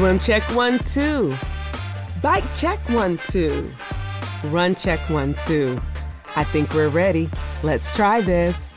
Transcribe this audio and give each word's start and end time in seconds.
Swim 0.00 0.18
check 0.18 0.42
one, 0.56 0.78
two. 0.78 1.36
Bike 2.22 2.56
check 2.56 2.78
one, 2.88 3.18
two. 3.28 3.70
Run 4.44 4.74
check 4.74 4.98
one, 5.10 5.34
two. 5.34 5.78
I 6.36 6.42
think 6.42 6.72
we're 6.72 6.88
ready. 6.88 7.28
Let's 7.62 7.94
try 7.94 8.22
this. 8.22 8.70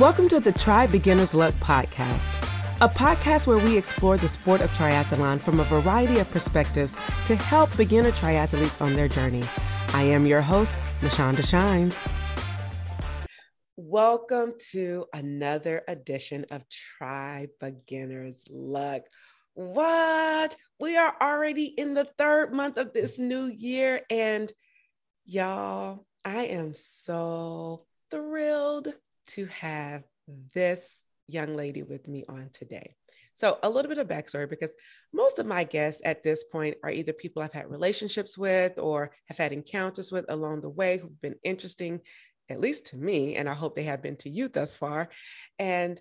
Welcome 0.00 0.28
to 0.30 0.40
the 0.40 0.50
Tri 0.50 0.88
Beginner's 0.88 1.32
Luck 1.32 1.54
podcast, 1.60 2.34
a 2.80 2.88
podcast 2.88 3.46
where 3.46 3.64
we 3.64 3.78
explore 3.78 4.16
the 4.16 4.26
sport 4.26 4.62
of 4.62 4.70
triathlon 4.72 5.38
from 5.40 5.60
a 5.60 5.64
variety 5.64 6.18
of 6.18 6.28
perspectives 6.32 6.98
to 7.26 7.36
help 7.36 7.76
beginner 7.76 8.10
triathletes 8.10 8.82
on 8.82 8.96
their 8.96 9.06
journey. 9.06 9.44
I 9.90 10.02
am 10.02 10.26
your 10.26 10.42
host, 10.42 10.82
Mashonda 11.02 11.48
Shines. 11.48 12.08
Welcome 13.76 14.54
to 14.72 15.04
another 15.12 15.82
edition 15.86 16.46
of 16.50 16.64
Tri 16.68 17.46
Beginner's 17.60 18.48
Luck. 18.50 19.02
What? 19.54 20.56
We 20.80 20.96
are 20.96 21.14
already 21.20 21.66
in 21.66 21.94
the 21.94 22.08
third 22.18 22.52
month 22.52 22.76
of 22.76 22.92
this 22.92 23.18
new 23.18 23.46
year. 23.46 24.02
And 24.10 24.52
y'all, 25.24 26.06
I 26.24 26.46
am 26.46 26.74
so 26.74 27.86
thrilled 28.10 28.92
to 29.28 29.46
have 29.46 30.02
this 30.54 31.02
young 31.28 31.54
lady 31.54 31.82
with 31.82 32.08
me 32.08 32.24
on 32.28 32.50
today. 32.52 32.96
So, 33.36 33.58
a 33.62 33.70
little 33.70 33.88
bit 33.88 33.98
of 33.98 34.08
backstory 34.08 34.48
because 34.48 34.74
most 35.12 35.38
of 35.38 35.46
my 35.46 35.64
guests 35.64 36.02
at 36.04 36.22
this 36.22 36.44
point 36.44 36.76
are 36.84 36.90
either 36.90 37.12
people 37.12 37.42
I've 37.42 37.52
had 37.52 37.70
relationships 37.70 38.38
with 38.38 38.78
or 38.78 39.10
have 39.26 39.38
had 39.38 39.52
encounters 39.52 40.12
with 40.12 40.24
along 40.28 40.60
the 40.60 40.68
way 40.68 40.98
who've 40.98 41.20
been 41.20 41.34
interesting, 41.42 42.00
at 42.48 42.60
least 42.60 42.86
to 42.86 42.96
me, 42.96 43.34
and 43.34 43.48
I 43.48 43.54
hope 43.54 43.74
they 43.74 43.84
have 43.84 44.02
been 44.02 44.16
to 44.18 44.30
you 44.30 44.48
thus 44.48 44.76
far. 44.76 45.08
And 45.58 46.00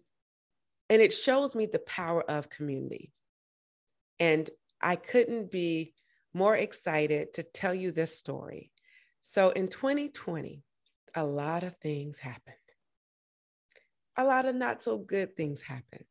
and 0.90 1.02
it 1.02 1.14
shows 1.14 1.56
me 1.56 1.66
the 1.66 1.80
power 1.80 2.24
of 2.30 2.50
community. 2.50 3.12
And 4.20 4.50
I 4.82 4.96
couldn't 4.96 5.52
be 5.52 5.94
more 6.34 6.56
excited 6.56 7.34
to 7.34 7.44
tell 7.44 7.74
you 7.74 7.92
this 7.92 8.18
story. 8.18 8.72
So 9.22 9.52
in 9.52 9.68
2020, 9.68 10.64
a 11.16 11.26
lot 11.26 11.64
of 11.64 11.76
things 11.78 12.20
happened. 12.20 12.56
A 14.18 14.24
lot 14.24 14.46
of 14.46 14.56
not 14.56 14.84
so 14.84 14.98
good 14.98 15.36
things 15.36 15.62
happened. 15.62 16.06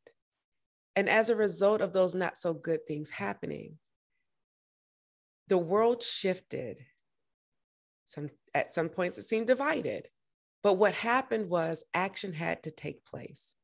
And 0.96 1.08
as 1.08 1.30
a 1.30 1.36
result 1.36 1.80
of 1.80 1.92
those 1.92 2.14
not 2.14 2.36
so 2.36 2.54
good 2.54 2.86
things 2.86 3.10
happening, 3.10 3.78
the 5.48 5.58
world 5.58 6.02
shifted. 6.02 6.84
Some, 8.06 8.30
at 8.54 8.74
some 8.74 8.88
points, 8.88 9.18
it 9.18 9.22
seemed 9.22 9.46
divided. 9.46 10.08
But 10.62 10.74
what 10.74 10.94
happened 10.94 11.48
was 11.48 11.84
action 11.94 12.32
had 12.32 12.62
to 12.64 12.70
take 12.70 13.04
place. 13.04 13.54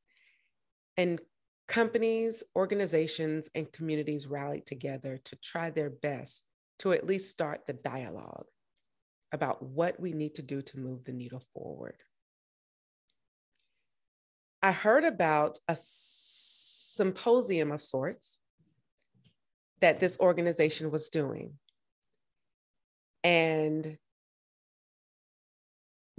And 0.97 1.21
companies, 1.69 2.43
organizations, 2.57 3.49
and 3.55 3.71
communities 3.73 4.27
rallied 4.27 4.67
together 4.67 5.21
to 5.25 5.37
try 5.37 5.71
their 5.71 5.91
best 5.91 6.43
to 6.81 6.93
at 6.93 7.07
least 7.07 7.31
start 7.31 7.67
the 7.67 7.75
dialogue 7.75 8.47
about 9.33 9.63
what 9.63 10.01
we 10.01 10.13
need 10.13 10.35
to 10.35 10.43
do 10.43 10.63
to 10.63 10.79
move 10.79 11.05
the 11.05 11.13
needle 11.13 11.43
forward. 11.53 11.97
I 14.63 14.73
heard 14.73 15.05
about 15.05 15.59
a 15.69 15.77
symposium 15.79 17.71
of 17.71 17.83
sorts 17.83 18.41
that 19.81 20.01
this 20.01 20.19
organization 20.19 20.91
was 20.91 21.11
doing 21.11 21.53
and 23.23 23.97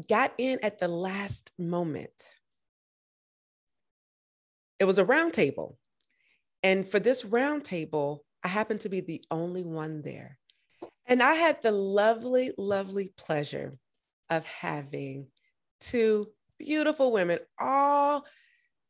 got 0.07 0.33
in 0.37 0.59
at 0.63 0.79
the 0.79 0.87
last 0.87 1.51
moment 1.57 2.31
it 4.79 4.85
was 4.85 4.97
a 4.97 5.05
roundtable. 5.05 5.75
And 6.63 6.87
for 6.87 6.99
this 6.99 7.23
roundtable, 7.23 8.19
I 8.43 8.47
happened 8.47 8.81
to 8.81 8.89
be 8.89 9.01
the 9.01 9.23
only 9.29 9.63
one 9.63 10.01
there. 10.01 10.37
And 11.05 11.21
I 11.21 11.33
had 11.33 11.61
the 11.61 11.71
lovely, 11.71 12.51
lovely 12.57 13.13
pleasure 13.17 13.77
of 14.29 14.45
having 14.45 15.27
two 15.79 16.27
beautiful 16.57 17.11
women 17.11 17.39
all 17.59 18.25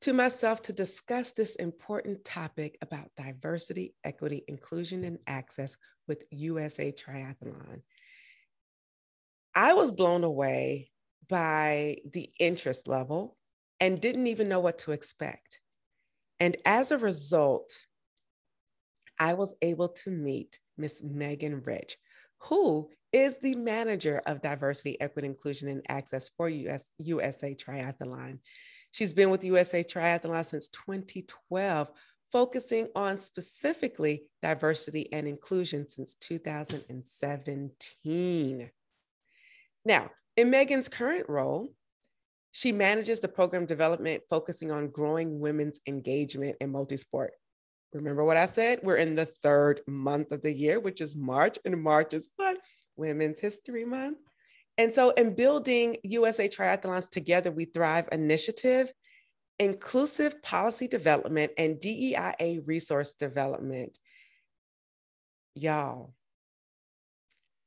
to 0.02 0.14
myself 0.14 0.62
to 0.64 0.74
discuss 0.74 1.32
this 1.32 1.56
important 1.56 2.24
topic 2.24 2.78
about 2.82 3.10
diversity, 3.18 3.94
equity, 4.04 4.44
inclusion, 4.48 5.04
and 5.04 5.20
access 5.28 5.76
with 6.08 6.26
USA 6.32 6.92
Triathlon. 6.92 7.82
I 9.56 9.74
was 9.74 9.92
blown 9.92 10.24
away 10.24 10.92
by 11.28 11.98
the 12.12 12.30
interest 12.40 12.88
level 12.88 13.38
and 13.80 14.02
didn't 14.02 14.28
even 14.28 14.48
know 14.48 14.60
what 14.60 14.80
to 14.80 14.92
expect. 14.92 15.60
And 16.40 16.56
as 16.66 16.92
a 16.92 16.98
result, 16.98 17.72
I 19.20 19.34
was 19.34 19.56
able 19.62 19.90
to 19.90 20.10
meet 20.10 20.58
Miss 20.78 21.04
Megan 21.04 21.62
Rich, 21.64 21.98
who 22.40 22.90
is 23.12 23.38
the 23.40 23.56
manager 23.56 24.22
of 24.26 24.42
diversity, 24.42 25.02
equity, 25.02 25.28
inclusion, 25.28 25.68
and 25.68 25.82
access 25.90 26.30
for 26.38 26.48
US, 26.48 26.90
USA 27.00 27.54
Triathlon. 27.56 28.40
She's 28.92 29.14
been 29.14 29.30
with 29.30 29.44
USA 29.44 29.84
Triathlon 29.84 30.46
since 30.46 30.70
2012, 30.70 31.90
focusing 32.32 32.88
on 32.96 33.18
specifically 33.18 34.28
diversity 34.42 35.12
and 35.12 35.28
inclusion 35.28 35.86
since 35.88 36.14
2017. 36.16 38.72
Now, 39.86 40.12
in 40.38 40.50
Megan's 40.50 40.88
current 40.88 41.28
role, 41.28 41.74
she 42.52 42.72
manages 42.72 43.20
the 43.20 43.28
program 43.28 43.66
development 43.66 44.24
focusing 44.30 44.72
on 44.72 44.90
growing 44.90 45.40
women's 45.40 45.80
engagement 45.88 46.58
in 46.62 46.72
multisport. 46.72 47.30
Remember 47.94 48.24
what 48.24 48.38
I 48.38 48.46
said? 48.46 48.80
We're 48.84 48.98
in 48.98 49.16
the 49.16 49.26
third 49.26 49.82
month 49.88 50.32
of 50.32 50.42
the 50.42 50.54
year, 50.54 50.80
which 50.80 51.02
is 51.02 51.16
March, 51.16 51.58
and 51.66 51.82
March 51.82 52.14
is 52.14 52.30
what? 52.36 52.58
Women's 52.96 53.40
History 53.40 53.86
Month. 53.86 54.18
And 54.78 54.94
so, 54.94 55.10
in 55.12 55.36
building 55.36 55.98
USA 56.04 56.48
Triathlons 56.48 57.10
Together 57.10 57.52
We 57.52 57.66
Thrive 57.66 58.08
initiative, 58.12 58.92
inclusive 59.58 60.42
policy 60.42 60.88
development, 60.88 61.52
and 61.58 61.78
DEIA 61.78 62.62
resource 62.66 63.14
development, 63.14 63.98
y'all, 65.56 66.14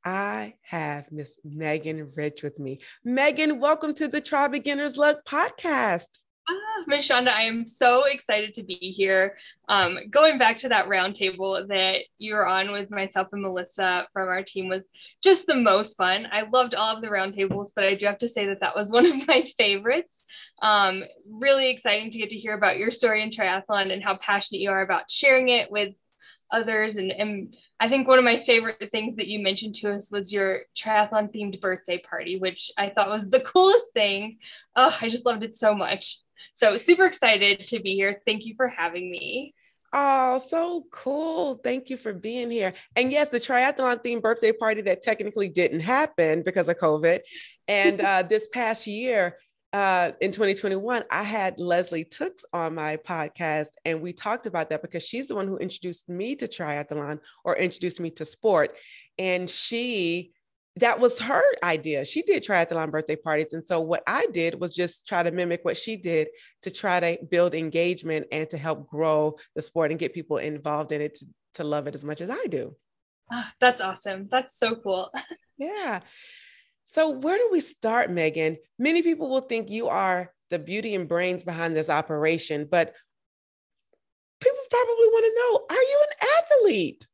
I 0.05 0.55
have 0.63 1.11
Miss 1.11 1.39
Megan 1.45 2.11
Rich 2.15 2.43
with 2.43 2.59
me. 2.59 2.81
Megan, 3.05 3.59
welcome 3.59 3.93
to 3.93 4.09
the 4.09 4.19
Tri 4.19 4.49
Beginners 4.49 4.97
Luck 4.97 5.23
podcast. 5.25 6.09
Ah, 6.49 6.83
Ms. 6.87 7.07
Shonda, 7.07 7.29
I 7.29 7.43
am 7.43 7.65
so 7.65 8.03
excited 8.03 8.53
to 8.55 8.63
be 8.63 8.73
here. 8.75 9.37
Um, 9.69 9.97
going 10.09 10.37
back 10.37 10.57
to 10.57 10.69
that 10.69 10.87
roundtable 10.87 11.65
that 11.69 12.01
you 12.17 12.33
were 12.33 12.45
on 12.45 12.71
with 12.73 12.91
myself 12.91 13.29
and 13.31 13.41
Melissa 13.41 14.09
from 14.11 14.27
our 14.27 14.43
team 14.43 14.67
was 14.67 14.85
just 15.23 15.47
the 15.47 15.55
most 15.55 15.95
fun. 15.95 16.27
I 16.29 16.41
loved 16.41 16.75
all 16.75 16.97
of 16.97 17.01
the 17.01 17.07
roundtables, 17.07 17.69
but 17.73 17.85
I 17.85 17.95
do 17.95 18.05
have 18.05 18.17
to 18.17 18.29
say 18.29 18.47
that 18.47 18.59
that 18.59 18.75
was 18.75 18.91
one 18.91 19.05
of 19.05 19.25
my 19.25 19.47
favorites. 19.57 20.21
Um, 20.61 21.03
really 21.29 21.69
exciting 21.69 22.11
to 22.11 22.17
get 22.17 22.31
to 22.31 22.37
hear 22.37 22.57
about 22.57 22.77
your 22.77 22.91
story 22.91 23.23
in 23.23 23.29
triathlon 23.29 23.93
and 23.93 24.03
how 24.03 24.17
passionate 24.17 24.59
you 24.59 24.71
are 24.71 24.81
about 24.81 25.09
sharing 25.09 25.47
it 25.47 25.71
with 25.71 25.93
others 26.53 26.95
and, 26.95 27.11
and 27.11 27.55
I 27.83 27.89
think 27.89 28.07
one 28.07 28.17
of 28.17 28.23
my 28.23 28.41
favorite 28.45 28.89
things 28.91 29.17
that 29.17 29.27
you 29.27 29.43
mentioned 29.43 29.75
to 29.75 29.91
us 29.91 30.09
was 30.09 30.31
your 30.31 30.59
triathlon 30.73 31.35
themed 31.35 31.59
birthday 31.59 31.97
party, 31.97 32.39
which 32.39 32.71
I 32.77 32.89
thought 32.89 33.09
was 33.09 33.29
the 33.29 33.41
coolest 33.53 33.91
thing. 33.93 34.37
Oh, 34.73 34.95
I 35.01 35.09
just 35.09 35.25
loved 35.25 35.43
it 35.43 35.57
so 35.57 35.75
much. 35.75 36.19
So, 36.55 36.77
super 36.77 37.05
excited 37.05 37.67
to 37.67 37.81
be 37.81 37.95
here. 37.95 38.21
Thank 38.25 38.45
you 38.45 38.53
for 38.55 38.69
having 38.69 39.11
me. 39.11 39.53
Oh, 39.91 40.37
so 40.37 40.85
cool. 40.91 41.55
Thank 41.55 41.89
you 41.89 41.97
for 41.97 42.13
being 42.13 42.49
here. 42.49 42.73
And 42.95 43.11
yes, 43.11 43.27
the 43.27 43.37
triathlon 43.37 44.03
themed 44.03 44.21
birthday 44.21 44.53
party 44.53 44.81
that 44.83 45.01
technically 45.01 45.49
didn't 45.49 45.81
happen 45.81 46.41
because 46.41 46.69
of 46.69 46.77
COVID. 46.77 47.19
And 47.67 47.99
uh, 48.01 48.23
this 48.23 48.47
past 48.47 48.87
year, 48.87 49.37
uh, 49.73 50.11
in 50.21 50.31
2021, 50.31 51.03
I 51.09 51.23
had 51.23 51.59
Leslie 51.59 52.05
Tooks 52.05 52.45
on 52.53 52.75
my 52.75 52.97
podcast, 52.97 53.69
and 53.85 54.01
we 54.01 54.13
talked 54.13 54.45
about 54.45 54.69
that 54.69 54.83
because 54.83 55.03
she's 55.03 55.27
the 55.27 55.35
one 55.35 55.47
who 55.47 55.57
introduced 55.57 56.07
me 56.07 56.35
to 56.35 56.47
triathlon 56.47 57.19
or 57.43 57.57
introduced 57.57 57.99
me 57.99 58.11
to 58.11 58.23
sport. 58.23 58.77
And 59.17 59.49
she, 59.49 60.31
that 60.75 60.99
was 60.99 61.19
her 61.19 61.41
idea. 61.63 62.05
She 62.05 62.21
did 62.21 62.43
triathlon 62.43 62.91
birthday 62.91 63.15
parties. 63.15 63.53
And 63.53 63.67
so 63.67 63.81
what 63.81 64.03
I 64.05 64.27
did 64.31 64.59
was 64.61 64.75
just 64.75 65.07
try 65.07 65.23
to 65.23 65.31
mimic 65.31 65.65
what 65.65 65.75
she 65.75 65.97
did 65.97 66.27
to 66.61 66.69
try 66.69 66.99
to 66.99 67.17
build 67.31 67.55
engagement 67.55 68.27
and 68.31 68.47
to 68.51 68.57
help 68.59 68.87
grow 68.87 69.37
the 69.55 69.63
sport 69.63 69.89
and 69.89 69.99
get 69.99 70.13
people 70.13 70.37
involved 70.37 70.91
in 70.91 71.01
it 71.01 71.15
to, 71.15 71.25
to 71.55 71.63
love 71.63 71.87
it 71.87 71.95
as 71.95 72.03
much 72.03 72.21
as 72.21 72.29
I 72.29 72.45
do. 72.45 72.75
Oh, 73.31 73.45
that's 73.59 73.81
awesome. 73.81 74.27
That's 74.29 74.59
so 74.59 74.75
cool. 74.75 75.11
yeah. 75.57 76.01
So, 76.85 77.09
where 77.09 77.37
do 77.37 77.49
we 77.51 77.59
start, 77.59 78.11
Megan? 78.11 78.57
Many 78.77 79.01
people 79.01 79.29
will 79.29 79.41
think 79.41 79.69
you 79.69 79.87
are 79.87 80.33
the 80.49 80.59
beauty 80.59 80.95
and 80.95 81.07
brains 81.07 81.43
behind 81.43 81.75
this 81.75 81.89
operation, 81.89 82.67
but 82.69 82.93
people 84.39 84.59
probably 84.69 85.07
want 85.07 85.25
to 85.25 85.39
know 85.39 85.75
are 85.77 85.81
you 85.81 86.05
an 86.09 86.27
athlete? 86.37 87.07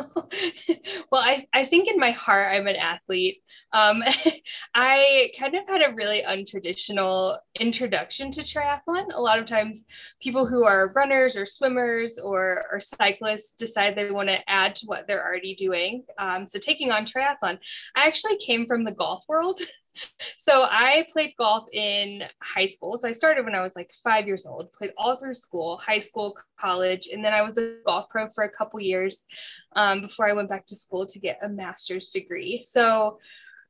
well, 1.10 1.22
I, 1.22 1.46
I 1.52 1.66
think 1.66 1.88
in 1.88 1.98
my 1.98 2.10
heart, 2.12 2.48
I'm 2.52 2.66
an 2.66 2.76
athlete. 2.76 3.42
Um, 3.72 4.02
I 4.74 5.28
kind 5.38 5.54
of 5.54 5.66
had 5.68 5.82
a 5.82 5.94
really 5.94 6.22
untraditional 6.22 7.36
introduction 7.58 8.30
to 8.32 8.42
triathlon. 8.42 9.06
A 9.14 9.20
lot 9.20 9.38
of 9.38 9.46
times, 9.46 9.84
people 10.22 10.46
who 10.46 10.64
are 10.64 10.92
runners 10.94 11.36
or 11.36 11.46
swimmers 11.46 12.18
or, 12.18 12.64
or 12.70 12.80
cyclists 12.80 13.54
decide 13.54 13.94
they 13.96 14.10
want 14.10 14.28
to 14.28 14.50
add 14.50 14.74
to 14.76 14.86
what 14.86 15.06
they're 15.06 15.24
already 15.24 15.54
doing. 15.54 16.04
Um, 16.18 16.46
so, 16.46 16.58
taking 16.58 16.90
on 16.90 17.04
triathlon, 17.04 17.58
I 17.96 18.06
actually 18.06 18.38
came 18.38 18.66
from 18.66 18.84
the 18.84 18.94
golf 18.94 19.24
world. 19.28 19.60
so 20.38 20.62
I 20.62 21.06
played 21.12 21.34
golf 21.38 21.66
in 21.72 22.24
high 22.42 22.66
school. 22.66 22.98
So 22.98 23.08
I 23.08 23.12
started 23.12 23.44
when 23.44 23.54
I 23.54 23.62
was 23.62 23.76
like 23.76 23.92
five 24.02 24.26
years 24.26 24.46
old, 24.46 24.72
played 24.72 24.92
all 24.96 25.16
through 25.16 25.34
school, 25.34 25.78
high 25.78 25.98
school, 25.98 26.36
college, 26.58 27.08
and 27.12 27.24
then 27.24 27.32
I 27.32 27.42
was 27.42 27.58
a 27.58 27.76
golf 27.86 28.08
pro 28.10 28.28
for 28.30 28.44
a 28.44 28.50
couple 28.50 28.80
years 28.80 29.24
um, 29.76 30.02
before 30.02 30.28
I 30.28 30.32
went 30.32 30.48
back 30.48 30.66
to 30.66 30.76
school 30.76 31.06
to 31.06 31.18
get 31.18 31.38
a 31.42 31.48
master's 31.48 32.10
degree. 32.10 32.60
So 32.60 33.18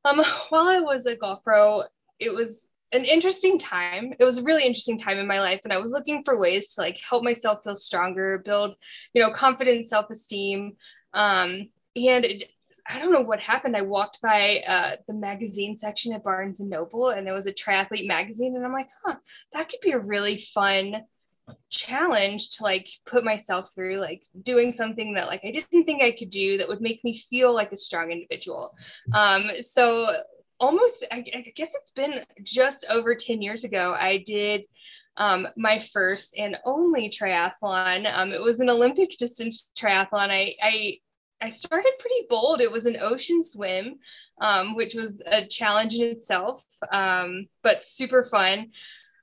um, 0.05 0.19
while 0.49 0.69
I 0.69 0.81
was 0.81 1.07
a 1.07 1.17
golf 1.17 1.43
pro, 1.45 1.83
it 2.19 2.35
was 2.35 2.67
an 2.93 3.05
interesting 3.05 3.59
time. 3.59 4.13
It 4.19 4.25
was 4.25 4.39
a 4.39 4.43
really 4.43 4.65
interesting 4.65 4.99
time 4.99 5.19
in 5.19 5.27
my 5.27 5.41
life, 5.41 5.61
and 5.65 5.73
I 5.73 5.79
was 5.79 5.93
looking 5.93 6.23
for 6.25 6.39
ways 6.39 6.75
to 6.75 6.81
like 6.81 6.99
help 6.99 7.23
myself 7.23 7.61
feel 7.63 7.77
stronger, 7.77 8.39
build, 8.39 8.75
you 9.15 9.23
know, 9.23 9.33
confidence, 9.33 9.91
self 9.91 10.11
esteem. 10.11 10.77
Um, 11.15 11.69
and 11.97 12.25
it, 12.25 12.45
I 12.89 12.99
don't 12.99 13.13
know 13.13 13.21
what 13.21 13.41
happened. 13.41 13.77
I 13.77 13.83
walked 13.83 14.21
by 14.23 14.63
uh, 14.67 14.97
the 15.07 15.15
magazine 15.15 15.77
section 15.77 16.13
at 16.13 16.25
Barnes 16.25 16.61
and 16.61 16.71
Noble, 16.71 17.11
and 17.11 17.27
there 17.27 17.35
was 17.35 17.47
a 17.47 17.53
triathlete 17.53 18.07
magazine, 18.07 18.57
and 18.57 18.65
I'm 18.65 18.73
like, 18.73 18.89
huh, 19.05 19.17
that 19.53 19.69
could 19.69 19.81
be 19.81 19.93
a 19.93 19.99
really 19.99 20.45
fun 20.55 21.03
challenge 21.69 22.51
to 22.51 22.63
like 22.63 22.89
put 23.07 23.25
myself 23.25 23.71
through, 23.75 23.97
like 23.97 24.23
doing 24.43 24.73
something 24.73 25.15
that 25.15 25.27
like 25.27 25.41
I 25.45 25.51
didn't 25.51 25.85
think 25.85 26.03
I 26.03 26.13
could 26.13 26.31
do 26.31 26.59
that 26.59 26.69
would 26.69 26.81
make 26.81 27.03
me 27.05 27.23
feel 27.31 27.55
like 27.55 27.73
a 27.73 27.77
strong 27.77 28.11
individual. 28.11 28.75
Um, 29.13 29.51
so 29.61 30.13
almost, 30.61 31.07
I, 31.11 31.25
I 31.35 31.53
guess 31.57 31.75
it's 31.75 31.93
been 31.93 32.25
just 32.43 32.87
over 32.89 33.15
10 33.15 33.43
years 33.43 33.65
ago, 33.65 33.97
I 33.99 34.23
did 34.27 34.63
um, 35.17 35.49
my 35.57 35.81
first 35.93 36.35
and 36.39 36.57
only 36.65 37.11
triathlon. 37.11 38.11
Um, 38.13 38.33
it 38.33 38.41
was 38.41 38.61
an 38.61 38.71
Olympic 38.71 39.11
distance 39.19 39.69
triathlon. 39.77 40.31
I, 40.31 40.55
I 40.63 40.99
I 41.41 41.51
started 41.51 41.93
pretty 41.99 42.27
bold. 42.29 42.61
It 42.61 42.71
was 42.71 42.87
an 42.87 42.99
ocean 43.01 43.43
swim, 43.43 43.99
um, 44.41 44.77
which 44.77 44.95
was 44.95 45.23
a 45.27 45.47
challenge 45.47 45.95
in 45.95 46.03
itself, 46.03 46.65
um, 46.93 47.47
but 47.63 47.85
super 47.85 48.25
fun. 48.25 48.71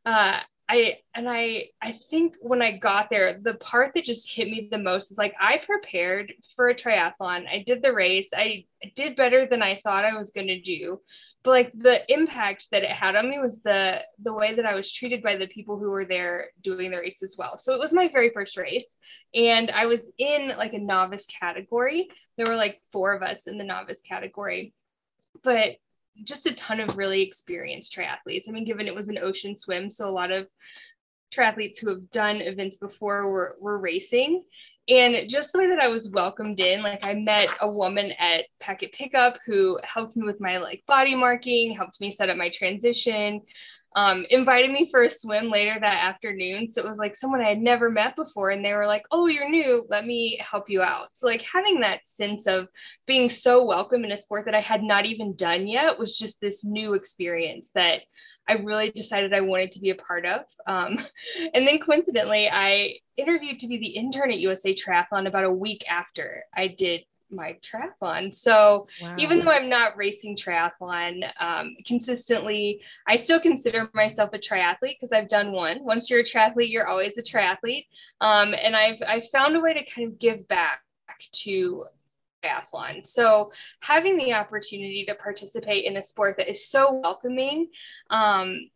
Uh, 0.06 0.40
I 0.70 1.00
and 1.16 1.30
I 1.30 1.70
I 1.82 2.00
think 2.10 2.36
when 2.42 2.62
I 2.62 2.78
got 2.78 3.10
there, 3.10 3.40
the 3.42 3.56
part 3.56 3.94
that 3.94 4.04
just 4.04 4.30
hit 4.30 4.50
me 4.50 4.68
the 4.70 4.78
most 4.78 5.12
is 5.12 5.18
like 5.18 5.34
I 5.40 5.60
prepared 5.66 6.34
for 6.56 6.70
a 6.70 6.76
triathlon. 6.76 7.48
I 7.48 7.64
did 7.66 7.82
the 7.82 7.94
race. 7.94 8.30
I 8.36 8.66
did 8.96 9.16
better 9.16 9.46
than 9.46 9.62
I 9.62 9.80
thought 9.84 10.04
I 10.04 10.18
was 10.18 10.32
going 10.32 10.48
to 10.48 10.60
do 10.60 11.00
but 11.48 11.52
like 11.52 11.72
the 11.78 12.02
impact 12.14 12.68
that 12.72 12.84
it 12.84 12.90
had 12.90 13.16
on 13.16 13.30
me 13.30 13.40
was 13.40 13.62
the 13.62 14.02
the 14.22 14.34
way 14.34 14.54
that 14.54 14.66
I 14.66 14.76
was 14.76 14.92
treated 14.92 15.24
by 15.24 15.38
the 15.38 15.48
people 15.48 15.80
who 15.80 15.90
were 15.90 16.04
there 16.04 16.48
doing 16.62 16.92
the 16.92 16.98
race 16.98 17.24
as 17.24 17.38
well. 17.40 17.58
So 17.58 17.74
it 17.74 17.80
was 17.80 17.94
my 17.94 18.10
very 18.10 18.32
first 18.34 18.58
race 18.58 18.98
and 19.34 19.72
I 19.72 19.86
was 19.86 20.02
in 20.18 20.50
like 20.58 20.74
a 20.74 20.78
novice 20.78 21.26
category. 21.26 22.10
There 22.36 22.48
were 22.48 22.58
like 22.58 22.82
four 22.92 23.16
of 23.16 23.22
us 23.22 23.48
in 23.48 23.58
the 23.58 23.64
novice 23.64 24.02
category. 24.02 24.74
But 25.42 25.78
just 26.26 26.48
a 26.48 26.54
ton 26.54 26.82
of 26.82 26.98
really 26.98 27.22
experienced 27.22 27.96
triathletes. 27.96 28.50
I 28.50 28.52
mean, 28.52 28.66
given 28.66 28.88
it 28.88 28.96
was 28.96 29.08
an 29.08 29.18
ocean 29.18 29.58
swim, 29.58 29.90
so 29.90 30.10
a 30.10 30.12
lot 30.12 30.32
of 30.32 30.50
triathletes 31.34 31.80
who 31.80 31.88
have 31.88 32.12
done 32.12 32.42
events 32.42 32.78
before 32.78 33.32
were, 33.32 33.56
were 33.62 33.78
racing 33.78 34.44
and 34.90 35.30
just 35.30 35.52
the 35.52 35.60
way 35.60 35.68
that 35.68 35.80
I 35.80 35.90
was 35.90 36.10
welcomed 36.12 36.60
in, 36.60 36.82
like 36.82 37.04
I 37.04 37.14
met 37.14 37.50
a 37.62 37.70
woman 37.70 38.14
at 38.20 38.46
Packet 38.60 38.94
Pickup 38.94 39.38
who 39.46 39.78
helped 39.84 40.16
me 40.16 40.26
with 40.26 40.40
my 40.40 40.58
like 40.60 40.84
body 40.88 41.14
marking, 41.14 41.76
helped 41.76 42.00
me 42.00 42.12
set 42.12 42.30
up 42.30 42.38
my 42.38 42.50
transition, 42.50 43.42
um, 43.98 44.26
invited 44.30 44.72
me 44.72 44.90
for 44.92 45.04
a 45.04 45.10
swim 45.10 45.50
later 45.50 45.76
that 45.80 46.04
afternoon. 46.04 46.70
So 46.70 46.86
it 46.86 46.90
was 46.90 47.00
like 47.00 47.16
someone 47.16 47.42
I 47.42 47.50
had 47.50 47.60
never 47.60 47.90
met 47.90 48.16
before, 48.16 48.52
and 48.52 48.64
they 48.64 48.74
were 48.74 48.86
like, 48.86 49.04
"Oh, 49.12 49.26
you're 49.26 49.50
new. 49.50 49.86
Let 49.90 50.06
me 50.06 50.40
help 50.40 50.70
you 50.70 50.82
out." 50.82 51.08
So 51.14 51.26
like 51.26 51.42
having 51.42 51.80
that 51.80 52.08
sense 52.08 52.46
of 52.48 52.68
being 53.08 53.28
so 53.28 53.66
welcome 53.66 54.06
in 54.06 54.12
a 54.12 54.18
sport 54.18 54.46
that 54.46 54.56
I 54.56 54.62
had 54.62 54.84
not 54.84 55.06
even 55.06 55.36
done 55.36 55.68
yet 55.68 55.98
was 55.98 56.18
just 56.18 56.40
this 56.40 56.64
new 56.64 56.94
experience 56.94 57.72
that 57.74 58.04
I 58.48 58.54
really 58.54 58.92
decided 58.92 59.34
I 59.34 59.42
wanted 59.42 59.72
to 59.72 59.80
be 59.80 59.90
a 59.90 59.96
part 59.96 60.26
of. 60.26 60.42
Um, 60.66 61.00
and 61.54 61.68
then 61.68 61.80
coincidentally, 61.80 62.50
I 62.50 62.96
interviewed 63.18 63.60
to 63.60 63.68
be 63.68 63.78
the 63.78 63.90
intern 63.90 64.32
at 64.32 64.40
USA 64.40 64.74
Triathlon 64.74 65.28
about 65.28 65.44
a 65.44 65.52
week 65.52 65.84
after 65.90 66.44
I 66.56 66.68
did 66.68 67.02
my 67.30 67.58
triathlon. 67.62 68.34
So 68.34 68.88
wow. 69.02 69.16
even 69.18 69.40
though 69.40 69.52
I'm 69.52 69.70
not 69.70 69.98
racing 69.98 70.38
triathlon 70.38 71.30
um, 71.40 71.76
consistently, 71.86 72.82
I 73.08 73.16
still 73.18 73.40
consider 73.40 73.90
myself 73.94 74.32
a 74.34 74.40
triathlete 74.40 74.98
because 75.00 75.12
I've 75.12 75.28
done 75.28 75.52
one. 75.52 75.84
Once 75.84 76.10
you're 76.10 76.22
a 76.22 76.24
triathlete, 76.24 76.72
you're 76.72 76.88
always 76.88 77.18
a 77.18 77.22
triathlete. 77.22 77.88
Um, 78.22 78.54
and 78.54 78.76
I've 78.76 79.02
I've 79.06 79.28
found 79.28 79.56
a 79.56 79.60
way 79.60 79.74
to 79.74 79.86
kind 79.94 80.08
of 80.08 80.20
give 80.20 80.48
back 80.48 80.82
to 81.44 81.86
triathlon. 82.44 83.06
So 83.06 83.52
having 83.82 84.18
the 84.18 84.34
opportunity 84.34 85.06
to 85.08 85.16
participate 85.16 85.86
in 85.86 85.98
a 85.98 86.04
sport 86.04 86.38
that 86.38 86.50
is 86.50 86.68
so 86.68 87.00
welcoming 87.04 87.68
um, 88.10 88.70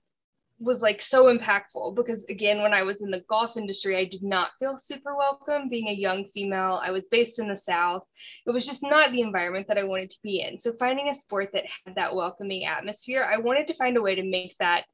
was 0.62 0.82
like 0.82 1.02
so 1.02 1.36
impactful 1.36 1.96
because 1.96 2.24
again 2.26 2.62
when 2.62 2.72
i 2.72 2.84
was 2.84 3.02
in 3.02 3.10
the 3.10 3.24
golf 3.28 3.58
industry 3.58 3.98
i 3.98 4.06
did 4.06 4.22
not 4.22 4.52
feel 4.60 4.78
super 4.78 5.16
welcome 5.18 5.68
being 5.70 5.88
a 5.88 5.92
young 5.92 6.24
female. 6.36 6.80
I 6.84 6.92
was 6.92 7.08
based 7.08 7.40
in 7.40 7.48
the 7.48 7.58
south. 7.58 8.04
It 8.46 8.52
was 8.52 8.68
just 8.68 8.84
not 8.84 9.12
the 9.12 9.22
environment 9.22 9.68
that 9.70 9.80
i 9.80 9.84
wanted 9.84 10.12
to 10.12 10.20
be 10.22 10.42
in. 10.42 10.60
So 10.60 10.74
finding 10.78 11.10
a 11.10 11.16
sport 11.16 11.50
that 11.54 11.66
had 11.84 11.96
that 11.96 12.16
welcoming 12.16 12.66
atmosphere 12.66 13.28
i 13.28 13.38
wanted 13.38 13.68
to 13.68 13.74
find 13.74 13.98
a 13.98 14.02
way 14.02 14.14
to 14.14 14.24
make 14.24 14.56
that 14.60 14.86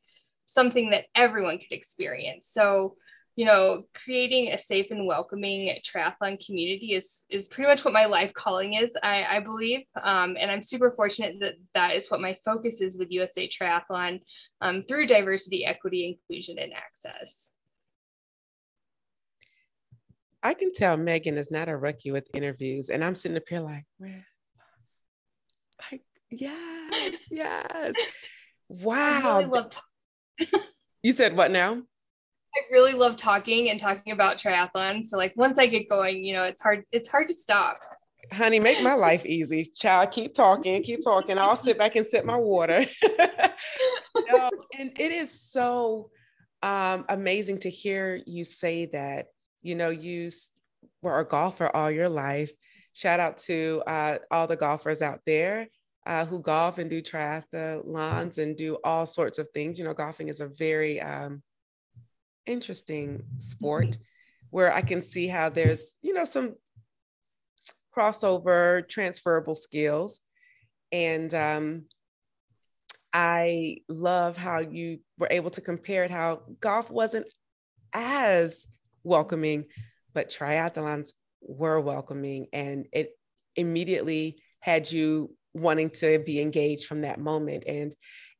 something 0.45 0.91
that 0.91 1.05
everyone 1.13 1.57
could 1.59 1.73
experience. 1.73 2.47
So 2.49 2.95
you 3.37 3.45
know, 3.45 3.83
creating 3.93 4.51
a 4.51 4.57
safe 4.57 4.87
and 4.89 5.05
welcoming 5.05 5.71
triathlon 5.85 6.43
community 6.43 6.95
is 6.95 7.25
is 7.29 7.47
pretty 7.47 7.69
much 7.69 7.85
what 7.85 7.93
my 7.93 8.07
life 8.07 8.33
calling 8.33 8.73
is, 8.73 8.89
I, 9.03 9.25
I 9.29 9.39
believe. 9.41 9.81
Um, 10.01 10.35
and 10.39 10.49
I'm 10.49 10.63
super 10.63 10.91
fortunate 10.95 11.35
that 11.41 11.53
that 11.75 11.93
is 11.93 12.09
what 12.09 12.19
my 12.19 12.35
focus 12.43 12.81
is 12.81 12.97
with 12.97 13.11
USA 13.11 13.47
Triathlon 13.47 14.21
um, 14.61 14.83
through 14.87 15.05
diversity, 15.05 15.65
equity, 15.65 16.17
inclusion, 16.19 16.57
and 16.57 16.73
access. 16.73 17.53
I 20.41 20.55
can 20.55 20.73
tell 20.73 20.97
Megan 20.97 21.37
is 21.37 21.51
not 21.51 21.69
a 21.69 21.77
rookie 21.77 22.11
with 22.11 22.27
interviews, 22.33 22.89
and 22.89 23.03
I'm 23.03 23.13
sitting 23.13 23.37
up 23.37 23.43
here 23.47 23.59
like, 23.59 23.85
where? 23.99 24.25
Like, 25.91 26.01
yes, 26.31 27.27
yes. 27.31 27.95
Wow. 28.69 29.39
Really 29.39 30.47
you 31.01 31.13
said 31.13 31.37
what 31.37 31.51
now? 31.51 31.83
I 32.57 32.73
really 32.73 32.93
love 32.93 33.17
talking 33.17 33.69
and 33.69 33.79
talking 33.79 34.13
about 34.13 34.37
triathlon. 34.37 35.05
So 35.05 35.17
like 35.17 35.33
once 35.35 35.59
I 35.59 35.67
get 35.67 35.89
going, 35.89 36.23
you 36.23 36.33
know, 36.33 36.43
it's 36.43 36.61
hard, 36.61 36.83
it's 36.91 37.07
hard 37.07 37.27
to 37.27 37.33
stop. 37.33 37.79
Honey, 38.31 38.59
make 38.59 38.81
my 38.81 38.93
life 38.93 39.25
easy. 39.25 39.65
Child, 39.75 40.11
keep 40.11 40.33
talking, 40.33 40.81
keep 40.83 41.03
talking. 41.03 41.37
I'll 41.37 41.55
sit 41.55 41.77
back 41.77 41.95
and 41.95 42.05
sip 42.05 42.25
my 42.25 42.35
water. 42.35 42.83
no, 44.29 44.49
and 44.77 44.91
it 44.99 45.11
is 45.11 45.39
so 45.39 46.09
um, 46.63 47.05
amazing 47.09 47.59
to 47.59 47.69
hear 47.69 48.19
you 48.25 48.43
say 48.43 48.87
that, 48.87 49.27
you 49.61 49.75
know, 49.75 49.89
you 49.89 50.31
were 51.01 51.19
a 51.19 51.25
golfer 51.25 51.69
all 51.73 51.91
your 51.91 52.09
life. 52.09 52.51
Shout 52.93 53.19
out 53.19 53.37
to 53.39 53.83
uh, 53.85 54.17
all 54.31 54.47
the 54.47 54.57
golfers 54.57 55.01
out 55.01 55.19
there 55.25 55.67
uh, 56.07 56.25
who 56.25 56.41
golf 56.41 56.79
and 56.79 56.89
do 56.89 57.01
triathlons 57.01 58.39
and 58.39 58.57
do 58.57 58.77
all 58.83 59.05
sorts 59.05 59.37
of 59.37 59.47
things. 59.53 59.77
You 59.77 59.85
know, 59.85 59.93
golfing 59.93 60.29
is 60.29 60.41
a 60.41 60.47
very 60.47 60.99
um, 60.99 61.43
interesting 62.47 63.23
sport 63.39 63.97
where 64.49 64.73
I 64.73 64.81
can 64.81 65.03
see 65.03 65.27
how 65.27 65.49
there's, 65.49 65.93
you 66.01 66.13
know, 66.13 66.25
some 66.25 66.55
crossover 67.95 68.87
transferable 68.87 69.55
skills. 69.55 70.21
And 70.91 71.33
um, 71.33 71.85
I 73.13 73.77
love 73.89 74.37
how 74.37 74.59
you 74.59 74.99
were 75.17 75.27
able 75.29 75.49
to 75.51 75.61
compare 75.61 76.03
it, 76.03 76.11
how 76.11 76.43
golf 76.59 76.89
wasn't 76.89 77.27
as 77.93 78.67
welcoming, 79.03 79.65
but 80.13 80.29
triathlons 80.29 81.09
were 81.41 81.79
welcoming. 81.79 82.47
And 82.53 82.87
it 82.93 83.11
immediately 83.55 84.41
had 84.59 84.91
you 84.91 85.35
wanting 85.53 85.89
to 85.89 86.19
be 86.19 86.41
engaged 86.41 86.85
from 86.85 87.01
that 87.01 87.19
moment. 87.19 87.63
And 87.67 87.93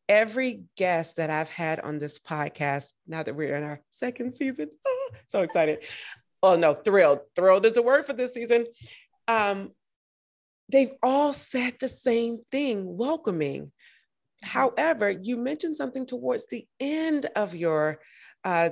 every 0.09 0.63
guest 0.75 1.17
that 1.17 1.29
I've 1.29 1.49
had 1.49 1.79
on 1.79 1.99
this 1.99 2.19
podcast, 2.19 2.91
now 3.07 3.23
that 3.23 3.35
we're 3.35 3.55
in 3.55 3.63
our 3.63 3.81
second 3.91 4.37
season, 4.37 4.69
oh, 4.85 5.09
so 5.27 5.41
excited. 5.41 5.85
Oh 6.43 6.55
no, 6.55 6.75
thrilled. 6.75 7.21
Thrilled 7.35 7.65
is 7.65 7.73
the 7.73 7.81
word 7.81 8.05
for 8.05 8.13
this 8.13 8.35
season. 8.35 8.67
Um, 9.27 9.71
they've 10.71 10.93
all 11.01 11.33
said 11.33 11.77
the 11.79 11.89
same 11.89 12.37
thing, 12.51 12.95
welcoming. 12.95 13.71
However, 14.43 15.09
you 15.09 15.35
mentioned 15.35 15.77
something 15.77 16.05
towards 16.05 16.45
the 16.45 16.67
end 16.79 17.25
of 17.35 17.55
your 17.55 17.99
uh, 18.43 18.69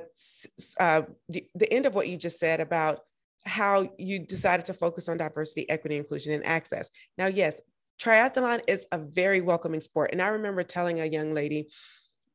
uh, 0.79 1.01
the, 1.27 1.47
the 1.55 1.73
end 1.73 1.87
of 1.87 1.95
what 1.95 2.07
you 2.07 2.17
just 2.17 2.39
said 2.39 2.59
about 2.59 2.99
how 3.45 3.89
you 3.97 4.19
decided 4.19 4.65
to 4.67 4.73
focus 4.73 5.09
on 5.09 5.17
diversity, 5.17 5.69
equity, 5.69 5.97
inclusion, 5.97 6.33
and 6.33 6.45
access. 6.45 6.89
Now, 7.17 7.27
yes, 7.27 7.61
triathlon 8.01 8.61
is 8.67 8.87
a 8.91 8.99
very 8.99 9.41
welcoming 9.41 9.81
sport. 9.81 10.11
And 10.11 10.21
I 10.21 10.27
remember 10.27 10.63
telling 10.63 10.99
a 10.99 11.05
young 11.05 11.33
lady, 11.33 11.69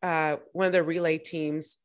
uh, 0.02 0.36
one 0.52 0.66
of 0.66 0.72
the 0.72 0.82
relay 0.82 1.18
teams, 1.18 1.76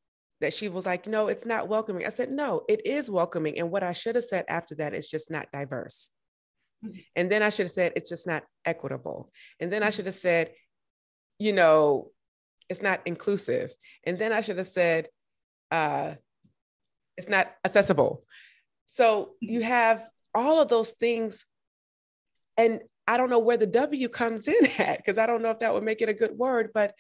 that 0.42 0.54
she 0.54 0.68
was 0.68 0.86
like, 0.86 1.08
no, 1.08 1.28
it's 1.28 1.46
not 1.46 1.70
welcoming. 1.70 2.06
I 2.06 2.10
said, 2.10 2.30
no, 2.30 2.64
it 2.68 2.86
is 2.86 3.10
welcoming. 3.10 3.58
And 3.58 3.72
what 3.72 3.84
I 3.84 3.94
should 3.94 4.16
have 4.16 4.26
said 4.26 4.46
after 4.50 4.76
that 4.76 4.94
is 4.94 5.08
just 5.08 5.32
not 5.32 5.52
diverse. 5.52 6.10
And 7.16 7.32
then 7.32 7.42
I 7.42 7.50
should 7.50 7.64
have 7.64 7.72
said, 7.72 7.94
it's 7.96 8.10
just 8.10 8.28
not 8.28 8.44
equitable. 8.66 9.32
And 9.60 9.72
then 9.72 9.82
I 9.82 9.90
should 9.90 10.06
have 10.06 10.16
said, 10.16 10.52
you 11.40 11.54
know, 11.54 12.12
it's 12.70 12.82
not 12.82 13.02
inclusive. 13.06 13.74
And 14.04 14.20
then 14.20 14.34
I 14.34 14.42
should 14.42 14.58
have 14.58 14.68
said, 14.68 15.08
uh, 15.72 16.16
it's 17.18 17.30
not 17.30 17.48
accessible. 17.64 18.24
So 18.86 19.32
you 19.40 19.64
have 19.64 20.08
all 20.34 20.62
of 20.62 20.68
those 20.68 20.92
things. 20.92 21.46
And 22.58 22.82
I 23.08 23.18
don't 23.18 23.30
know 23.30 23.40
where 23.40 23.58
the 23.58 23.68
W 23.68 24.10
comes 24.10 24.48
in 24.48 24.66
at, 24.80 24.98
because 24.98 25.18
I 25.18 25.26
don't 25.26 25.42
know 25.42 25.52
if 25.52 25.60
that 25.60 25.74
would 25.74 25.84
make 25.84 26.02
it 26.02 26.10
a 26.10 26.14
good 26.14 26.38
word, 26.38 26.72
but 26.74 26.94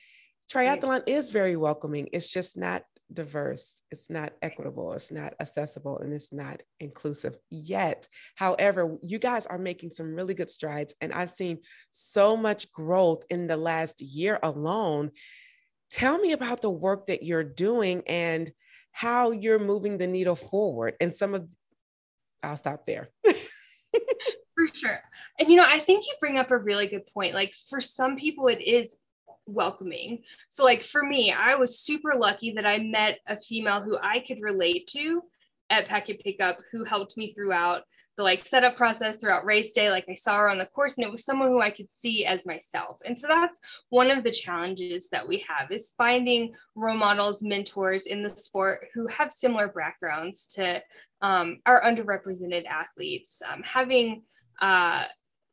triathlon 0.51 1.03
is 1.07 1.29
very 1.29 1.55
welcoming. 1.55 2.09
It's 2.13 2.31
just 2.31 2.55
not 2.57 2.83
diverse, 3.13 3.81
it's 3.91 4.09
not 4.09 4.33
equitable, 4.41 4.93
it's 4.93 5.11
not 5.11 5.33
accessible, 5.39 5.99
and 5.99 6.11
it's 6.13 6.33
not 6.33 6.61
inclusive 6.79 7.37
yet. 7.49 8.07
However, 8.35 8.97
you 9.01 9.19
guys 9.19 9.45
are 9.45 9.57
making 9.57 9.91
some 9.91 10.15
really 10.15 10.33
good 10.33 10.49
strides, 10.49 10.95
and 11.01 11.13
I've 11.13 11.29
seen 11.29 11.59
so 11.91 12.35
much 12.35 12.71
growth 12.71 13.23
in 13.29 13.47
the 13.47 13.57
last 13.57 14.01
year 14.01 14.39
alone. 14.41 15.11
Tell 15.91 16.17
me 16.17 16.31
about 16.31 16.61
the 16.61 16.69
work 16.69 17.07
that 17.07 17.23
you're 17.23 17.43
doing 17.43 18.03
and 18.07 18.51
how 18.91 19.31
you're 19.31 19.59
moving 19.59 19.97
the 19.97 20.07
needle 20.07 20.35
forward. 20.35 20.95
And 20.99 21.13
some 21.13 21.35
of, 21.35 21.47
I'll 22.41 22.57
stop 22.57 22.85
there. 22.85 23.09
for 24.55 24.67
sure. 24.73 24.99
And 25.39 25.49
you 25.49 25.57
know, 25.57 25.65
I 25.65 25.81
think 25.81 26.05
you 26.05 26.13
bring 26.19 26.37
up 26.37 26.51
a 26.51 26.57
really 26.57 26.87
good 26.87 27.05
point. 27.13 27.33
Like 27.33 27.53
for 27.69 27.81
some 27.81 28.15
people, 28.15 28.47
it 28.47 28.61
is 28.61 28.97
welcoming. 29.45 30.23
So, 30.49 30.63
like 30.63 30.81
for 30.81 31.03
me, 31.03 31.31
I 31.31 31.55
was 31.55 31.79
super 31.79 32.13
lucky 32.15 32.53
that 32.53 32.65
I 32.65 32.79
met 32.79 33.19
a 33.27 33.37
female 33.37 33.81
who 33.81 33.97
I 34.01 34.23
could 34.25 34.41
relate 34.41 34.87
to 34.93 35.21
at 35.69 35.87
Packet 35.87 36.21
Pickup 36.23 36.57
who 36.71 36.83
helped 36.83 37.17
me 37.17 37.33
throughout 37.33 37.83
the 38.17 38.23
like 38.23 38.45
setup 38.45 38.77
process 38.77 39.17
throughout 39.17 39.45
race 39.45 39.71
day. 39.71 39.89
Like 39.89 40.05
I 40.09 40.13
saw 40.13 40.37
her 40.37 40.49
on 40.49 40.57
the 40.57 40.67
course 40.67 40.97
and 40.97 41.05
it 41.05 41.11
was 41.11 41.25
someone 41.25 41.49
who 41.49 41.61
I 41.61 41.71
could 41.71 41.87
see 41.93 42.25
as 42.25 42.45
myself. 42.45 42.99
And 43.03 43.17
so 43.17 43.27
that's 43.27 43.59
one 43.89 44.09
of 44.09 44.23
the 44.23 44.31
challenges 44.31 45.09
that 45.09 45.27
we 45.27 45.43
have 45.47 45.71
is 45.71 45.93
finding 45.97 46.53
role 46.75 46.95
models, 46.95 47.43
mentors 47.43 48.05
in 48.05 48.23
the 48.23 48.35
sport 48.37 48.87
who 48.93 49.07
have 49.07 49.31
similar 49.31 49.67
backgrounds 49.67 50.45
to 50.55 50.81
um, 51.21 51.59
our 51.65 51.81
underrepresented 51.81 52.65
athletes. 52.65 53.41
Um, 53.51 53.63
having, 53.63 54.21
uh, 54.59 55.03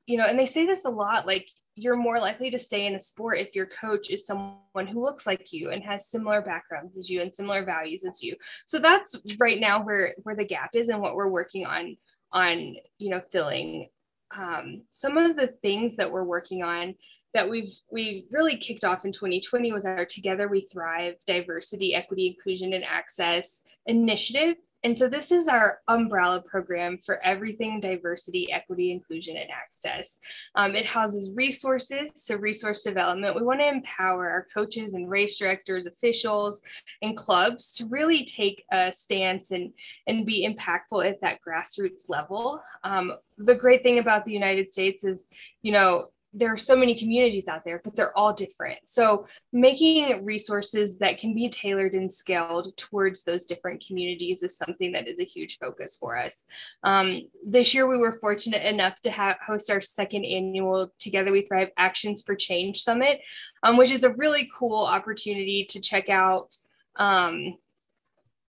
you 0.06 0.18
know, 0.18 0.24
and 0.24 0.38
they 0.38 0.46
say 0.46 0.66
this 0.66 0.84
a 0.84 0.90
lot, 0.90 1.26
like 1.26 1.46
you're 1.74 1.96
more 1.96 2.18
likely 2.18 2.50
to 2.50 2.58
stay 2.58 2.86
in 2.86 2.94
a 2.94 3.00
sport 3.00 3.38
if 3.38 3.54
your 3.54 3.66
coach 3.66 4.10
is 4.10 4.26
someone 4.26 4.86
who 4.86 5.02
looks 5.02 5.26
like 5.26 5.52
you 5.52 5.70
and 5.70 5.82
has 5.82 6.10
similar 6.10 6.42
backgrounds 6.42 6.96
as 6.98 7.08
you 7.08 7.20
and 7.22 7.34
similar 7.34 7.64
values 7.64 8.04
as 8.04 8.22
you. 8.22 8.36
So 8.66 8.78
that's 8.78 9.16
right 9.38 9.58
now 9.58 9.84
where 9.84 10.14
where 10.22 10.36
the 10.36 10.46
gap 10.46 10.70
is 10.74 10.88
and 10.88 11.00
what 11.00 11.14
we're 11.14 11.30
working 11.30 11.66
on 11.66 11.96
on 12.32 12.76
you 12.98 13.10
know 13.10 13.22
filling. 13.30 13.88
Um, 14.34 14.84
some 14.88 15.18
of 15.18 15.36
the 15.36 15.48
things 15.60 15.96
that 15.96 16.10
we're 16.10 16.24
working 16.24 16.62
on 16.62 16.94
that 17.34 17.50
we've 17.50 17.70
we 17.90 18.26
really 18.30 18.56
kicked 18.56 18.82
off 18.82 19.04
in 19.04 19.12
2020 19.12 19.72
was 19.72 19.84
our 19.84 20.06
together 20.06 20.48
we 20.48 20.68
thrive 20.72 21.16
diversity 21.26 21.94
equity 21.94 22.28
inclusion 22.28 22.72
and 22.72 22.82
access 22.82 23.62
initiative 23.84 24.56
and 24.84 24.98
so 24.98 25.08
this 25.08 25.30
is 25.30 25.46
our 25.46 25.78
umbrella 25.88 26.42
program 26.42 26.98
for 27.04 27.22
everything 27.24 27.78
diversity, 27.78 28.50
equity, 28.52 28.90
inclusion, 28.90 29.36
and 29.36 29.50
access. 29.50 30.18
Um, 30.56 30.74
it 30.74 30.86
houses 30.86 31.30
resources, 31.34 32.10
so 32.14 32.36
resource 32.36 32.82
development. 32.82 33.36
We 33.36 33.42
want 33.42 33.60
to 33.60 33.68
empower 33.68 34.28
our 34.28 34.46
coaches 34.52 34.94
and 34.94 35.08
race 35.08 35.38
directors, 35.38 35.86
officials, 35.86 36.62
and 37.00 37.16
clubs 37.16 37.72
to 37.74 37.86
really 37.86 38.24
take 38.24 38.64
a 38.72 38.92
stance 38.92 39.52
and, 39.52 39.72
and 40.06 40.26
be 40.26 40.48
impactful 40.48 41.08
at 41.08 41.20
that 41.20 41.38
grassroots 41.46 42.08
level. 42.08 42.60
Um, 42.82 43.14
the 43.38 43.54
great 43.54 43.82
thing 43.82 43.98
about 44.00 44.24
the 44.24 44.32
United 44.32 44.72
States 44.72 45.04
is, 45.04 45.24
you 45.62 45.72
know, 45.72 46.08
there 46.34 46.52
are 46.52 46.58
so 46.58 46.74
many 46.74 46.98
communities 46.98 47.46
out 47.46 47.64
there, 47.64 47.80
but 47.84 47.94
they're 47.94 48.16
all 48.16 48.32
different. 48.32 48.78
So, 48.84 49.26
making 49.52 50.24
resources 50.24 50.96
that 50.98 51.18
can 51.18 51.34
be 51.34 51.48
tailored 51.48 51.92
and 51.92 52.12
scaled 52.12 52.76
towards 52.76 53.24
those 53.24 53.44
different 53.44 53.84
communities 53.86 54.42
is 54.42 54.56
something 54.56 54.92
that 54.92 55.08
is 55.08 55.20
a 55.20 55.24
huge 55.24 55.58
focus 55.58 55.96
for 55.98 56.18
us. 56.18 56.44
Um, 56.84 57.22
this 57.46 57.74
year, 57.74 57.86
we 57.86 57.98
were 57.98 58.18
fortunate 58.20 58.62
enough 58.62 59.00
to 59.02 59.10
have, 59.10 59.36
host 59.46 59.70
our 59.70 59.80
second 59.80 60.24
annual 60.24 60.92
Together 60.98 61.32
We 61.32 61.42
Thrive 61.42 61.70
Actions 61.76 62.22
for 62.22 62.34
Change 62.34 62.82
Summit, 62.82 63.20
um, 63.62 63.76
which 63.76 63.90
is 63.90 64.04
a 64.04 64.14
really 64.14 64.48
cool 64.56 64.84
opportunity 64.84 65.66
to 65.70 65.80
check 65.80 66.08
out. 66.08 66.56
Um, 66.96 67.56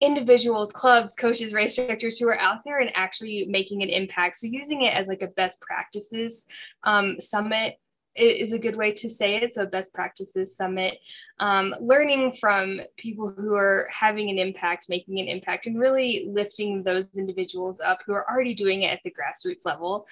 individuals, 0.01 0.73
clubs, 0.73 1.15
coaches, 1.15 1.53
race 1.53 1.77
directors 1.77 2.19
who 2.19 2.29
are 2.29 2.39
out 2.39 2.61
there 2.65 2.79
and 2.79 2.91
actually 2.95 3.47
making 3.49 3.83
an 3.83 3.89
impact. 3.89 4.37
So 4.37 4.47
using 4.47 4.83
it 4.83 4.95
as 4.95 5.07
like 5.07 5.23
a 5.23 5.29
best 5.29 5.61
practices 5.61 6.47
um, 6.85 7.21
summit 7.21 7.79
is 8.19 8.53
a 8.53 8.59
good 8.59 8.77
way 8.77 8.93
to 8.93 9.09
say 9.09 9.37
it. 9.37 9.55
So 9.55 9.65
best 9.67 9.95
practices 9.95 10.57
summit, 10.57 10.99
um, 11.39 11.75
learning 11.81 12.35
from 12.41 12.81
people 12.97 13.31
who 13.31 13.55
are 13.55 13.89
having 13.93 14.29
an 14.31 14.39
impact, 14.39 14.87
making 14.89 15.21
an 15.21 15.29
impact, 15.29 15.67
and 15.67 15.79
really 15.79 16.29
lifting 16.29 16.83
those 16.83 17.07
individuals 17.17 17.79
up 17.85 18.01
who 18.05 18.13
are 18.13 18.29
already 18.29 18.55
doing 18.55 18.83
it 18.83 18.93
at 18.93 19.01
the 19.05 19.13
grassroots 19.13 19.65
level. 19.65 20.07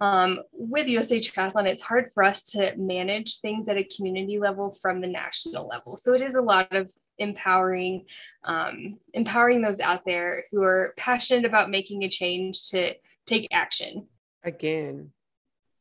Um, 0.00 0.40
with 0.52 0.86
USA 0.88 1.18
Triathlon, 1.18 1.66
it's 1.66 1.82
hard 1.82 2.10
for 2.12 2.22
us 2.22 2.42
to 2.52 2.74
manage 2.76 3.40
things 3.40 3.66
at 3.68 3.78
a 3.78 3.88
community 3.96 4.38
level 4.38 4.76
from 4.82 5.00
the 5.00 5.06
national 5.06 5.66
level. 5.66 5.96
So 5.96 6.12
it 6.12 6.20
is 6.20 6.34
a 6.34 6.42
lot 6.42 6.74
of 6.76 6.90
empowering 7.18 8.04
um, 8.44 8.98
empowering 9.14 9.62
those 9.62 9.80
out 9.80 10.04
there 10.04 10.44
who 10.50 10.62
are 10.62 10.94
passionate 10.96 11.44
about 11.44 11.70
making 11.70 12.02
a 12.02 12.08
change 12.08 12.70
to 12.70 12.94
take 13.26 13.48
action. 13.52 14.06
Again 14.44 15.12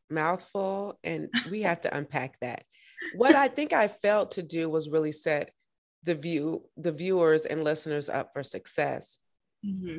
mouthful 0.10 1.00
and 1.04 1.30
we 1.52 1.62
have 1.62 1.82
to 1.82 1.96
unpack 1.96 2.40
that. 2.42 2.64
What 3.16 3.36
i 3.36 3.48
think 3.48 3.74
i 3.74 3.88
felt 3.88 4.32
to 4.32 4.44
do 4.44 4.70
was 4.70 4.90
really 4.90 5.12
set 5.12 5.52
the 6.04 6.16
view 6.16 6.64
the 6.78 6.92
viewers 6.92 7.46
and 7.46 7.64
listeners 7.64 8.10
up 8.10 8.32
for 8.34 8.44
success. 8.44 9.20
Mm-hmm. 9.66 9.98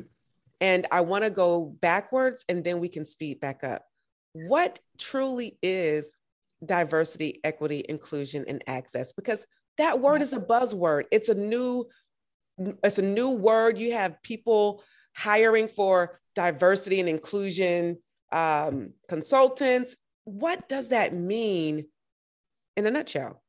and 0.61 0.87
i 0.91 1.01
want 1.01 1.25
to 1.25 1.29
go 1.29 1.75
backwards 1.81 2.45
and 2.47 2.63
then 2.63 2.79
we 2.79 2.89
can 2.89 3.05
speed 3.05 3.39
back 3.39 3.63
up. 3.63 3.83
What 4.33 4.79
truly 4.97 5.57
is 5.61 6.15
diversity 6.65 7.39
equity 7.43 7.83
inclusion 7.87 8.45
and 8.47 8.63
access? 8.67 9.13
Because 9.13 9.45
that 9.77 9.99
word 9.99 10.21
is 10.21 10.33
a 10.33 10.39
buzzword. 10.39 11.03
It's 11.11 11.29
a 11.29 11.35
new 11.35 11.85
it's 12.83 12.97
a 12.97 13.03
new 13.03 13.31
word. 13.31 13.77
You 13.77 13.93
have 13.93 14.21
people 14.23 14.83
hiring 15.15 15.67
for 15.67 16.19
diversity 16.35 16.99
and 16.99 17.09
inclusion 17.09 17.97
um, 18.31 18.93
consultants. 19.07 19.95
What 20.23 20.67
does 20.67 20.89
that 20.89 21.13
mean 21.13 21.85
in 22.75 22.85
a 22.87 22.91
nutshell 22.91 23.41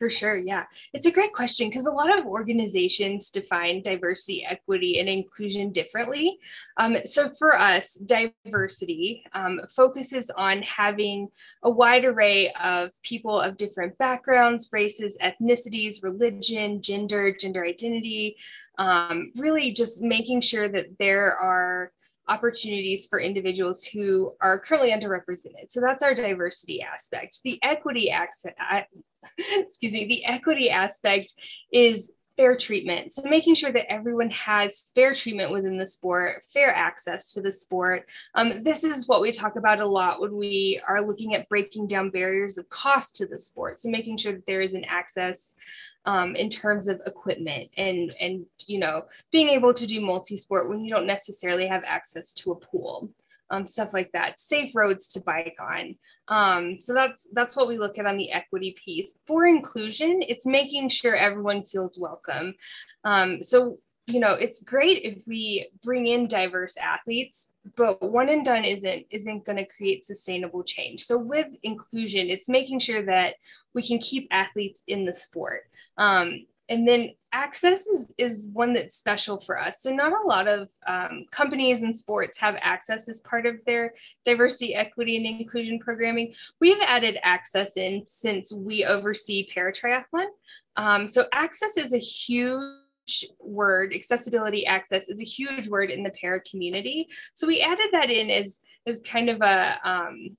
for 0.00 0.08
sure. 0.08 0.38
Yeah. 0.38 0.64
It's 0.94 1.04
a 1.04 1.10
great 1.10 1.34
question 1.34 1.68
because 1.68 1.84
a 1.84 1.92
lot 1.92 2.18
of 2.18 2.24
organizations 2.24 3.28
define 3.28 3.82
diversity, 3.82 4.46
equity, 4.46 4.98
and 4.98 5.10
inclusion 5.10 5.72
differently. 5.72 6.38
Um, 6.78 6.96
so 7.04 7.28
for 7.38 7.60
us, 7.60 7.94
diversity 7.94 9.22
um, 9.34 9.60
focuses 9.76 10.30
on 10.30 10.62
having 10.62 11.28
a 11.64 11.70
wide 11.70 12.06
array 12.06 12.50
of 12.54 12.90
people 13.02 13.38
of 13.38 13.58
different 13.58 13.96
backgrounds, 13.98 14.70
races, 14.72 15.18
ethnicities, 15.22 16.02
religion, 16.02 16.80
gender, 16.80 17.36
gender 17.38 17.66
identity, 17.66 18.38
um, 18.78 19.30
really 19.36 19.70
just 19.70 20.00
making 20.00 20.40
sure 20.40 20.66
that 20.70 20.98
there 20.98 21.36
are 21.36 21.92
opportunities 22.30 23.06
for 23.08 23.20
individuals 23.20 23.84
who 23.84 24.32
are 24.40 24.60
currently 24.60 24.92
underrepresented. 24.92 25.68
So 25.68 25.80
that's 25.80 26.02
our 26.02 26.14
diversity 26.14 26.80
aspect. 26.80 27.40
The 27.44 27.58
equity 27.62 28.10
aspect, 28.10 28.58
excuse 29.38 29.92
me, 29.92 30.06
the 30.06 30.24
equity 30.24 30.70
aspect 30.70 31.34
is 31.72 32.12
fair 32.40 32.56
treatment. 32.56 33.12
So 33.12 33.20
making 33.28 33.54
sure 33.54 33.70
that 33.70 33.92
everyone 33.92 34.30
has 34.30 34.90
fair 34.94 35.12
treatment 35.12 35.52
within 35.52 35.76
the 35.76 35.86
sport, 35.86 36.42
fair 36.54 36.74
access 36.74 37.34
to 37.34 37.42
the 37.42 37.52
sport. 37.52 38.08
Um, 38.34 38.64
this 38.64 38.82
is 38.82 39.06
what 39.06 39.20
we 39.20 39.30
talk 39.30 39.56
about 39.56 39.80
a 39.80 39.86
lot 39.86 40.22
when 40.22 40.34
we 40.34 40.80
are 40.88 41.06
looking 41.06 41.34
at 41.34 41.50
breaking 41.50 41.86
down 41.86 42.08
barriers 42.08 42.56
of 42.56 42.66
cost 42.70 43.14
to 43.16 43.26
the 43.26 43.38
sport. 43.38 43.78
So 43.78 43.90
making 43.90 44.16
sure 44.16 44.32
that 44.32 44.46
there 44.46 44.62
is 44.62 44.72
an 44.72 44.86
access 44.88 45.54
um, 46.06 46.34
in 46.34 46.48
terms 46.48 46.88
of 46.88 47.02
equipment 47.04 47.70
and 47.76 48.10
and 48.18 48.46
you 48.66 48.78
know 48.78 49.02
being 49.30 49.48
able 49.48 49.74
to 49.74 49.86
do 49.86 50.00
multi-sport 50.00 50.70
when 50.70 50.82
you 50.82 50.90
don't 50.90 51.06
necessarily 51.06 51.66
have 51.66 51.82
access 51.84 52.32
to 52.32 52.52
a 52.52 52.56
pool 52.56 53.10
um, 53.50 53.66
stuff 53.66 53.92
like 53.92 54.10
that. 54.12 54.40
Safe 54.40 54.74
roads 54.74 55.08
to 55.08 55.20
bike 55.20 55.58
on. 55.60 55.96
Um, 56.28 56.80
so 56.80 56.94
that's 56.94 57.26
that's 57.32 57.56
what 57.56 57.68
we 57.68 57.78
look 57.78 57.98
at 57.98 58.06
on 58.06 58.16
the 58.16 58.32
equity 58.32 58.76
piece. 58.82 59.18
For 59.26 59.46
inclusion 59.46 60.20
it's 60.20 60.46
making 60.46 60.88
sure 60.90 61.14
everyone 61.14 61.64
feels 61.64 61.98
welcome. 61.98 62.54
Um, 63.04 63.42
so 63.42 63.78
you 64.06 64.18
know 64.18 64.32
it's 64.32 64.62
great 64.62 65.02
if 65.04 65.22
we 65.26 65.68
bring 65.84 66.06
in 66.06 66.26
diverse 66.26 66.76
athletes 66.76 67.50
but 67.76 68.00
one 68.00 68.28
and 68.28 68.44
done 68.44 68.64
isn't 68.64 69.06
isn't 69.10 69.44
going 69.44 69.58
to 69.58 69.66
create 69.76 70.04
sustainable 70.04 70.64
change. 70.64 71.04
So 71.04 71.18
with 71.18 71.48
inclusion 71.62 72.28
it's 72.28 72.48
making 72.48 72.78
sure 72.78 73.04
that 73.04 73.34
we 73.74 73.86
can 73.86 73.98
keep 73.98 74.28
athletes 74.30 74.82
in 74.86 75.04
the 75.04 75.14
sport. 75.14 75.62
Um, 75.98 76.46
and 76.70 76.86
then 76.86 77.10
access 77.32 77.86
is, 77.88 78.12
is 78.16 78.48
one 78.52 78.72
that's 78.72 78.96
special 78.96 79.40
for 79.40 79.58
us. 79.58 79.82
So 79.82 79.92
not 79.92 80.12
a 80.12 80.26
lot 80.26 80.46
of 80.46 80.68
um, 80.86 81.26
companies 81.32 81.82
and 81.82 81.94
sports 81.94 82.38
have 82.38 82.56
access 82.60 83.08
as 83.08 83.20
part 83.20 83.44
of 83.44 83.56
their 83.66 83.92
diversity 84.24 84.74
equity 84.74 85.16
and 85.16 85.26
inclusion 85.26 85.80
programming. 85.80 86.32
We've 86.60 86.80
added 86.86 87.18
access 87.24 87.76
in 87.76 88.04
since 88.06 88.52
we 88.52 88.84
oversee 88.84 89.48
paratriathlon. 89.54 90.26
Um, 90.76 91.08
so 91.08 91.26
access 91.32 91.76
is 91.76 91.92
a 91.92 91.98
huge 91.98 93.26
word. 93.40 93.92
Accessibility 93.92 94.64
access 94.64 95.08
is 95.08 95.20
a 95.20 95.24
huge 95.24 95.68
word 95.68 95.90
in 95.90 96.04
the 96.04 96.12
para 96.12 96.40
community. 96.48 97.08
So 97.34 97.48
we 97.48 97.60
added 97.60 97.88
that 97.92 98.10
in 98.10 98.30
as 98.30 98.60
as 98.86 99.00
kind 99.00 99.28
of 99.28 99.40
a 99.40 99.76
um, 99.84 100.36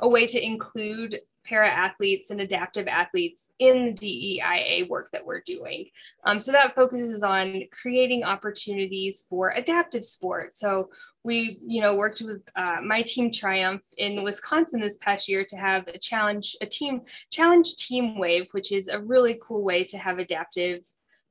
a 0.00 0.08
way 0.08 0.26
to 0.26 0.44
include 0.44 1.18
para 1.48 1.68
athletes 1.68 2.30
and 2.30 2.40
adaptive 2.40 2.86
athletes 2.86 3.50
in 3.58 3.96
the 4.00 4.40
DEIA 4.42 4.88
work 4.88 5.08
that 5.12 5.24
we're 5.24 5.40
doing. 5.40 5.86
Um, 6.24 6.38
so 6.40 6.52
that 6.52 6.74
focuses 6.74 7.22
on 7.22 7.62
creating 7.72 8.24
opportunities 8.24 9.26
for 9.28 9.52
adaptive 9.52 10.04
sport. 10.04 10.54
So 10.54 10.90
we, 11.24 11.58
you 11.66 11.80
know, 11.80 11.94
worked 11.94 12.20
with 12.20 12.42
uh, 12.56 12.78
myTeam 12.78 13.32
Triumph 13.32 13.82
in 13.96 14.22
Wisconsin 14.22 14.80
this 14.80 14.96
past 14.98 15.28
year 15.28 15.44
to 15.48 15.56
have 15.56 15.86
a 15.88 15.98
challenge, 15.98 16.56
a 16.60 16.66
team 16.66 17.02
challenge 17.30 17.76
team 17.76 18.18
wave, 18.18 18.46
which 18.52 18.72
is 18.72 18.88
a 18.88 19.00
really 19.00 19.38
cool 19.46 19.62
way 19.62 19.84
to 19.84 19.98
have 19.98 20.18
adaptive 20.18 20.82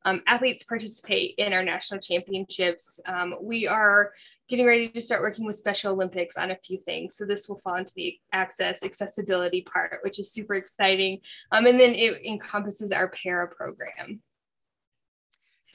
um, 0.06 0.22
athletes 0.28 0.64
participate 0.64 1.36
in 1.38 1.54
our 1.54 1.64
national 1.64 2.00
championships. 2.00 3.00
Um, 3.06 3.36
we 3.42 3.68
are 3.68 4.14
getting 4.48 4.66
ready 4.66 4.88
to 4.88 5.02
start 5.02 5.22
working 5.22 5.46
with 5.46 5.56
Special 5.56 5.94
Olympics 5.94 6.38
on 6.38 6.52
a 6.52 6.58
few 6.58 6.78
things. 6.80 7.16
So 7.16 7.26
this 7.26 7.50
will 7.50 7.60
fall 7.60 7.76
into 7.76 7.94
the 7.96 8.18
access 8.32 8.84
accessibility 8.84 9.62
part, 9.62 10.00
which 10.04 10.20
is 10.20 10.32
super 10.32 10.54
exciting. 10.54 11.20
Um, 11.52 11.66
and 11.66 11.80
then 11.80 11.94
it 11.94 12.26
encompasses 12.26 12.92
our 12.92 13.10
para 13.10 13.48
program. 13.48 14.22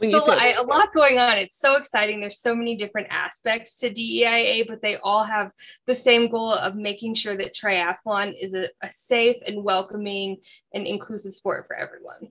so 0.00 0.32
I, 0.32 0.54
a 0.58 0.62
lot 0.62 0.94
going 0.94 1.18
on. 1.18 1.36
It's 1.36 1.58
so 1.58 1.76
exciting. 1.76 2.20
There's 2.20 2.40
so 2.40 2.54
many 2.54 2.76
different 2.76 3.08
aspects 3.10 3.76
to 3.80 3.90
DEIA, 3.90 4.66
but 4.66 4.80
they 4.80 4.96
all 4.96 5.24
have 5.24 5.50
the 5.86 5.94
same 5.94 6.30
goal 6.30 6.52
of 6.52 6.74
making 6.74 7.16
sure 7.16 7.36
that 7.36 7.54
triathlon 7.54 8.34
is 8.40 8.54
a, 8.54 8.68
a 8.82 8.90
safe 8.90 9.36
and 9.46 9.62
welcoming 9.62 10.38
and 10.72 10.86
inclusive 10.86 11.34
sport 11.34 11.66
for 11.66 11.76
everyone 11.76 12.30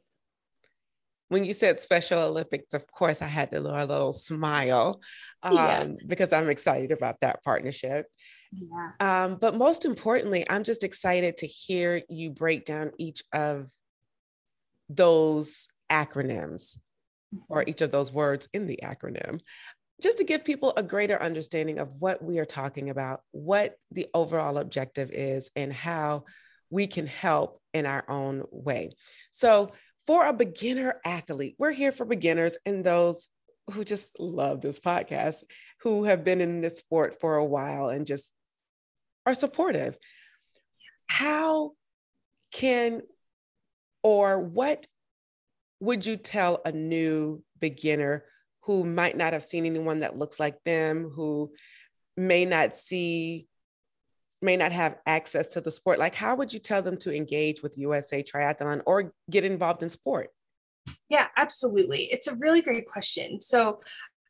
when 1.32 1.46
you 1.46 1.54
said 1.54 1.80
Special 1.80 2.20
Olympics, 2.20 2.74
of 2.74 2.86
course, 2.92 3.22
I 3.22 3.28
had 3.28 3.52
to 3.52 3.62
do 3.62 3.68
a 3.68 3.86
little 3.86 4.12
smile 4.12 5.00
um, 5.42 5.56
yeah. 5.56 5.88
because 6.06 6.34
I'm 6.34 6.50
excited 6.50 6.92
about 6.92 7.22
that 7.22 7.42
partnership. 7.42 8.06
Yeah. 8.52 8.92
Um, 9.00 9.38
but 9.40 9.56
most 9.56 9.86
importantly, 9.86 10.46
I'm 10.50 10.66
just 10.66 10.84
excited 10.84 11.38
to 11.38 11.48
hear 11.48 12.02
you 12.10 12.32
break 12.32 12.66
down 12.66 12.92
each 12.98 13.24
of 13.32 13.70
those 14.90 15.70
acronyms 15.90 16.78
or 17.48 17.62
mm-hmm. 17.62 17.70
each 17.70 17.80
of 17.80 17.92
those 17.92 18.12
words 18.12 18.50
in 18.52 18.68
the 18.68 18.82
acronym, 18.84 19.40
just 20.02 20.18
to 20.18 20.26
give 20.26 20.44
people 20.44 20.74
a 20.76 20.84
greater 20.84 21.22
understanding 21.24 21.80
of 21.80 21.94
what 21.98 22.22
we 22.22 22.40
are 22.40 22.46
talking 22.46 22.90
about, 22.90 23.22
what 23.32 23.76
the 23.92 24.08
overall 24.14 24.58
objective 24.58 25.12
is, 25.12 25.50
and 25.56 25.72
how 25.72 26.26
we 26.70 26.88
can 26.88 27.08
help 27.08 27.62
in 27.74 27.86
our 27.86 28.04
own 28.10 28.44
way. 28.52 28.92
So, 29.32 29.72
for 30.12 30.28
a 30.28 30.34
beginner 30.34 31.00
athlete. 31.06 31.56
We're 31.58 31.72
here 31.72 31.94
for 31.94 32.04
beginners 32.04 32.58
and 32.66 32.84
those 32.84 33.30
who 33.72 33.86
just 33.86 34.20
love 34.20 34.60
this 34.60 34.78
podcast, 34.78 35.46
who 35.84 36.04
have 36.04 36.26
been 36.26 36.42
in 36.42 36.60
this 36.60 36.80
sport 36.80 37.22
for 37.22 37.38
a 37.38 37.46
while 37.46 37.88
and 37.88 38.06
just 38.06 38.34
are 39.26 39.34
supportive. 39.34 39.98
How 41.08 41.72
can 42.52 43.04
or 44.04 44.38
what 44.38 44.86
would 45.80 46.06
you 46.06 46.18
tell 46.18 46.60
a 46.66 46.74
new 46.74 47.42
beginner 47.62 48.26
who 48.64 48.84
might 48.84 49.16
not 49.16 49.32
have 49.32 49.44
seen 49.44 49.66
anyone 49.66 50.02
that 50.02 50.18
looks 50.18 50.42
like 50.42 50.62
them, 50.66 51.10
who 51.10 51.54
may 52.18 52.44
not 52.44 52.76
see 52.76 53.48
may 54.42 54.58
not 54.58 54.72
have 54.72 54.98
access 55.06 55.48
to 55.48 55.62
the 55.62 55.72
sport, 55.72 56.00
like 56.00 56.16
how 56.16 56.36
would 56.36 56.52
you 56.52 56.60
tell 56.60 56.82
them 56.82 56.98
to 56.98 57.16
engage 57.16 57.62
with 57.62 57.78
USA 57.78 58.24
Triathlon 58.24 58.82
or 58.86 59.14
get 59.30 59.46
involved 59.46 59.84
in 59.84 59.90
sport? 59.90 60.30
Yeah, 61.10 61.28
absolutely. 61.38 62.06
It's 62.12 62.28
a 62.28 62.36
really 62.36 62.62
great 62.62 62.88
question. 62.88 63.42
So 63.42 63.82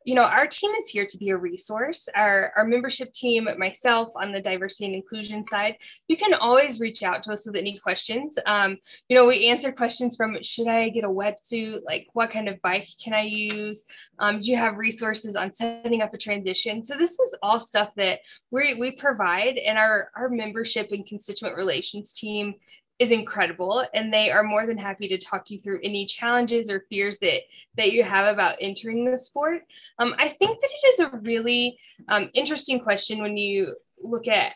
you 0.04 0.14
know, 0.14 0.22
our 0.22 0.46
team 0.46 0.72
is 0.74 0.88
here 0.88 1.06
to 1.06 1.18
be 1.18 1.30
a 1.30 1.36
resource. 1.36 2.08
Our, 2.14 2.52
our 2.56 2.64
membership 2.64 3.12
team, 3.12 3.48
myself 3.58 4.10
on 4.16 4.32
the 4.32 4.40
diversity 4.40 4.86
and 4.86 4.94
inclusion 4.94 5.44
side, 5.44 5.76
you 6.08 6.16
can 6.16 6.34
always 6.34 6.80
reach 6.80 7.02
out 7.02 7.22
to 7.24 7.32
us 7.32 7.46
with 7.46 7.56
any 7.56 7.78
questions. 7.78 8.38
Um, 8.46 8.78
you 9.08 9.16
know, 9.16 9.26
we 9.26 9.48
answer 9.48 9.72
questions 9.72 10.16
from 10.16 10.40
should 10.42 10.68
I 10.68 10.88
get 10.88 11.04
a 11.04 11.08
wetsuit? 11.08 11.80
Like, 11.84 12.08
what 12.12 12.30
kind 12.30 12.48
of 12.48 12.60
bike 12.62 12.88
can 13.02 13.12
I 13.12 13.22
use? 13.22 13.84
Um, 14.18 14.40
do 14.40 14.50
you 14.50 14.56
have 14.56 14.76
resources 14.76 15.36
on 15.36 15.54
setting 15.54 16.02
up 16.02 16.14
a 16.14 16.18
transition? 16.18 16.84
So, 16.84 16.96
this 16.96 17.18
is 17.18 17.36
all 17.42 17.60
stuff 17.60 17.90
that 17.96 18.20
we, 18.50 18.76
we 18.80 18.96
provide, 18.96 19.56
and 19.56 19.78
our, 19.78 20.10
our 20.16 20.28
membership 20.28 20.88
and 20.90 21.06
constituent 21.06 21.56
relations 21.56 22.12
team 22.12 22.54
is 23.02 23.10
incredible 23.10 23.84
and 23.94 24.12
they 24.12 24.30
are 24.30 24.44
more 24.44 24.64
than 24.64 24.78
happy 24.78 25.08
to 25.08 25.18
talk 25.18 25.50
you 25.50 25.58
through 25.58 25.80
any 25.82 26.06
challenges 26.06 26.70
or 26.70 26.86
fears 26.88 27.18
that 27.18 27.40
that 27.76 27.90
you 27.90 28.04
have 28.04 28.32
about 28.32 28.54
entering 28.60 29.04
the 29.04 29.18
sport. 29.18 29.62
Um, 29.98 30.14
i 30.18 30.28
think 30.28 30.60
that 30.60 30.70
it 30.70 30.86
is 30.86 31.00
a 31.00 31.16
really 31.18 31.78
um, 32.08 32.30
interesting 32.32 32.78
question 32.78 33.20
when 33.20 33.36
you 33.36 33.74
look 33.98 34.28
at 34.28 34.52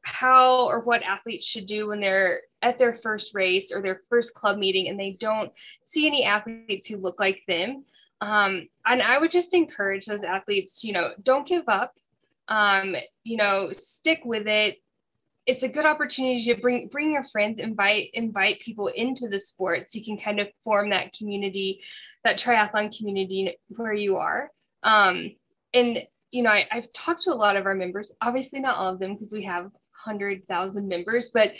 how 0.00 0.66
or 0.66 0.80
what 0.80 1.02
athletes 1.02 1.46
should 1.46 1.66
do 1.66 1.88
when 1.88 2.00
they're 2.00 2.40
at 2.62 2.78
their 2.78 2.94
first 2.94 3.34
race 3.34 3.70
or 3.72 3.82
their 3.82 4.00
first 4.08 4.34
club 4.34 4.56
meeting 4.56 4.88
and 4.88 4.98
they 4.98 5.12
don't 5.12 5.52
see 5.84 6.06
any 6.06 6.24
athletes 6.24 6.88
who 6.88 6.96
look 6.96 7.20
like 7.20 7.42
them. 7.46 7.84
Um, 8.22 8.68
and 8.86 9.02
i 9.02 9.18
would 9.18 9.32
just 9.32 9.52
encourage 9.52 10.06
those 10.06 10.22
athletes 10.22 10.82
you 10.82 10.94
know 10.94 11.10
don't 11.22 11.46
give 11.46 11.64
up. 11.68 11.94
Um, 12.48 12.96
you 13.22 13.36
know 13.36 13.70
stick 13.72 14.22
with 14.24 14.46
it 14.46 14.81
it's 15.46 15.64
a 15.64 15.68
good 15.68 15.86
opportunity 15.86 16.42
to 16.44 16.60
bring 16.60 16.88
bring 16.88 17.12
your 17.12 17.24
friends 17.24 17.58
invite 17.58 18.10
invite 18.14 18.60
people 18.60 18.88
into 18.88 19.28
the 19.28 19.40
sport 19.40 19.90
so 19.90 19.98
you 19.98 20.04
can 20.04 20.18
kind 20.18 20.40
of 20.40 20.48
form 20.64 20.90
that 20.90 21.12
community 21.12 21.82
that 22.24 22.38
triathlon 22.38 22.96
community 22.96 23.56
where 23.68 23.94
you 23.94 24.16
are. 24.16 24.50
Um, 24.82 25.32
and 25.74 25.98
you 26.30 26.42
know 26.42 26.50
I, 26.50 26.66
i've 26.70 26.92
talked 26.92 27.22
to 27.22 27.32
a 27.32 27.34
lot 27.34 27.56
of 27.56 27.66
our 27.66 27.74
members 27.74 28.14
obviously 28.20 28.60
not 28.60 28.76
all 28.76 28.92
of 28.92 28.98
them 28.98 29.14
because 29.14 29.32
we 29.32 29.44
have 29.44 29.64
100000 30.04 30.88
members 30.88 31.30
but 31.32 31.52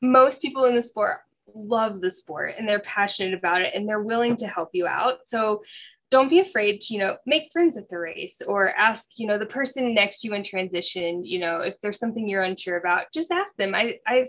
most 0.00 0.40
people 0.42 0.66
in 0.66 0.74
the 0.74 0.82
sport 0.82 1.18
love 1.54 2.00
the 2.00 2.10
sport 2.10 2.54
and 2.58 2.68
they're 2.68 2.80
passionate 2.80 3.34
about 3.34 3.62
it 3.62 3.74
and 3.74 3.88
they're 3.88 4.02
willing 4.02 4.36
to 4.36 4.46
help 4.46 4.70
you 4.72 4.86
out. 4.86 5.18
So 5.26 5.62
don't 6.10 6.30
be 6.30 6.40
afraid 6.40 6.80
to 6.80 6.94
you 6.94 7.00
know 7.00 7.16
make 7.26 7.52
friends 7.52 7.76
at 7.76 7.88
the 7.88 7.98
race 7.98 8.40
or 8.46 8.74
ask 8.74 9.08
you 9.16 9.26
know 9.26 9.38
the 9.38 9.46
person 9.46 9.94
next 9.94 10.20
to 10.20 10.28
you 10.28 10.34
in 10.34 10.42
transition 10.42 11.24
you 11.24 11.38
know 11.38 11.58
if 11.58 11.74
there's 11.82 11.98
something 11.98 12.28
you're 12.28 12.42
unsure 12.42 12.78
about 12.78 13.04
just 13.12 13.30
ask 13.30 13.54
them. 13.56 13.74
I 13.74 13.98
i 14.06 14.26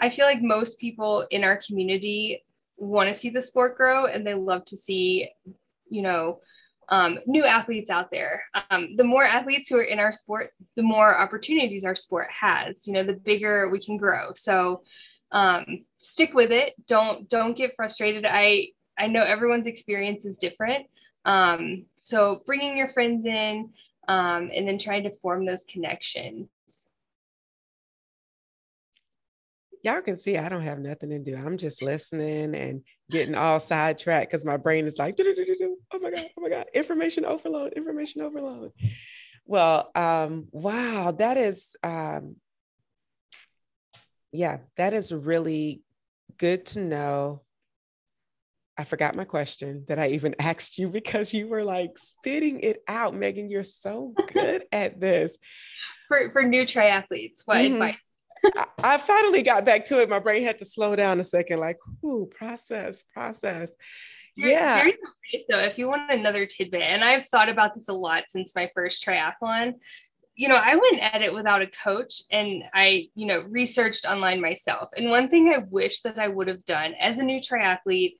i 0.00 0.10
feel 0.10 0.26
like 0.26 0.42
most 0.42 0.78
people 0.78 1.26
in 1.30 1.44
our 1.44 1.60
community 1.66 2.44
want 2.76 3.08
to 3.08 3.14
see 3.14 3.30
the 3.30 3.42
sport 3.42 3.76
grow 3.76 4.06
and 4.06 4.26
they 4.26 4.34
love 4.34 4.64
to 4.66 4.76
see 4.76 5.30
you 5.88 6.02
know 6.02 6.40
um, 6.92 7.20
new 7.24 7.44
athletes 7.44 7.88
out 7.88 8.10
there. 8.10 8.42
Um, 8.68 8.96
the 8.96 9.04
more 9.04 9.22
athletes 9.22 9.68
who 9.68 9.76
are 9.76 9.84
in 9.84 10.00
our 10.00 10.10
sport 10.10 10.48
the 10.74 10.82
more 10.82 11.16
opportunities 11.16 11.84
our 11.84 11.94
sport 11.94 12.28
has 12.30 12.86
you 12.88 12.92
know 12.92 13.04
the 13.04 13.14
bigger 13.14 13.70
we 13.70 13.84
can 13.84 13.96
grow. 13.96 14.32
So 14.34 14.82
um, 15.30 15.84
stick 15.98 16.34
with 16.34 16.50
it. 16.50 16.74
Don't 16.88 17.28
don't 17.28 17.56
get 17.56 17.76
frustrated. 17.76 18.26
I 18.26 18.68
i 18.98 19.06
know 19.06 19.22
everyone's 19.22 19.68
experience 19.68 20.26
is 20.26 20.36
different 20.36 20.86
um, 21.24 21.84
so 22.00 22.42
bringing 22.46 22.76
your 22.76 22.88
friends 22.88 23.24
in 23.24 23.70
um, 24.08 24.50
and 24.54 24.66
then 24.66 24.78
trying 24.78 25.04
to 25.04 25.16
form 25.18 25.44
those 25.44 25.64
connections. 25.64 26.48
Y'all 29.82 30.02
can 30.02 30.16
see 30.16 30.36
I 30.36 30.48
don't 30.48 30.62
have 30.62 30.78
nothing 30.78 31.10
to 31.10 31.18
do. 31.18 31.34
I'm 31.36 31.56
just 31.56 31.82
listening 31.82 32.54
and 32.54 32.82
getting 33.10 33.34
all 33.34 33.58
sidetracked 33.58 34.30
because 34.30 34.44
my 34.44 34.56
brain 34.56 34.86
is 34.86 34.98
like, 34.98 35.18
oh 35.18 35.98
my 36.02 36.10
God, 36.10 36.26
oh 36.36 36.40
my 36.40 36.48
God, 36.50 36.66
information 36.74 37.24
overload, 37.24 37.72
information 37.72 38.20
overload. 38.20 38.72
Well, 39.46 39.90
um, 39.94 40.48
wow, 40.52 41.14
that 41.18 41.38
is, 41.38 41.74
um, 41.82 42.36
yeah, 44.32 44.58
that 44.76 44.92
is 44.92 45.12
really 45.12 45.82
good 46.36 46.66
to 46.66 46.80
know 46.84 47.42
I 48.80 48.84
forgot 48.84 49.14
my 49.14 49.26
question 49.26 49.84
that 49.88 49.98
I 49.98 50.08
even 50.08 50.34
asked 50.40 50.78
you 50.78 50.88
because 50.88 51.34
you 51.34 51.48
were 51.48 51.62
like 51.62 51.98
spitting 51.98 52.60
it 52.60 52.82
out. 52.88 53.14
Megan, 53.14 53.50
you're 53.50 53.62
so 53.62 54.14
good 54.32 54.64
at 54.72 54.98
this. 54.98 55.36
For, 56.08 56.30
for 56.32 56.42
new 56.42 56.64
triathletes, 56.64 57.42
what 57.44 57.58
mm-hmm. 57.58 57.74
advice? 57.74 57.96
I, 58.56 58.66
I, 58.78 58.96
finally 58.96 59.42
got 59.42 59.66
back 59.66 59.84
to 59.86 60.00
it. 60.00 60.08
My 60.08 60.18
brain 60.18 60.44
had 60.44 60.56
to 60.58 60.64
slow 60.64 60.96
down 60.96 61.20
a 61.20 61.24
second, 61.24 61.58
like, 61.58 61.76
whoo, 62.00 62.24
process, 62.24 63.04
process. 63.12 63.76
yeah. 64.34 64.76
During 64.76 64.96
the 64.98 65.38
race, 65.38 65.44
though, 65.50 65.58
if 65.58 65.76
you 65.76 65.88
want 65.88 66.10
another 66.10 66.46
tidbit, 66.46 66.80
and 66.80 67.04
I've 67.04 67.26
thought 67.26 67.50
about 67.50 67.74
this 67.74 67.88
a 67.88 67.92
lot 67.92 68.24
since 68.28 68.56
my 68.56 68.70
first 68.74 69.04
triathlon, 69.04 69.74
you 70.36 70.48
know, 70.48 70.54
I 70.54 70.74
went 70.74 71.02
at 71.02 71.20
it 71.20 71.34
without 71.34 71.60
a 71.60 71.66
coach 71.66 72.22
and 72.32 72.64
I, 72.72 73.08
you 73.14 73.26
know, 73.26 73.44
researched 73.50 74.06
online 74.06 74.40
myself. 74.40 74.88
And 74.96 75.10
one 75.10 75.28
thing 75.28 75.50
I 75.50 75.66
wish 75.68 76.00
that 76.00 76.18
I 76.18 76.28
would 76.28 76.48
have 76.48 76.64
done 76.64 76.94
as 76.98 77.18
a 77.18 77.22
new 77.22 77.40
triathlete, 77.40 78.14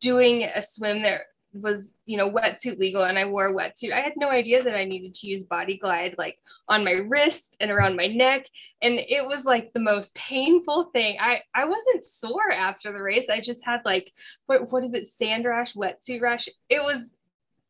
doing 0.00 0.42
a 0.42 0.62
swim 0.62 1.02
that 1.02 1.22
was 1.54 1.94
you 2.04 2.16
know 2.16 2.30
wetsuit 2.30 2.78
legal 2.78 3.04
and 3.04 3.18
i 3.18 3.24
wore 3.24 3.46
a 3.46 3.54
wetsuit. 3.54 3.92
I 3.92 4.00
had 4.00 4.14
no 4.16 4.28
idea 4.28 4.62
that 4.62 4.76
i 4.76 4.84
needed 4.84 5.14
to 5.14 5.26
use 5.26 5.44
body 5.44 5.78
glide 5.78 6.16
like 6.18 6.38
on 6.68 6.84
my 6.84 6.92
wrist 6.92 7.56
and 7.60 7.70
around 7.70 7.96
my 7.96 8.08
neck 8.08 8.46
and 8.82 8.94
it 8.94 9.24
was 9.24 9.44
like 9.44 9.72
the 9.72 9.80
most 9.80 10.14
painful 10.14 10.90
thing. 10.92 11.16
I 11.20 11.42
i 11.54 11.64
wasn't 11.64 12.04
sore 12.04 12.50
after 12.50 12.92
the 12.92 13.02
race. 13.02 13.28
I 13.28 13.40
just 13.40 13.64
had 13.64 13.80
like 13.84 14.12
what 14.46 14.70
what 14.72 14.84
is 14.84 14.92
it 14.94 15.06
sand 15.06 15.44
rash 15.44 15.74
wetsuit 15.74 16.20
rash? 16.20 16.48
It 16.68 16.82
was 16.82 17.10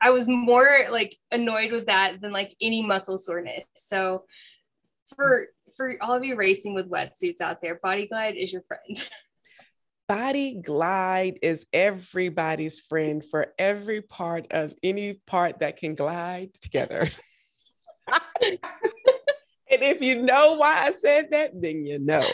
i 0.00 0.10
was 0.10 0.28
more 0.28 0.86
like 0.90 1.16
annoyed 1.30 1.72
with 1.72 1.86
that 1.86 2.20
than 2.20 2.32
like 2.32 2.56
any 2.60 2.84
muscle 2.84 3.18
soreness. 3.18 3.64
So 3.74 4.24
for 5.14 5.48
for 5.76 5.92
all 6.00 6.14
of 6.14 6.24
you 6.24 6.36
racing 6.36 6.74
with 6.74 6.90
wetsuits 6.90 7.40
out 7.40 7.60
there 7.60 7.76
body 7.76 8.06
glide 8.06 8.36
is 8.36 8.52
your 8.52 8.62
friend 8.62 9.10
Body 10.06 10.60
glide 10.60 11.38
is 11.40 11.64
everybody's 11.72 12.78
friend 12.78 13.24
for 13.24 13.54
every 13.58 14.02
part 14.02 14.46
of 14.50 14.74
any 14.82 15.14
part 15.26 15.60
that 15.60 15.78
can 15.78 15.94
glide 15.94 16.52
together. 16.54 17.08
and 19.70 19.82
if 19.82 20.02
you 20.02 20.20
know 20.20 20.56
why 20.56 20.86
I 20.86 20.90
said 20.90 21.30
that, 21.30 21.52
then 21.54 21.86
you 21.86 21.98
know. 21.98 22.24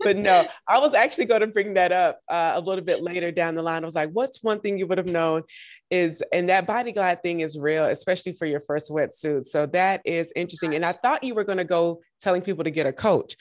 But 0.00 0.16
no, 0.16 0.46
I 0.68 0.78
was 0.78 0.94
actually 0.94 1.26
going 1.26 1.42
to 1.42 1.46
bring 1.46 1.74
that 1.74 1.92
up 1.92 2.20
uh, 2.28 2.52
a 2.54 2.60
little 2.60 2.84
bit 2.84 3.02
later 3.02 3.30
down 3.30 3.54
the 3.54 3.62
line. 3.62 3.82
I 3.82 3.86
was 3.86 3.94
like, 3.94 4.10
what's 4.10 4.42
one 4.42 4.60
thing 4.60 4.78
you 4.78 4.86
would 4.86 4.98
have 4.98 5.06
known 5.06 5.42
is, 5.90 6.22
and 6.32 6.48
that 6.48 6.66
body 6.66 6.92
glide 6.92 7.22
thing 7.22 7.40
is 7.40 7.58
real, 7.58 7.84
especially 7.84 8.32
for 8.32 8.46
your 8.46 8.60
first 8.60 8.90
wetsuit. 8.90 9.44
So 9.44 9.66
that 9.66 10.00
is 10.06 10.32
interesting. 10.34 10.74
And 10.74 10.84
I 10.84 10.92
thought 10.92 11.24
you 11.24 11.34
were 11.34 11.44
going 11.44 11.58
to 11.58 11.64
go 11.64 12.00
telling 12.20 12.42
people 12.42 12.64
to 12.64 12.70
get 12.70 12.86
a 12.86 12.92
coach 12.92 13.36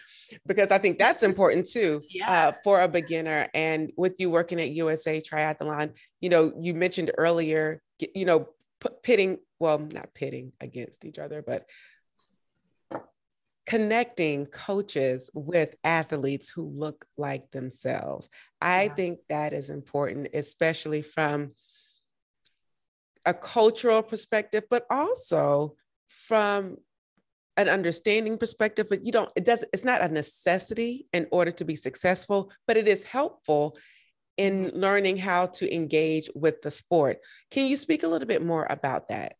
because 0.45 0.69
I 0.69 0.77
think 0.77 0.99
that's 0.99 1.23
important 1.23 1.69
too 1.69 2.01
yeah. 2.09 2.49
uh, 2.49 2.51
for 2.63 2.81
a 2.81 2.87
beginner. 2.87 3.47
And 3.53 3.91
with 3.95 4.15
you 4.19 4.29
working 4.29 4.59
at 4.59 4.71
USA 4.71 5.21
Triathlon, 5.21 5.95
you 6.19 6.29
know, 6.29 6.53
you 6.59 6.73
mentioned 6.73 7.11
earlier, 7.17 7.81
you 8.13 8.25
know, 8.25 8.49
pitting, 9.03 9.39
well, 9.59 9.79
not 9.79 10.13
pitting 10.13 10.51
against 10.61 11.05
each 11.05 11.17
other, 11.17 11.41
but 11.41 11.65
connecting 13.67 14.45
coaches 14.45 15.29
with 15.33 15.75
athletes 15.83 16.49
who 16.49 16.63
look 16.63 17.05
like 17.17 17.51
themselves. 17.51 18.29
I 18.61 18.83
yeah. 18.83 18.93
think 18.93 19.19
that 19.29 19.53
is 19.53 19.69
important, 19.69 20.29
especially 20.33 21.01
from 21.01 21.51
a 23.25 23.33
cultural 23.33 24.01
perspective, 24.01 24.63
but 24.69 24.85
also 24.89 25.75
from 26.07 26.77
an 27.57 27.67
understanding 27.67 28.37
perspective, 28.37 28.87
but 28.89 29.05
you 29.05 29.11
don't, 29.11 29.31
it 29.35 29.43
doesn't, 29.43 29.69
it's 29.73 29.83
not 29.83 30.01
a 30.01 30.07
necessity 30.07 31.07
in 31.11 31.27
order 31.31 31.51
to 31.51 31.65
be 31.65 31.75
successful, 31.75 32.51
but 32.67 32.77
it 32.77 32.87
is 32.87 33.03
helpful 33.03 33.77
in 34.37 34.67
mm-hmm. 34.67 34.77
learning 34.77 35.17
how 35.17 35.47
to 35.47 35.73
engage 35.73 36.29
with 36.35 36.61
the 36.61 36.71
sport. 36.71 37.17
Can 37.51 37.65
you 37.65 37.75
speak 37.75 38.03
a 38.03 38.07
little 38.07 38.27
bit 38.27 38.43
more 38.43 38.65
about 38.69 39.09
that? 39.09 39.36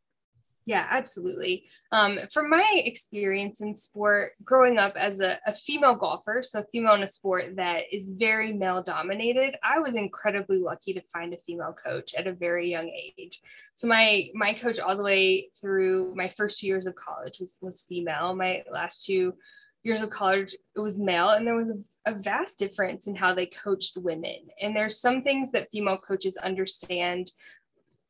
Yeah, 0.68 0.86
absolutely. 0.90 1.64
Um, 1.94 2.20
from 2.34 2.50
my 2.50 2.82
experience 2.84 3.62
in 3.62 3.74
sport, 3.78 4.32
growing 4.44 4.78
up 4.78 4.98
as 4.98 5.22
a, 5.22 5.40
a, 5.46 5.54
female 5.54 5.96
golfer, 5.96 6.44
so 6.44 6.60
a 6.60 6.66
female 6.74 6.96
in 6.96 7.04
a 7.04 7.08
sport 7.08 7.56
that 7.56 7.84
is 7.90 8.10
very 8.10 8.52
male 8.52 8.84
dominated, 8.84 9.56
I 9.64 9.80
was 9.80 9.96
incredibly 9.96 10.58
lucky 10.58 10.94
to 10.94 11.02
find 11.14 11.34
a 11.34 11.38
female 11.48 11.74
coach 11.82 12.16
at 12.16 12.28
a 12.28 12.34
very 12.34 12.70
young 12.70 12.90
age. 12.90 13.40
So 13.76 13.88
my 13.88 14.26
my 14.34 14.54
coach 14.54 14.78
all 14.78 14.98
the 14.98 15.04
way 15.04 15.48
through 15.62 16.14
my 16.16 16.34
first 16.36 16.60
two 16.60 16.68
years 16.68 16.86
of 16.86 16.96
college 16.96 17.38
was 17.40 17.58
was 17.62 17.86
female. 17.88 18.36
My 18.36 18.62
last 18.70 19.06
two 19.06 19.36
years 19.84 20.02
of 20.02 20.10
college 20.10 20.54
it 20.76 20.82
was 20.82 21.00
male, 21.00 21.30
and 21.30 21.48
there 21.48 21.56
was 21.56 21.72
a, 21.72 22.12
a 22.12 22.16
vast 22.16 22.60
difference 22.60 23.08
in 23.08 23.16
how 23.16 23.34
they 23.34 23.46
coached 23.46 23.96
women. 23.96 24.48
And 24.62 24.76
there's 24.76 25.00
some 25.00 25.24
things 25.24 25.50
that 25.52 25.70
female 25.72 25.98
coaches 26.06 26.36
understand 26.36 27.32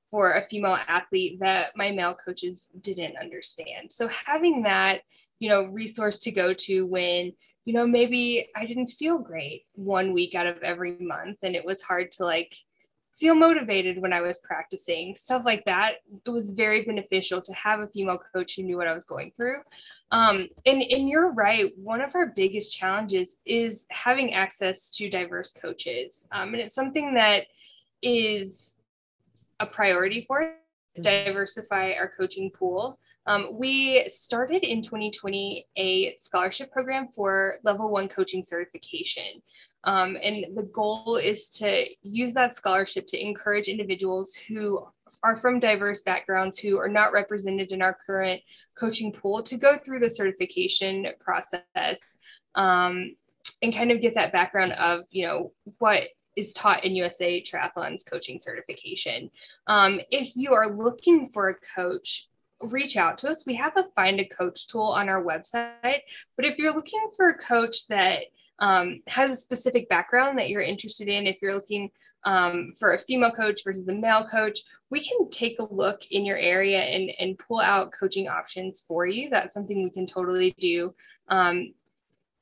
for 0.10 0.34
a 0.34 0.48
female 0.48 0.78
athlete 0.88 1.40
that 1.40 1.72
my 1.76 1.92
male 1.92 2.16
coaches 2.24 2.70
didn't 2.82 3.18
understand. 3.18 3.92
So 3.92 4.08
having 4.08 4.64
that, 4.64 5.02
you 5.40 5.50
know, 5.50 5.66
resource 5.66 6.20
to 6.20 6.32
go 6.32 6.54
to 6.54 6.88
when, 6.88 7.34
you 7.66 7.74
know, 7.74 7.86
maybe 7.86 8.48
I 8.56 8.66
didn't 8.66 8.88
feel 8.88 9.18
great 9.18 9.66
one 9.74 10.14
week 10.14 10.36
out 10.36 10.48
of 10.48 10.64
every 10.64 10.98
month 11.00 11.40
and 11.44 11.56
it 11.56 11.66
was 11.66 11.82
hard 11.82 12.12
to 12.14 12.24
like 12.24 12.56
feel 13.20 13.36
motivated 13.36 14.00
when 14.00 14.14
I 14.14 14.22
was 14.22 14.40
practicing, 14.40 15.16
stuff 15.16 15.44
like 15.44 15.66
that. 15.66 15.96
It 16.26 16.30
was 16.30 16.52
very 16.52 16.84
beneficial 16.86 17.42
to 17.42 17.54
have 17.54 17.80
a 17.80 17.88
female 17.88 18.20
coach 18.34 18.56
who 18.56 18.64
knew 18.64 18.78
what 18.78 18.88
I 18.88 18.94
was 18.94 19.06
going 19.06 19.32
through. 19.36 19.58
Um, 20.12 20.48
and, 20.66 20.82
and 20.82 21.10
you're 21.10 21.34
right. 21.34 21.72
One 21.78 22.00
of 22.02 22.16
our 22.16 22.28
biggest 22.28 22.78
challenges 22.78 23.36
is 23.46 23.88
having 23.90 24.34
access 24.34 24.90
to 24.92 25.10
diverse 25.10 25.52
coaches. 25.52 26.28
Um, 26.32 26.54
and 26.54 26.62
it's 26.62 26.76
something 26.76 27.16
that 27.16 27.48
is 28.04 28.77
a 29.60 29.66
priority 29.66 30.26
for 30.28 30.42
it 30.42 30.56
mm-hmm. 30.98 31.32
diversify 31.32 31.94
our 31.94 32.12
coaching 32.18 32.52
pool. 32.52 33.00
Um, 33.26 33.50
we 33.54 34.06
started 34.08 34.64
in 34.64 34.82
2020 34.82 35.66
a 35.78 36.16
scholarship 36.18 36.72
program 36.72 37.10
for 37.16 37.56
level 37.64 37.90
one 37.90 38.08
coaching 38.08 38.44
certification. 38.44 39.42
Um, 39.84 40.18
and 40.22 40.58
the 40.58 40.64
goal 40.64 41.18
is 41.18 41.50
to 41.52 41.86
use 42.02 42.34
that 42.34 42.56
scholarship 42.56 43.08
to 43.08 43.22
encourage 43.22 43.68
individuals 43.68 44.34
who 44.34 44.86
are 45.24 45.38
from 45.38 45.60
diverse 45.60 46.04
backgrounds 46.04 46.60
who 46.60 46.78
are 46.78 46.90
not 46.90 47.12
represented 47.12 47.72
in 47.72 47.82
our 47.82 47.98
current 48.06 48.42
coaching 48.78 49.12
pool 49.12 49.42
to 49.44 49.58
go 49.58 49.78
through 49.78 50.00
the 50.00 50.10
certification 50.10 51.08
process 51.20 52.16
um, 52.56 53.16
and 53.62 53.74
kind 53.74 53.92
of 53.92 54.02
get 54.02 54.14
that 54.16 54.32
background 54.32 54.74
of, 54.74 55.02
you 55.10 55.26
know, 55.26 55.52
what 55.80 56.04
is 56.38 56.54
taught 56.54 56.86
in 56.86 56.96
USA 56.96 57.42
Triathlon's 57.42 58.04
coaching 58.04 58.40
certification. 58.40 59.30
Um, 59.66 60.00
if 60.12 60.36
you 60.36 60.54
are 60.54 60.70
looking 60.70 61.30
for 61.34 61.50
a 61.50 61.56
coach, 61.76 62.30
reach 62.62 62.96
out 62.96 63.18
to 63.20 63.30
us. 63.30 63.46
We 63.46 63.56
have 63.56 63.76
a 63.76 63.86
find 63.96 64.20
a 64.20 64.26
coach 64.26 64.68
tool 64.68 64.84
on 64.84 65.10
our 65.10 65.24
website. 65.24 66.02
But 66.36 66.46
if 66.46 66.58
you're 66.58 66.74
looking 66.74 67.10
for 67.16 67.30
a 67.30 67.38
coach 67.38 67.88
that 67.88 68.24
um, 68.60 69.02
has 69.08 69.32
a 69.32 69.36
specific 69.36 69.90
background 69.90 70.40
that 70.40 70.50
you're 70.50 70.62
interested 70.62 71.08
in, 71.08 71.28
if 71.28 71.38
you're 71.42 71.54
looking 71.54 71.90
um, 72.24 72.74
for 72.80 72.94
a 72.94 73.00
female 73.00 73.32
coach 73.32 73.62
versus 73.64 73.88
a 73.88 73.94
male 73.94 74.28
coach, 74.30 74.60
we 74.90 75.04
can 75.04 75.30
take 75.30 75.60
a 75.60 75.74
look 75.74 76.02
in 76.12 76.26
your 76.26 76.38
area 76.38 76.80
and, 76.80 77.12
and 77.20 77.40
pull 77.40 77.60
out 77.60 77.94
coaching 77.98 78.28
options 78.28 78.84
for 78.88 79.06
you. 79.06 79.30
That's 79.30 79.54
something 79.54 79.84
we 79.84 79.90
can 79.90 80.08
totally 80.08 80.56
do. 80.60 80.94
Um, 81.30 81.74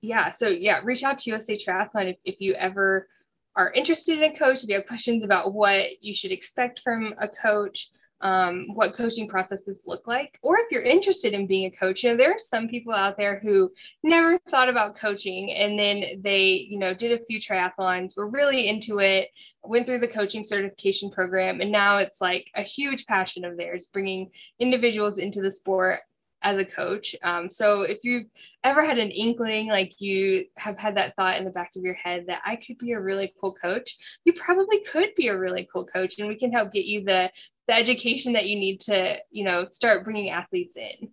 yeah, 0.02 0.32
so 0.32 0.50
yeah, 0.50 0.82
reach 0.84 1.04
out 1.04 1.18
to 1.20 1.32
USA 1.32 1.58
Triathlon 1.58 2.12
if, 2.12 2.18
if 2.26 2.36
you 2.40 2.54
ever 2.54 3.08
are 3.56 3.72
interested 3.72 4.18
in 4.18 4.36
a 4.36 4.38
coach, 4.38 4.64
if 4.64 4.70
you 4.70 4.76
have 4.76 4.88
questions 4.88 5.24
about 5.24 5.54
what 5.54 6.02
you 6.02 6.14
should 6.14 6.32
expect 6.32 6.82
from 6.84 7.14
a 7.20 7.28
coach, 7.28 7.90
um, 8.22 8.68
what 8.74 8.96
coaching 8.96 9.28
processes 9.28 9.78
look 9.86 10.08
like, 10.08 10.40
or 10.42 10.58
if 10.58 10.72
you're 10.72 10.82
interested 10.82 11.34
in 11.34 11.48
being 11.48 11.66
a 11.66 11.78
coach, 11.78 12.04
you 12.04 12.10
know, 12.10 12.18
there 12.18 12.32
are 12.32 12.40
some 12.40 12.68
people 12.68 12.94
out 12.94 13.18
there 13.18 13.40
who 13.40 13.72
never 14.04 14.40
thought 14.50 14.70
about 14.70 14.98
coaching 14.98 15.52
and 15.52 15.78
then 15.78 16.22
they, 16.22 16.66
you 16.70 16.80
know, 16.80 16.94
did 16.94 17.12
a 17.12 17.24
few 17.26 17.40
triathlons, 17.40 18.18
were 18.18 18.28
really 18.28 18.68
into 18.68 19.00
it, 19.00 19.30
went 19.64 19.86
through 19.86 20.00
the 20.00 20.08
coaching 20.08 20.44
certification 20.44 21.12
program, 21.12 21.62
and 21.62 21.72
now 21.72 21.98
it's 21.98 22.22
like 22.22 22.48
a 22.56 22.62
huge 22.64 23.06
passion 23.06 23.46
of 23.46 23.58
theirs, 23.58 23.90
bringing 23.92 24.32
individuals 24.60 25.18
into 25.18 25.42
the 25.42 25.52
sport 25.52 26.00
as 26.46 26.60
a 26.60 26.66
coach. 26.66 27.16
Um, 27.24 27.50
so 27.50 27.82
if 27.82 27.98
you've 28.04 28.28
ever 28.64 28.86
had 28.86 29.00
an 29.00 29.10
inkling, 29.10 29.68
like 29.68 30.00
you 30.00 30.46
have 30.58 30.78
had 30.78 30.96
that 30.96 31.16
thought 31.16 31.38
in 31.38 31.44
the 31.44 31.52
back 31.52 31.72
of 31.76 31.82
your 31.82 31.96
head 31.96 32.26
that 32.28 32.42
I 32.46 32.56
could 32.56 32.78
be 32.78 32.92
a 32.92 33.02
really 33.02 33.34
cool 33.42 33.54
coach, 33.54 33.98
you 34.24 34.34
probably 34.34 34.82
could 34.92 35.10
be 35.18 35.28
a 35.28 35.38
really 35.38 35.68
cool 35.74 35.88
coach, 35.88 36.20
and 36.20 36.28
we 36.28 36.38
can 36.38 36.52
help 36.52 36.72
get 36.72 36.86
you 36.86 37.04
the 37.04 37.32
the 37.68 37.74
education 37.74 38.34
that 38.34 38.46
you 38.46 38.60
need 38.60 38.80
to, 38.82 39.16
you 39.32 39.44
know, 39.44 39.66
start 39.66 40.04
bringing 40.04 40.30
athletes 40.30 40.78
in. 40.78 41.10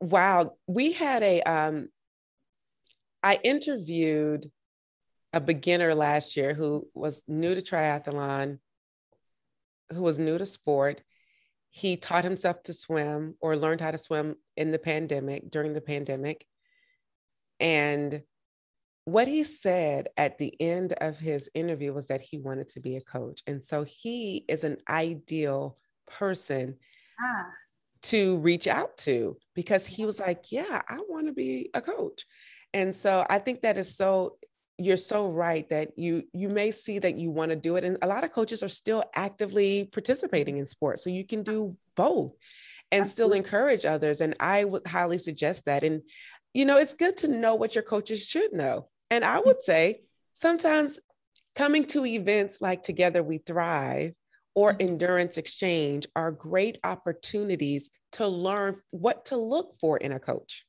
Wow, 0.00 0.56
we 0.66 0.92
had 0.92 1.22
a. 1.22 1.40
Um, 1.42 1.88
I 3.22 3.38
interviewed 3.44 4.50
a 5.32 5.40
beginner 5.40 5.94
last 5.94 6.36
year 6.36 6.52
who 6.52 6.88
was 6.94 7.22
new 7.28 7.54
to 7.54 7.62
triathlon, 7.62 8.58
who 9.92 10.02
was 10.02 10.18
new 10.18 10.36
to 10.36 10.46
sport, 10.46 11.02
he 11.70 11.96
taught 11.96 12.24
himself 12.24 12.62
to 12.64 12.72
swim 12.72 13.36
or 13.40 13.56
learned 13.56 13.80
how 13.80 13.92
to 13.92 13.98
swim 13.98 14.34
in 14.56 14.72
the 14.72 14.78
pandemic 14.78 15.50
during 15.50 15.72
the 15.72 15.80
pandemic. 15.80 16.44
And 17.60 18.22
what 19.04 19.28
he 19.28 19.44
said 19.44 20.08
at 20.16 20.38
the 20.38 20.54
end 20.60 20.94
of 21.00 21.18
his 21.18 21.48
interview 21.54 21.92
was 21.92 22.08
that 22.08 22.20
he 22.20 22.38
wanted 22.38 22.68
to 22.70 22.80
be 22.80 22.96
a 22.96 23.00
coach. 23.00 23.42
And 23.46 23.62
so 23.62 23.84
he 23.84 24.44
is 24.48 24.64
an 24.64 24.78
ideal 24.88 25.78
person 26.06 26.76
ah. 27.20 27.46
to 28.02 28.38
reach 28.38 28.66
out 28.66 28.96
to 28.98 29.36
because 29.54 29.86
he 29.86 30.04
was 30.04 30.18
like 30.18 30.46
yeah 30.50 30.82
i 30.88 30.98
want 31.08 31.28
to 31.28 31.32
be 31.32 31.70
a 31.74 31.80
coach. 31.80 32.24
And 32.74 32.94
so 32.94 33.24
i 33.30 33.38
think 33.38 33.62
that 33.62 33.78
is 33.78 33.96
so 33.96 34.38
you're 34.80 34.96
so 34.96 35.28
right 35.28 35.68
that 35.68 35.90
you 35.98 36.24
you 36.32 36.48
may 36.48 36.70
see 36.70 36.98
that 36.98 37.16
you 37.16 37.30
want 37.30 37.50
to 37.50 37.56
do 37.56 37.76
it 37.76 37.84
and 37.84 37.98
a 38.00 38.06
lot 38.06 38.24
of 38.24 38.32
coaches 38.32 38.62
are 38.62 38.68
still 38.68 39.04
actively 39.14 39.84
participating 39.92 40.56
in 40.56 40.64
sports 40.64 41.04
so 41.04 41.10
you 41.10 41.24
can 41.24 41.42
do 41.42 41.76
both 41.96 42.32
and 42.90 43.02
Absolutely. 43.02 43.08
still 43.08 43.32
encourage 43.32 43.84
others 43.84 44.22
and 44.22 44.34
i 44.40 44.64
would 44.64 44.86
highly 44.86 45.18
suggest 45.18 45.66
that 45.66 45.82
and 45.82 46.00
you 46.54 46.64
know 46.64 46.78
it's 46.78 46.94
good 46.94 47.16
to 47.18 47.28
know 47.28 47.54
what 47.54 47.74
your 47.74 47.84
coaches 47.84 48.26
should 48.26 48.54
know 48.54 48.88
and 49.10 49.22
i 49.22 49.38
would 49.38 49.62
say 49.62 50.00
sometimes 50.32 50.98
coming 51.54 51.84
to 51.84 52.06
events 52.06 52.62
like 52.62 52.82
together 52.82 53.22
we 53.22 53.36
thrive 53.36 54.14
or 54.54 54.72
mm-hmm. 54.72 54.88
endurance 54.88 55.36
exchange 55.36 56.06
are 56.16 56.32
great 56.32 56.78
opportunities 56.84 57.90
to 58.12 58.26
learn 58.26 58.80
what 58.90 59.26
to 59.26 59.36
look 59.36 59.74
for 59.78 59.98
in 59.98 60.12
a 60.12 60.18
coach 60.18 60.64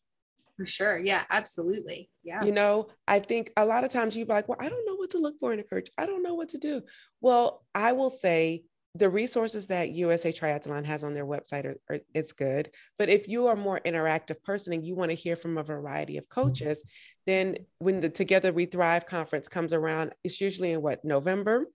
for 0.62 0.66
sure. 0.68 1.00
Yeah, 1.00 1.24
absolutely. 1.32 2.10
Yeah. 2.24 2.44
You 2.44 2.52
know, 2.52 2.90
I 3.08 3.18
think 3.18 3.52
a 3.58 3.66
lot 3.66 3.84
of 3.84 3.90
times 3.90 4.16
you're 4.16 4.28
like, 4.28 4.48
well, 4.48 4.60
I 4.62 4.70
don't 4.70 4.86
know 4.86 4.96
what 4.96 5.10
to 5.12 5.18
look 5.18 5.40
for 5.40 5.54
in 5.54 5.60
a 5.60 5.64
coach. 5.64 5.90
I 5.98 6.06
don't 6.06 6.22
know 6.22 6.36
what 6.36 6.50
to 6.50 6.60
do. 6.60 6.84
Well, 7.20 7.66
I 7.74 7.94
will 7.94 8.12
say 8.12 8.64
the 8.94 9.10
resources 9.10 9.68
that 9.68 9.90
USA 9.90 10.32
Triathlon 10.32 10.86
has 10.86 11.04
on 11.04 11.16
their 11.16 11.26
website 11.26 11.66
are, 11.66 11.78
are, 11.90 12.00
it's 12.14 12.34
good. 12.34 12.70
But 13.00 13.10
if 13.10 13.28
you 13.28 13.48
are 13.48 13.56
more 13.56 13.80
interactive 13.84 14.44
person 14.44 14.74
and 14.74 14.86
you 14.86 14.94
want 14.94 15.10
to 15.10 15.16
hear 15.16 15.36
from 15.36 15.58
a 15.58 15.64
variety 15.64 16.18
of 16.18 16.30
coaches, 16.30 16.84
then 17.26 17.56
when 17.80 18.02
the 18.02 18.10
Together 18.10 18.54
We 18.54 18.66
Thrive 18.66 19.08
conference 19.08 19.48
comes 19.48 19.74
around, 19.74 20.14
it's 20.24 20.40
usually 20.40 20.74
in 20.74 20.82
what 20.84 21.04
November. 21.04 21.66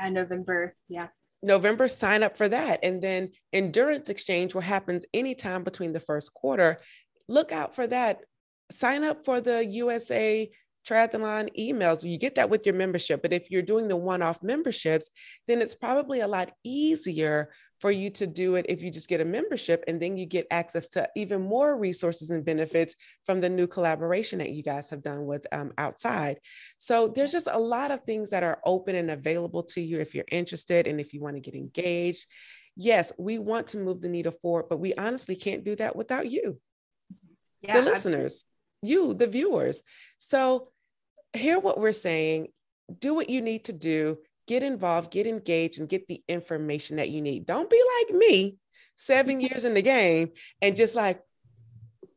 Yeah, 0.00 0.08
November. 0.08 0.74
Yeah. 0.88 1.08
November, 1.44 1.86
sign 1.86 2.22
up 2.22 2.36
for 2.36 2.48
that. 2.48 2.80
And 2.82 3.02
then 3.02 3.30
endurance 3.52 4.08
exchange, 4.08 4.54
what 4.54 4.64
happens 4.64 5.04
anytime 5.12 5.62
between 5.62 5.92
the 5.92 6.00
first 6.00 6.32
quarter 6.32 6.78
look 7.28 7.52
out 7.52 7.74
for 7.74 7.86
that. 7.86 8.20
Sign 8.70 9.04
up 9.04 9.24
for 9.24 9.40
the 9.40 9.64
USA 9.64 10.50
triathlon 10.86 11.48
emails. 11.58 12.08
You 12.08 12.18
get 12.18 12.34
that 12.34 12.50
with 12.50 12.66
your 12.66 12.74
membership. 12.74 13.22
But 13.22 13.32
if 13.32 13.50
you're 13.50 13.62
doing 13.62 13.88
the 13.88 13.96
one 13.96 14.22
off 14.22 14.42
memberships, 14.42 15.10
then 15.48 15.62
it's 15.62 15.74
probably 15.74 16.20
a 16.20 16.28
lot 16.28 16.52
easier 16.62 17.50
for 17.80 17.90
you 17.90 18.08
to 18.08 18.26
do 18.26 18.54
it 18.54 18.66
if 18.68 18.82
you 18.82 18.90
just 18.90 19.08
get 19.08 19.20
a 19.20 19.24
membership 19.24 19.84
and 19.86 20.00
then 20.00 20.16
you 20.16 20.24
get 20.24 20.46
access 20.50 20.88
to 20.88 21.08
even 21.16 21.42
more 21.42 21.76
resources 21.76 22.30
and 22.30 22.44
benefits 22.44 22.94
from 23.26 23.40
the 23.40 23.48
new 23.48 23.66
collaboration 23.66 24.38
that 24.38 24.52
you 24.52 24.62
guys 24.62 24.88
have 24.88 25.02
done 25.02 25.26
with 25.26 25.46
um, 25.52 25.70
outside 25.76 26.38
so 26.78 27.08
there's 27.08 27.32
just 27.32 27.48
a 27.50 27.58
lot 27.58 27.90
of 27.90 28.00
things 28.04 28.30
that 28.30 28.42
are 28.42 28.58
open 28.64 28.94
and 28.94 29.10
available 29.10 29.62
to 29.62 29.82
you 29.82 29.98
if 29.98 30.14
you're 30.14 30.24
interested 30.30 30.86
and 30.86 30.98
if 30.98 31.12
you 31.12 31.20
want 31.20 31.36
to 31.36 31.42
get 31.42 31.54
engaged 31.54 32.24
yes 32.74 33.12
we 33.18 33.38
want 33.38 33.66
to 33.66 33.76
move 33.76 34.00
the 34.00 34.08
needle 34.08 34.32
forward 34.40 34.64
but 34.70 34.80
we 34.80 34.94
honestly 34.94 35.36
can't 35.36 35.64
do 35.64 35.76
that 35.76 35.94
without 35.94 36.30
you 36.30 36.58
yeah, 37.66 37.80
the 37.80 37.82
listeners, 37.82 38.44
absolutely. 38.82 39.08
you, 39.08 39.14
the 39.14 39.26
viewers. 39.26 39.82
So, 40.18 40.68
hear 41.32 41.58
what 41.58 41.78
we're 41.78 41.92
saying, 41.92 42.48
do 42.98 43.14
what 43.14 43.30
you 43.30 43.42
need 43.42 43.64
to 43.64 43.72
do, 43.72 44.18
get 44.46 44.62
involved, 44.62 45.10
get 45.10 45.26
engaged, 45.26 45.78
and 45.78 45.88
get 45.88 46.06
the 46.06 46.22
information 46.28 46.96
that 46.96 47.10
you 47.10 47.22
need. 47.22 47.46
Don't 47.46 47.70
be 47.70 47.82
like 48.00 48.16
me, 48.16 48.56
seven 48.96 49.40
years 49.40 49.64
in 49.64 49.74
the 49.74 49.82
game, 49.82 50.30
and 50.60 50.76
just 50.76 50.94
like, 50.94 51.20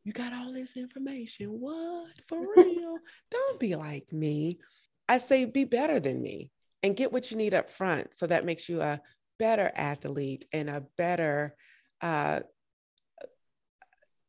you 0.04 0.12
got 0.12 0.32
all 0.32 0.52
this 0.54 0.76
information. 0.76 1.48
What? 1.48 2.08
For 2.28 2.40
real? 2.56 2.96
Don't 3.30 3.60
be 3.60 3.76
like 3.76 4.10
me. 4.12 4.58
I 5.08 5.18
say 5.18 5.44
be 5.44 5.64
better 5.64 6.00
than 6.00 6.22
me 6.22 6.50
and 6.82 6.96
get 6.96 7.12
what 7.12 7.30
you 7.30 7.36
need 7.36 7.54
up 7.54 7.70
front. 7.70 8.16
So 8.16 8.26
that 8.26 8.44
makes 8.44 8.68
you 8.68 8.80
a 8.80 9.00
better 9.38 9.70
athlete 9.74 10.46
and 10.52 10.70
a 10.70 10.86
better 10.96 11.54
uh, 12.00 12.40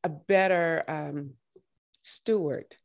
a 0.03 0.09
better 0.09 0.83
um, 0.87 1.31
steward, 2.01 2.75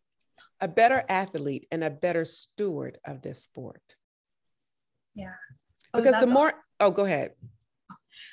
a 0.61 0.68
better 0.68 1.05
athlete, 1.09 1.66
and 1.70 1.85
a 1.85 1.90
better 1.90 2.24
steward 2.24 2.98
of 3.05 3.22
this 3.22 3.42
sport. 3.42 3.96
Yeah. 5.14 5.33
Oh, 5.92 6.00
because 6.00 6.18
the 6.18 6.27
more, 6.27 6.53
oh, 6.81 6.90
go 6.90 7.05
ahead. 7.05 7.33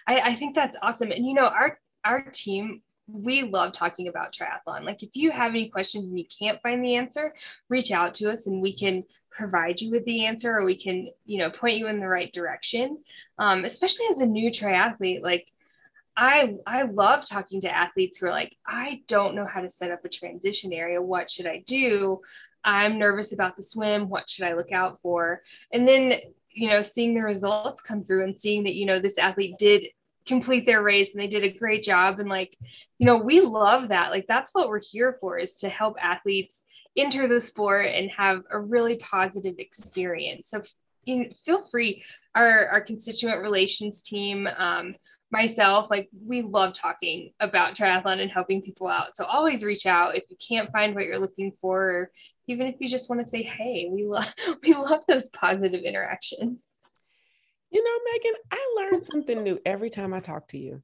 I, 0.07 0.19
I 0.19 0.35
think 0.35 0.55
that's 0.55 0.77
awesome. 0.81 1.11
And 1.11 1.25
you 1.25 1.33
know, 1.33 1.45
our 1.45 1.79
our 2.03 2.23
team, 2.31 2.81
we 3.07 3.43
love 3.43 3.73
talking 3.73 4.07
about 4.07 4.33
triathlon. 4.33 4.83
Like 4.83 5.03
if 5.03 5.09
you 5.13 5.31
have 5.31 5.51
any 5.51 5.69
questions 5.69 6.05
and 6.05 6.17
you 6.17 6.25
can't 6.25 6.61
find 6.61 6.83
the 6.83 6.95
answer, 6.95 7.33
reach 7.69 7.91
out 7.91 8.13
to 8.15 8.31
us 8.31 8.47
and 8.47 8.61
we 8.61 8.75
can 8.75 9.03
provide 9.29 9.81
you 9.81 9.91
with 9.91 10.03
the 10.05 10.25
answer 10.25 10.51
or 10.55 10.65
we 10.65 10.75
can, 10.75 11.09
you 11.25 11.37
know, 11.37 11.49
point 11.49 11.77
you 11.77 11.87
in 11.87 11.99
the 11.99 12.07
right 12.07 12.33
direction. 12.33 12.97
Um, 13.37 13.63
especially 13.65 14.07
as 14.09 14.19
a 14.19 14.25
new 14.25 14.49
triathlete, 14.49 15.21
like 15.21 15.47
I 16.15 16.57
I 16.67 16.83
love 16.83 17.25
talking 17.25 17.61
to 17.61 17.75
athletes 17.75 18.17
who 18.17 18.27
are 18.27 18.31
like, 18.31 18.55
I 18.65 19.01
don't 19.07 19.35
know 19.35 19.45
how 19.45 19.61
to 19.61 19.69
set 19.69 19.91
up 19.91 20.03
a 20.05 20.09
transition 20.09 20.73
area. 20.73 21.01
What 21.01 21.29
should 21.29 21.47
I 21.47 21.63
do? 21.65 22.21
I'm 22.63 22.99
nervous 22.99 23.33
about 23.33 23.55
the 23.55 23.63
swim. 23.63 24.09
What 24.09 24.29
should 24.29 24.45
I 24.45 24.53
look 24.53 24.71
out 24.71 24.99
for? 25.01 25.41
And 25.71 25.87
then, 25.87 26.13
you 26.51 26.69
know, 26.69 26.83
seeing 26.83 27.15
the 27.15 27.21
results 27.21 27.81
come 27.81 28.03
through 28.03 28.23
and 28.23 28.39
seeing 28.39 28.63
that, 28.63 28.75
you 28.75 28.85
know, 28.85 28.99
this 28.99 29.17
athlete 29.17 29.55
did 29.57 29.87
complete 30.27 30.67
their 30.67 30.83
race 30.83 31.15
and 31.15 31.21
they 31.21 31.27
did 31.27 31.43
a 31.43 31.57
great 31.57 31.81
job. 31.81 32.19
And 32.19 32.29
like, 32.29 32.55
you 32.99 33.05
know, 33.05 33.17
we 33.17 33.41
love 33.41 33.89
that. 33.89 34.11
Like, 34.11 34.27
that's 34.27 34.53
what 34.53 34.67
we're 34.67 34.81
here 34.81 35.17
for 35.19 35.39
is 35.39 35.55
to 35.57 35.69
help 35.69 35.97
athletes 35.99 36.63
enter 36.95 37.27
the 37.27 37.41
sport 37.41 37.87
and 37.87 38.11
have 38.11 38.43
a 38.51 38.59
really 38.59 38.97
positive 38.97 39.55
experience. 39.57 40.49
So 40.49 40.61
you 41.05 41.17
know, 41.17 41.25
feel 41.45 41.67
free. 41.69 42.03
Our 42.35 42.67
our 42.67 42.81
constituent 42.81 43.41
relations 43.41 44.01
team, 44.01 44.47
um, 44.57 44.95
myself, 45.31 45.89
like 45.89 46.09
we 46.25 46.41
love 46.41 46.73
talking 46.73 47.33
about 47.39 47.75
triathlon 47.75 48.19
and 48.19 48.29
helping 48.29 48.61
people 48.61 48.87
out. 48.87 49.15
So 49.15 49.25
always 49.25 49.63
reach 49.63 49.85
out 49.85 50.15
if 50.15 50.23
you 50.29 50.37
can't 50.37 50.71
find 50.71 50.93
what 50.93 51.05
you're 51.05 51.19
looking 51.19 51.53
for, 51.61 51.81
or 51.81 52.11
even 52.47 52.67
if 52.67 52.75
you 52.79 52.89
just 52.89 53.09
want 53.09 53.21
to 53.21 53.27
say, 53.27 53.43
"Hey, 53.43 53.89
we 53.91 54.05
love 54.05 54.33
we 54.63 54.73
love 54.73 55.01
those 55.07 55.29
positive 55.29 55.83
interactions." 55.83 56.61
You 57.71 57.83
know, 57.83 57.99
Megan, 58.11 58.33
I 58.51 58.73
learn 58.75 59.01
something 59.01 59.43
new 59.43 59.59
every 59.65 59.89
time 59.89 60.13
I 60.13 60.19
talk 60.19 60.49
to 60.49 60.57
you. 60.57 60.81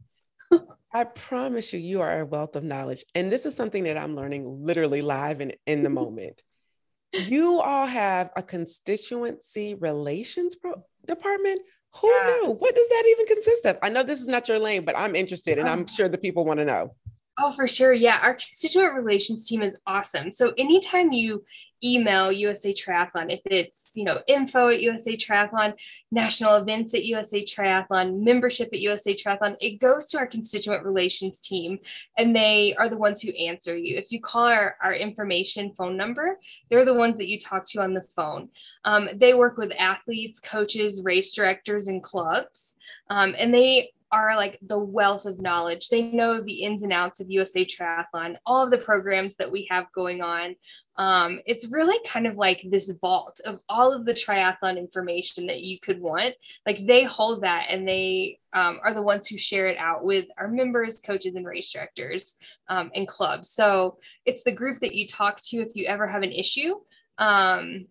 I 0.94 1.04
promise 1.04 1.74
you, 1.74 1.80
you 1.80 2.02
are 2.02 2.22
a 2.22 2.26
wealth 2.26 2.56
of 2.56 2.64
knowledge. 2.64 3.04
And 3.14 3.30
this 3.30 3.46
is 3.46 3.54
something 3.54 3.84
that 3.84 3.98
I'm 3.98 4.16
learning 4.16 4.46
literally 4.64 5.02
live 5.02 5.42
and 5.42 5.54
in 5.66 5.84
the 5.84 5.90
moment 5.90 6.42
you 7.14 7.62
all 7.62 7.86
have 7.86 8.32
a 8.36 8.44
constituency 8.44 9.76
relations 9.76 10.56
pro- 10.56 10.84
department. 11.06 11.62
Who 12.02 12.10
yeah. 12.10 12.26
knew? 12.28 12.52
What 12.54 12.76
does 12.76 12.88
that 12.90 13.04
even 13.10 13.26
consist 13.26 13.66
of? 13.66 13.78
I 13.82 13.90
know 13.90 14.04
this 14.04 14.22
is 14.22 14.28
not 14.28 14.48
your 14.48 14.60
lane, 14.60 14.86
but 14.86 14.98
I'm 14.98 15.16
interested 15.16 15.58
and 15.58 15.68
uh-huh. 15.68 15.78
I'm 15.78 15.84
oh. 15.84 15.92
sure 15.92 16.10
the 16.10 16.18
people 16.18 16.46
want 16.46 16.60
to 16.60 16.66
know. 16.66 16.94
Oh, 17.40 17.52
for 17.52 17.68
sure. 17.68 17.94
Yeah. 17.94 18.20
Our 18.24 18.34
constituent 18.34 18.96
relations 18.96 19.48
team 19.48 19.62
is 19.62 19.78
awesome. 19.86 20.32
So 20.32 20.54
anytime 20.58 21.12
you 21.12 21.44
email 21.84 22.32
USA 22.32 22.74
Triathlon, 22.74 23.32
if 23.32 23.42
it's, 23.46 23.92
you 23.94 24.04
know, 24.04 24.22
info 24.28 24.70
at 24.70 24.82
USA 24.82 25.16
Triathlon, 25.16 25.76
national 26.12 26.56
events 26.56 26.96
at 26.96 27.04
USA 27.06 27.44
Triathlon, 27.44 28.24
membership 28.24 28.70
at 28.74 28.80
USA 28.80 29.14
Triathlon, 29.14 29.56
it 29.60 29.80
goes 29.80 30.08
to 30.08 30.18
our 30.18 30.26
constituent 30.26 30.84
relations 30.84 31.40
team 31.40 31.78
and 32.18 32.36
they 32.36 32.76
are 32.80 32.90
the 32.90 32.98
ones 32.98 33.22
who 33.22 33.32
answer 33.34 33.78
you. 33.78 33.98
If 33.98 34.12
you 34.12 34.20
call 34.20 34.48
our, 34.48 34.76
our 34.82 34.96
information 34.96 35.74
phone 35.78 35.96
number, 35.96 36.40
they're 36.72 36.86
the 36.86 36.96
ones 36.96 37.18
that 37.18 37.28
you 37.28 37.40
talk 37.40 37.68
to 37.68 37.82
on 37.82 37.94
the 37.94 38.06
phone. 38.16 38.50
Um, 38.84 39.10
they 39.14 39.36
work 39.36 39.58
with 39.58 39.72
athletes, 39.78 40.40
coaches, 40.40 41.04
race 41.04 41.36
directors, 41.36 41.88
and 41.88 42.02
clubs. 42.02 42.78
Um, 43.12 43.36
and 43.38 43.54
they 43.54 43.92
are 44.12 44.36
like 44.38 44.58
the 44.62 44.80
wealth 44.80 45.26
of 45.26 45.42
knowledge. 45.42 45.90
They 45.90 46.04
know 46.04 46.42
the 46.42 46.64
ins 46.64 46.84
and 46.84 46.94
outs 46.94 47.20
of 47.20 47.30
USA 47.30 47.66
Triathlon, 47.66 48.38
all 48.46 48.64
of 48.64 48.72
the 48.72 48.78
programs 48.78 49.36
that 49.36 49.52
we 49.52 49.68
have 49.70 49.92
going 49.94 50.22
on. 50.22 50.56
Um, 50.96 51.40
it's 51.46 51.72
really 51.72 51.98
kind 52.08 52.26
of 52.26 52.36
like 52.36 52.64
this 52.70 52.92
vault 53.02 53.40
of 53.46 53.60
all 53.68 53.94
of 53.94 54.06
the 54.06 54.14
triathlon 54.14 54.78
information 54.78 55.46
that 55.48 55.62
you 55.62 55.80
could 55.80 56.00
want. 56.00 56.36
Like 56.66 56.86
they 56.88 57.04
hold 57.04 57.44
that 57.44 57.68
and 57.70 57.88
they 57.88 58.40
um, 58.54 58.80
are 58.84 58.94
the 58.94 59.04
ones 59.04 59.28
who 59.28 59.38
share 59.38 59.68
it 59.68 59.78
out 59.78 60.04
with 60.04 60.26
our 60.38 60.48
members, 60.48 61.02
coaches, 61.02 61.36
and 61.36 61.46
race 61.46 61.72
directors 61.72 62.36
um, 62.70 62.90
and 62.96 63.08
clubs. 63.08 63.50
So 63.50 63.98
it's 64.26 64.44
the 64.44 64.54
group 64.54 64.80
that 64.80 64.96
you 64.96 65.06
talk 65.06 65.42
to 65.44 65.58
if 65.58 65.76
you 65.76 65.86
ever 65.86 66.08
have 66.08 66.24
an 66.24 66.32
issue. 66.32 66.76
Um, 67.18 67.88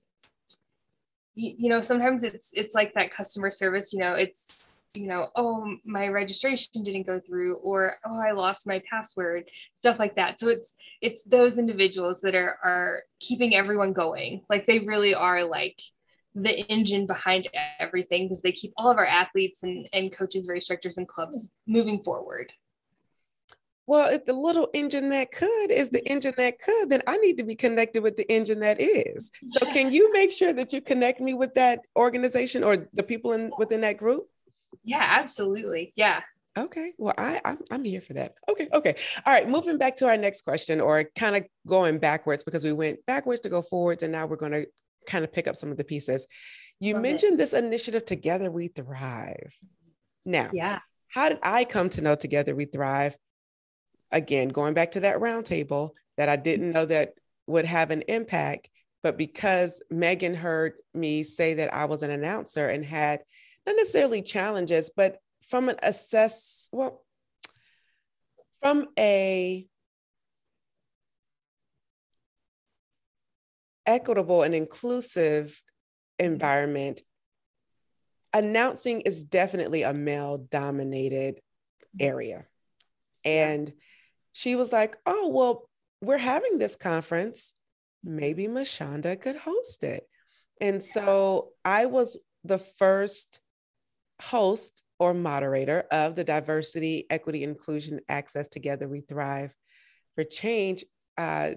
you, 1.35 1.55
you 1.59 1.69
know, 1.69 1.83
sometimes 1.83 2.25
it's 2.25 2.53
it's 2.55 2.75
like 2.75 2.95
that 2.95 3.13
customer 3.13 3.51
service. 3.51 3.93
You 3.93 4.01
know, 4.01 4.15
it's 4.15 4.73
you 4.97 5.07
know, 5.07 5.29
oh, 5.37 5.77
my 5.85 6.09
registration 6.09 6.83
didn't 6.83 7.07
go 7.07 7.21
through, 7.21 7.57
or 7.57 7.97
oh, 8.05 8.19
I 8.19 8.33
lost 8.33 8.67
my 8.67 8.83
password, 8.91 9.45
stuff 9.77 9.99
like 9.99 10.17
that. 10.17 10.41
So 10.41 10.49
it's 10.49 10.75
it's 11.01 11.25
those 11.25 11.59
individuals 11.59 12.21
that 12.23 12.35
are 12.35 12.59
are 12.65 13.03
keeping 13.21 13.55
everyone 13.55 13.93
going. 13.93 14.43
Like 14.49 14.67
they 14.67 14.81
really 14.81 15.15
are 15.15 15.45
like 15.45 15.79
the 16.35 16.59
engine 16.67 17.07
behind 17.07 17.49
everything 17.79 18.27
because 18.27 18.43
they 18.43 18.53
keep 18.53 18.73
all 18.77 18.91
of 18.91 18.99
our 18.99 19.07
athletes 19.07 19.63
and, 19.63 19.89
and 19.93 20.15
coaches, 20.15 20.49
race 20.49 20.67
directors, 20.67 20.99
and 20.99 21.09
clubs 21.09 21.51
moving 21.67 22.03
forward. 22.03 22.53
Well, 23.89 24.13
if 24.13 24.25
the 24.25 24.33
little 24.33 24.69
engine 24.75 25.11
that 25.11 25.31
could 25.31 25.71
is 25.71 25.91
the 25.91 26.05
engine 26.09 26.35
that 26.39 26.59
could, 26.59 26.91
then 26.91 27.03
I 27.07 27.19
need 27.19 27.39
to 27.39 27.45
be 27.45 27.55
connected 27.55 28.03
with 28.03 28.17
the 28.17 28.31
engine 28.31 28.59
that 28.61 28.81
is. 28.81 29.31
So, 29.47 29.65
can 29.67 29.93
you 29.93 30.13
make 30.13 30.33
sure 30.33 30.53
that 30.53 30.73
you 30.73 30.81
connect 30.81 31.21
me 31.21 31.35
with 31.35 31.55
that 31.55 31.81
organization 31.97 32.65
or 32.65 32.89
the 32.93 33.05
people 33.05 33.33
in 33.33 33.53
within 33.59 33.81
that 33.83 33.97
group? 33.97 34.29
Yeah, 34.85 35.03
absolutely. 35.03 35.93
Yeah. 35.97 36.21
Okay. 36.59 36.93
Well, 36.97 37.15
I 37.19 37.41
I'm, 37.45 37.59
I'm 37.71 37.85
here 37.85 38.01
for 38.01 38.15
that. 38.15 38.35
Okay. 38.51 38.69
Okay. 38.73 38.95
All 39.27 39.33
right. 39.33 39.49
Moving 39.49 39.77
back 39.79 39.97
to 39.97 40.07
our 40.09 40.17
next 40.17 40.43
question, 40.43 40.81
or 40.81 41.05
kind 41.19 41.37
of 41.37 41.45
going 41.67 41.99
backwards 41.99 42.43
because 42.45 42.65
we 42.65 42.73
went 42.73 43.05
backwards 43.07 43.41
to 43.43 43.49
go 43.51 43.63
forwards, 43.63 44.03
and 44.03 44.13
now 44.13 44.27
we're 44.27 44.37
going 44.37 44.53
to 44.53 44.67
kind 45.07 45.25
of 45.25 45.33
pick 45.33 45.47
up 45.49 45.57
some 45.57 45.71
of 45.71 45.77
the 45.77 45.85
pieces. 45.85 46.27
You 46.81 46.95
Love 46.95 47.03
mentioned 47.03 47.35
it. 47.35 47.39
this 47.39 47.53
initiative, 47.53 48.05
Together 48.05 48.51
We 48.51 48.69
Thrive. 48.69 49.53
Now, 50.25 50.51
Yeah. 50.53 50.79
how 51.09 51.29
did 51.29 51.39
I 51.43 51.65
come 51.65 51.89
to 51.91 52.01
know 52.03 52.15
Together 52.15 52.55
We 52.57 52.65
Thrive? 52.65 53.17
Again, 54.13 54.49
going 54.49 54.75
back 54.75 54.93
to 54.93 55.01
that 55.01 55.17
roundtable 55.19 55.91
that 56.17 56.29
I 56.29 56.37
didn't 56.37 56.73
know 56.73 56.87
that 56.87 57.15
would 57.47 57.65
have 57.67 57.91
an 57.91 58.03
impact, 58.09 58.69
but 59.03 59.17
because 59.17 59.83
Megan 59.91 60.35
heard 60.35 60.75
me 60.95 61.23
say 61.23 61.55
that 61.55 61.73
I 61.75 61.85
was 61.85 62.03
an 62.03 62.11
announcer 62.11 62.69
and 62.69 62.85
had 62.85 63.23
not 63.67 63.77
necessarily 63.77 64.23
challenges, 64.23 64.91
but 64.95 65.19
from 65.49 65.69
an 65.69 65.77
assess, 65.83 66.69
well, 66.73 67.05
from 68.61 68.89
a 68.99 69.67
equitable 73.87 74.43
and 74.43 74.55
inclusive 74.55 75.61
environment, 76.19 77.03
announcing 78.33 79.03
is 79.03 79.25
definitely 79.25 79.83
a 79.83 79.93
male 79.93 80.39
dominated 80.39 81.41
area. 81.99 82.47
And 83.25 83.73
she 84.33 84.57
was 84.57 84.73
like, 84.73 84.97
Oh, 85.07 85.31
well, 85.31 85.69
we're 86.01 86.19
having 86.19 86.59
this 86.59 86.77
conference. 86.77 87.53
Maybe 88.05 88.47
Mashonda 88.47 89.21
could 89.21 89.37
host 89.37 89.83
it. 89.83 90.09
And 90.61 90.83
so 90.83 91.51
I 91.65 91.87
was 91.87 92.19
the 92.45 92.59
first 92.59 93.41
host 94.21 94.85
or 94.99 95.15
moderator 95.15 95.85
of 95.91 96.17
the 96.17 96.25
Diversity, 96.25 97.07
Equity, 97.11 97.45
Inclusion, 97.45 98.01
Access 98.09 98.49
Together 98.49 98.89
We 98.89 99.01
Thrive 99.01 99.55
for 100.15 100.25
Change 100.25 100.85
uh, 101.19 101.55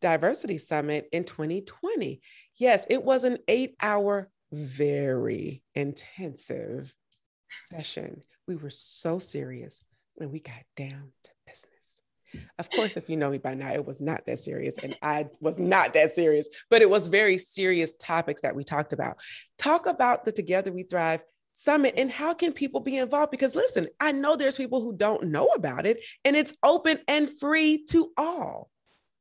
Diversity 0.00 0.58
Summit 0.58 1.08
in 1.12 1.24
2020. 1.24 2.20
Yes, 2.58 2.86
it 2.90 3.02
was 3.02 3.24
an 3.24 3.38
eight 3.48 3.76
hour, 3.80 4.30
very 4.52 5.62
intensive 5.74 6.94
session. 7.52 8.22
We 8.46 8.56
were 8.56 8.70
so 8.70 9.18
serious 9.18 9.80
and 10.18 10.30
we 10.30 10.40
got 10.40 10.62
down 10.76 11.12
to 11.24 11.30
business. 11.46 12.00
Of 12.58 12.70
course, 12.70 12.96
if 12.96 13.10
you 13.10 13.16
know 13.16 13.30
me 13.30 13.38
by 13.38 13.54
now, 13.54 13.72
it 13.72 13.84
was 13.84 14.00
not 14.00 14.24
that 14.26 14.38
serious, 14.38 14.76
and 14.80 14.96
I 15.02 15.26
was 15.40 15.58
not 15.58 15.94
that 15.94 16.12
serious, 16.12 16.48
but 16.68 16.80
it 16.80 16.88
was 16.88 17.08
very 17.08 17.38
serious 17.38 17.96
topics 17.96 18.42
that 18.42 18.54
we 18.54 18.62
talked 18.62 18.92
about. 18.92 19.16
Talk 19.58 19.86
about 19.86 20.24
the 20.24 20.30
Together 20.30 20.70
We 20.70 20.84
Thrive 20.84 21.24
summit 21.52 21.94
and 21.96 22.10
how 22.10 22.34
can 22.34 22.52
people 22.52 22.80
be 22.80 22.96
involved? 22.96 23.30
Because 23.30 23.54
listen, 23.54 23.88
I 24.00 24.12
know 24.12 24.36
there's 24.36 24.56
people 24.56 24.80
who 24.80 24.96
don't 24.96 25.28
know 25.28 25.46
about 25.48 25.86
it, 25.86 26.04
and 26.24 26.36
it's 26.36 26.54
open 26.62 27.00
and 27.08 27.28
free 27.28 27.84
to 27.90 28.12
all. 28.16 28.70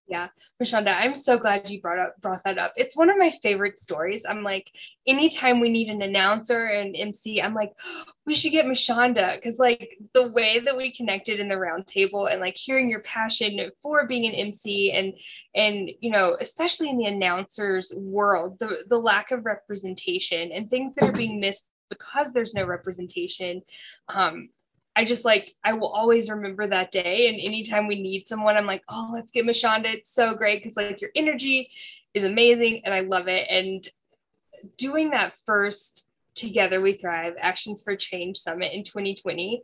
Yeah, 0.10 0.30
Mashonda, 0.60 0.96
I'm 1.00 1.16
so 1.16 1.38
glad 1.38 1.70
you 1.70 1.80
brought 1.82 2.00
up 2.00 2.20
brought 2.20 2.44
that 2.44 2.58
up. 2.58 2.74
It's 2.76 2.98
one 2.98 3.12
of 3.12 3.18
my 3.20 3.30
favorite 3.44 3.78
stories. 3.78 4.26
I'm 4.28 4.42
like, 4.42 4.72
anytime 5.06 5.60
we 5.60 5.70
need 5.70 5.88
an 5.88 6.02
announcer 6.02 6.66
and 6.66 6.96
MC, 6.98 7.40
I'm 7.40 7.54
like, 7.54 7.72
oh, 7.86 8.04
we 8.26 8.34
should 8.34 8.52
get 8.52 8.66
Mashonda 8.66 9.36
because 9.36 9.60
like 9.60 10.00
the 10.16 10.32
way 10.32 10.62
that 10.66 10.76
we 10.76 10.92
connected 10.92 11.40
in 11.40 11.48
the 11.48 11.56
roundtable 11.56 12.32
and 12.32 12.42
like 12.42 12.58
hearing 12.58 12.90
your 12.90 13.04
passion 13.04 13.70
for 13.84 14.08
being 14.08 14.26
an 14.26 14.34
MC 14.34 14.92
and 14.92 15.14
and 15.54 15.92
you 16.00 16.10
know, 16.10 16.36
especially 16.42 16.90
in 16.90 16.98
the 16.98 17.06
announcers 17.06 17.94
world, 17.96 18.58
the 18.60 18.78
the 18.90 18.98
lack 18.98 19.30
of 19.30 19.46
representation 19.46 20.52
and 20.52 20.72
things 20.72 20.96
that 20.96 21.08
are 21.08 21.12
being 21.12 21.40
missed 21.40 21.68
because 21.90 22.34
there's 22.34 22.54
no 22.54 22.66
representation. 22.66 23.62
Um, 24.08 24.50
I 24.96 25.06
just 25.06 25.26
like 25.26 25.56
I 25.64 25.74
will 25.74 25.90
always 25.90 26.30
remember 26.30 26.68
that 26.68 26.92
day. 26.92 27.30
And 27.30 27.40
anytime 27.40 27.88
we 27.88 28.02
need 28.02 28.28
someone, 28.28 28.58
I'm 28.58 28.66
like, 28.66 28.84
oh, 28.90 29.12
let's 29.14 29.32
get 29.32 29.46
Mashonda. 29.46 29.86
It's 29.86 30.14
so 30.14 30.34
great 30.34 30.62
because 30.62 30.78
like 30.78 31.02
your 31.02 31.12
energy 31.16 31.72
is 32.14 32.24
amazing 32.24 32.82
and 32.86 32.94
I 32.94 33.02
love 33.02 33.28
it. 33.28 33.48
And 33.50 33.88
doing 34.78 35.12
that 35.12 35.34
first 35.46 36.10
Together 36.36 36.82
We 36.82 36.94
Thrive 36.94 37.34
Actions 37.40 37.84
for 37.84 37.96
Change 37.96 38.38
Summit 38.38 38.72
in 38.74 38.84
2020, 38.84 39.64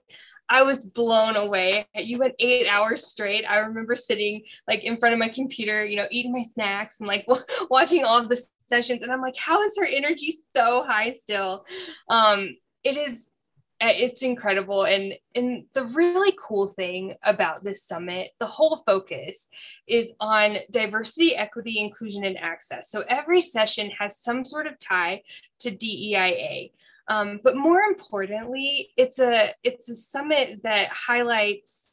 I 0.49 0.61
was 0.63 0.85
blown 0.85 1.37
away. 1.37 1.87
You 1.95 2.19
went 2.19 2.35
eight 2.39 2.67
hours 2.67 3.05
straight. 3.05 3.45
I 3.45 3.59
remember 3.59 3.95
sitting 3.95 4.43
like 4.67 4.83
in 4.83 4.97
front 4.97 5.13
of 5.13 5.19
my 5.19 5.29
computer, 5.29 5.85
you 5.85 5.95
know, 5.95 6.07
eating 6.11 6.33
my 6.33 6.43
snacks 6.43 6.99
and 6.99 7.07
like 7.07 7.25
w- 7.27 7.45
watching 7.69 8.03
all 8.03 8.19
of 8.19 8.29
the 8.29 8.41
sessions. 8.67 9.01
And 9.01 9.11
I'm 9.11 9.21
like, 9.21 9.37
how 9.37 9.63
is 9.63 9.77
her 9.77 9.85
energy 9.85 10.33
so 10.55 10.83
high 10.83 11.13
still? 11.13 11.65
Um, 12.09 12.57
it 12.83 12.97
is 12.97 13.29
uh, 13.81 13.89
it's 13.91 14.23
incredible 14.23 14.85
and 14.85 15.13
and 15.35 15.65
the 15.73 15.83
really 15.87 16.33
cool 16.41 16.73
thing 16.75 17.13
about 17.23 17.61
this 17.61 17.83
summit 17.83 18.31
the 18.39 18.45
whole 18.45 18.81
focus 18.85 19.49
is 19.85 20.13
on 20.21 20.55
diversity 20.71 21.35
equity 21.35 21.79
inclusion 21.79 22.23
and 22.23 22.37
access 22.37 22.89
so 22.89 23.03
every 23.09 23.41
session 23.41 23.91
has 23.91 24.17
some 24.17 24.45
sort 24.45 24.65
of 24.65 24.79
tie 24.79 25.21
to 25.59 25.71
deia 25.71 26.71
um, 27.09 27.41
but 27.43 27.57
more 27.57 27.81
importantly 27.81 28.91
it's 28.95 29.19
a 29.19 29.49
it's 29.63 29.89
a 29.89 29.95
summit 29.95 30.61
that 30.63 30.87
highlights 30.87 31.89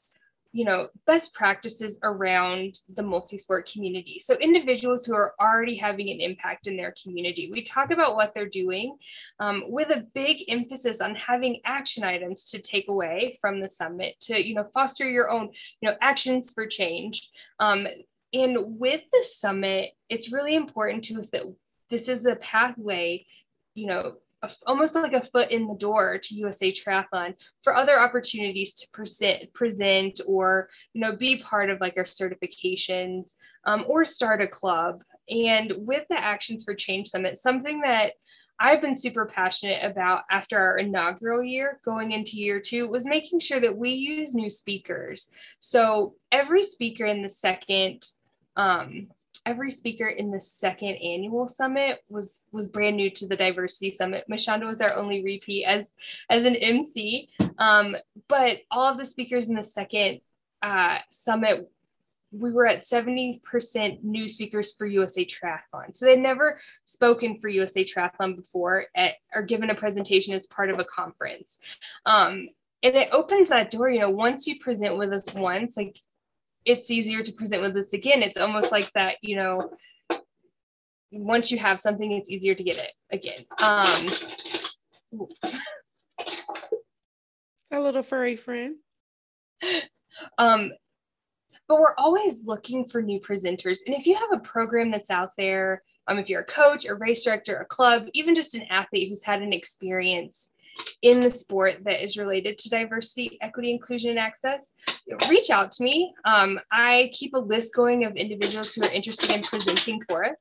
you 0.52 0.64
know 0.64 0.88
best 1.06 1.34
practices 1.34 1.98
around 2.02 2.78
the 2.94 3.02
multi-sport 3.02 3.70
community. 3.70 4.20
So 4.20 4.34
individuals 4.34 5.04
who 5.04 5.14
are 5.14 5.34
already 5.40 5.76
having 5.76 6.10
an 6.10 6.20
impact 6.20 6.66
in 6.66 6.76
their 6.76 6.94
community. 7.02 7.50
We 7.50 7.62
talk 7.62 7.90
about 7.90 8.14
what 8.14 8.32
they're 8.34 8.48
doing 8.48 8.96
um, 9.40 9.64
with 9.66 9.88
a 9.88 10.06
big 10.14 10.44
emphasis 10.48 11.00
on 11.00 11.14
having 11.14 11.60
action 11.64 12.04
items 12.04 12.50
to 12.50 12.60
take 12.60 12.88
away 12.88 13.38
from 13.40 13.60
the 13.60 13.68
summit 13.68 14.14
to 14.20 14.46
you 14.46 14.54
know 14.54 14.68
foster 14.74 15.08
your 15.08 15.30
own 15.30 15.50
you 15.80 15.88
know 15.88 15.96
actions 16.00 16.52
for 16.52 16.66
change. 16.66 17.30
Um, 17.58 17.86
and 18.34 18.78
with 18.78 19.02
the 19.12 19.22
summit 19.22 19.90
it's 20.08 20.32
really 20.32 20.54
important 20.54 21.04
to 21.04 21.18
us 21.18 21.30
that 21.30 21.42
this 21.90 22.08
is 22.08 22.24
a 22.26 22.36
pathway 22.36 23.26
you 23.74 23.86
know 23.86 24.14
almost 24.66 24.94
like 24.94 25.12
a 25.12 25.24
foot 25.24 25.50
in 25.50 25.66
the 25.66 25.74
door 25.74 26.18
to 26.18 26.34
USA 26.36 26.72
Triathlon 26.72 27.34
for 27.62 27.74
other 27.74 27.98
opportunities 27.98 28.74
to 28.74 28.88
present, 28.92 29.52
present 29.54 30.20
or 30.26 30.68
you 30.92 31.00
know 31.00 31.16
be 31.16 31.42
part 31.42 31.70
of 31.70 31.80
like 31.80 31.94
our 31.96 32.04
certifications 32.04 33.34
um, 33.64 33.84
or 33.86 34.04
start 34.04 34.40
a 34.40 34.48
club. 34.48 35.02
And 35.28 35.72
with 35.76 36.04
the 36.08 36.18
Actions 36.18 36.64
for 36.64 36.74
Change 36.74 37.08
Summit, 37.08 37.38
something 37.38 37.80
that 37.82 38.12
I've 38.58 38.80
been 38.80 38.96
super 38.96 39.26
passionate 39.26 39.82
about 39.82 40.22
after 40.30 40.58
our 40.58 40.78
inaugural 40.78 41.42
year 41.42 41.80
going 41.84 42.12
into 42.12 42.36
year 42.36 42.60
two 42.60 42.88
was 42.88 43.06
making 43.06 43.40
sure 43.40 43.60
that 43.60 43.76
we 43.76 43.90
use 43.90 44.34
new 44.34 44.50
speakers. 44.50 45.30
So 45.58 46.14
every 46.30 46.62
speaker 46.62 47.06
in 47.06 47.22
the 47.22 47.28
second 47.30 48.02
um, 48.56 49.08
every 49.46 49.70
speaker 49.70 50.08
in 50.08 50.30
the 50.30 50.40
second 50.40 50.96
annual 50.96 51.48
summit 51.48 52.00
was 52.08 52.44
was 52.52 52.68
brand 52.68 52.96
new 52.96 53.10
to 53.10 53.26
the 53.26 53.36
diversity 53.36 53.92
summit. 53.92 54.24
Mashonda 54.30 54.66
was 54.66 54.80
our 54.80 54.94
only 54.94 55.22
repeat 55.22 55.64
as 55.64 55.90
as 56.30 56.44
an 56.44 56.56
MC, 56.56 57.28
um, 57.58 57.96
but 58.28 58.58
all 58.70 58.90
of 58.90 58.98
the 58.98 59.04
speakers 59.04 59.48
in 59.48 59.54
the 59.54 59.64
second 59.64 60.20
uh, 60.62 60.98
summit. 61.10 61.68
We 62.34 62.50
were 62.50 62.66
at 62.66 62.80
70% 62.80 63.42
new 64.02 64.26
speakers 64.26 64.72
for 64.72 64.86
USA 64.86 65.22
Triathlon. 65.22 65.94
So 65.94 66.06
they'd 66.06 66.18
never 66.18 66.58
spoken 66.86 67.38
for 67.38 67.50
USA 67.50 67.84
Triathlon 67.84 68.36
before 68.36 68.86
at, 68.96 69.16
or 69.34 69.42
given 69.42 69.68
a 69.68 69.74
presentation 69.74 70.32
as 70.32 70.46
part 70.46 70.70
of 70.70 70.78
a 70.78 70.84
conference. 70.86 71.58
Um, 72.06 72.48
and 72.82 72.96
it 72.96 73.10
opens 73.12 73.50
that 73.50 73.70
door, 73.70 73.90
you 73.90 74.00
know, 74.00 74.08
once 74.08 74.46
you 74.46 74.58
present 74.58 74.96
with 74.96 75.12
us 75.12 75.34
once, 75.34 75.76
like 75.76 76.00
it's 76.64 76.90
easier 76.90 77.22
to 77.22 77.32
present 77.32 77.62
with 77.62 77.76
us 77.76 77.92
again. 77.92 78.22
It's 78.22 78.40
almost 78.40 78.72
like 78.72 78.90
that, 78.92 79.16
you 79.22 79.36
know, 79.36 79.70
once 81.10 81.50
you 81.50 81.58
have 81.58 81.80
something, 81.80 82.10
it's 82.12 82.30
easier 82.30 82.54
to 82.54 82.62
get 82.62 82.78
it 82.78 82.92
again. 83.10 83.44
Um, 83.62 85.28
a 87.70 87.80
little 87.80 88.02
furry 88.02 88.36
friend. 88.36 88.76
Um, 90.38 90.72
but 91.68 91.80
we're 91.80 91.94
always 91.96 92.44
looking 92.44 92.86
for 92.86 93.00
new 93.00 93.20
presenters. 93.20 93.78
And 93.86 93.94
if 93.94 94.06
you 94.06 94.14
have 94.14 94.32
a 94.32 94.40
program 94.40 94.90
that's 94.90 95.10
out 95.10 95.30
there, 95.38 95.82
um, 96.08 96.18
if 96.18 96.28
you're 96.28 96.42
a 96.42 96.46
coach, 96.46 96.86
a 96.86 96.94
race 96.94 97.24
director, 97.24 97.56
a 97.58 97.64
club, 97.64 98.06
even 98.12 98.34
just 98.34 98.54
an 98.54 98.66
athlete 98.70 99.08
who's 99.08 99.22
had 99.22 99.40
an 99.42 99.52
experience 99.52 100.50
in 101.02 101.20
the 101.20 101.30
sport 101.30 101.74
that 101.84 102.02
is 102.02 102.16
related 102.16 102.56
to 102.58 102.70
diversity, 102.70 103.38
equity, 103.40 103.72
inclusion, 103.72 104.10
and 104.10 104.18
access, 104.18 104.72
reach 105.28 105.50
out 105.50 105.72
to 105.72 105.82
me. 105.82 106.14
Um, 106.24 106.60
I 106.70 107.10
keep 107.12 107.34
a 107.34 107.38
list 107.38 107.74
going 107.74 108.04
of 108.04 108.14
individuals 108.14 108.72
who 108.72 108.82
are 108.84 108.92
interested 108.92 109.30
in 109.30 109.42
presenting 109.42 110.00
for 110.08 110.24
us. 110.24 110.40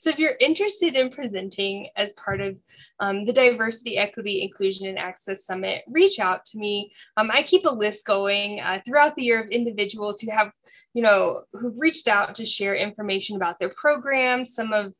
So 0.00 0.10
if 0.10 0.18
you're 0.18 0.36
interested 0.40 0.96
in 0.96 1.10
presenting 1.10 1.88
as 1.96 2.12
part 2.14 2.40
of 2.40 2.56
um, 2.98 3.24
the 3.24 3.32
Diversity, 3.32 3.98
Equity, 3.98 4.42
Inclusion, 4.42 4.88
and 4.88 4.98
Access 4.98 5.44
Summit, 5.44 5.82
reach 5.88 6.18
out 6.18 6.44
to 6.46 6.58
me. 6.58 6.92
Um, 7.16 7.30
I 7.32 7.42
keep 7.42 7.64
a 7.66 7.70
list 7.70 8.04
going 8.04 8.60
uh, 8.60 8.80
throughout 8.84 9.14
the 9.14 9.22
year 9.22 9.42
of 9.42 9.50
individuals 9.50 10.20
who 10.20 10.30
have, 10.30 10.50
you 10.94 11.02
know, 11.02 11.42
who've 11.52 11.78
reached 11.78 12.08
out 12.08 12.34
to 12.36 12.46
share 12.46 12.74
information 12.74 13.36
about 13.36 13.58
their 13.58 13.72
programs, 13.74 14.54
some 14.54 14.72
of 14.72 14.92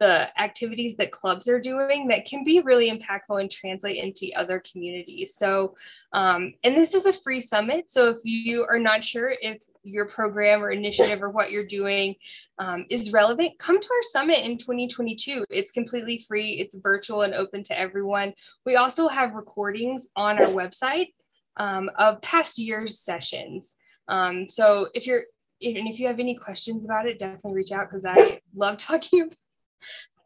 the 0.00 0.28
activities 0.40 0.96
that 0.96 1.12
clubs 1.12 1.46
are 1.46 1.60
doing 1.60 2.08
that 2.08 2.24
can 2.24 2.42
be 2.42 2.60
really 2.60 2.90
impactful 2.90 3.40
and 3.40 3.50
translate 3.50 4.02
into 4.02 4.32
other 4.34 4.62
communities. 4.70 5.34
So, 5.36 5.76
um, 6.12 6.54
and 6.64 6.74
this 6.74 6.94
is 6.94 7.06
a 7.06 7.12
free 7.12 7.40
summit. 7.40 7.92
So 7.92 8.08
if 8.08 8.16
you 8.24 8.66
are 8.68 8.78
not 8.78 9.04
sure 9.04 9.32
if 9.40 9.62
your 9.82 10.08
program 10.08 10.62
or 10.62 10.70
initiative 10.70 11.22
or 11.22 11.30
what 11.30 11.50
you're 11.50 11.66
doing 11.66 12.14
um, 12.58 12.84
is 12.90 13.12
relevant, 13.12 13.58
come 13.58 13.80
to 13.80 13.88
our 13.88 14.02
summit 14.10 14.38
in 14.38 14.58
2022. 14.58 15.44
It's 15.50 15.70
completely 15.70 16.24
free, 16.26 16.52
it's 16.52 16.76
virtual 16.76 17.22
and 17.22 17.34
open 17.34 17.62
to 17.64 17.78
everyone. 17.78 18.34
We 18.66 18.76
also 18.76 19.08
have 19.08 19.34
recordings 19.34 20.08
on 20.16 20.38
our 20.38 20.48
website 20.48 21.12
um, 21.56 21.90
of 21.98 22.20
past 22.22 22.58
year's 22.58 23.00
sessions. 23.00 23.76
Um, 24.08 24.48
so 24.48 24.88
if 24.94 25.06
you're, 25.06 25.22
and 25.62 25.88
if 25.88 26.00
you 26.00 26.06
have 26.06 26.18
any 26.18 26.34
questions 26.34 26.86
about 26.86 27.06
it, 27.06 27.18
definitely 27.18 27.54
reach 27.54 27.72
out 27.72 27.90
because 27.90 28.06
I 28.06 28.40
love 28.54 28.78
talking. 28.78 29.30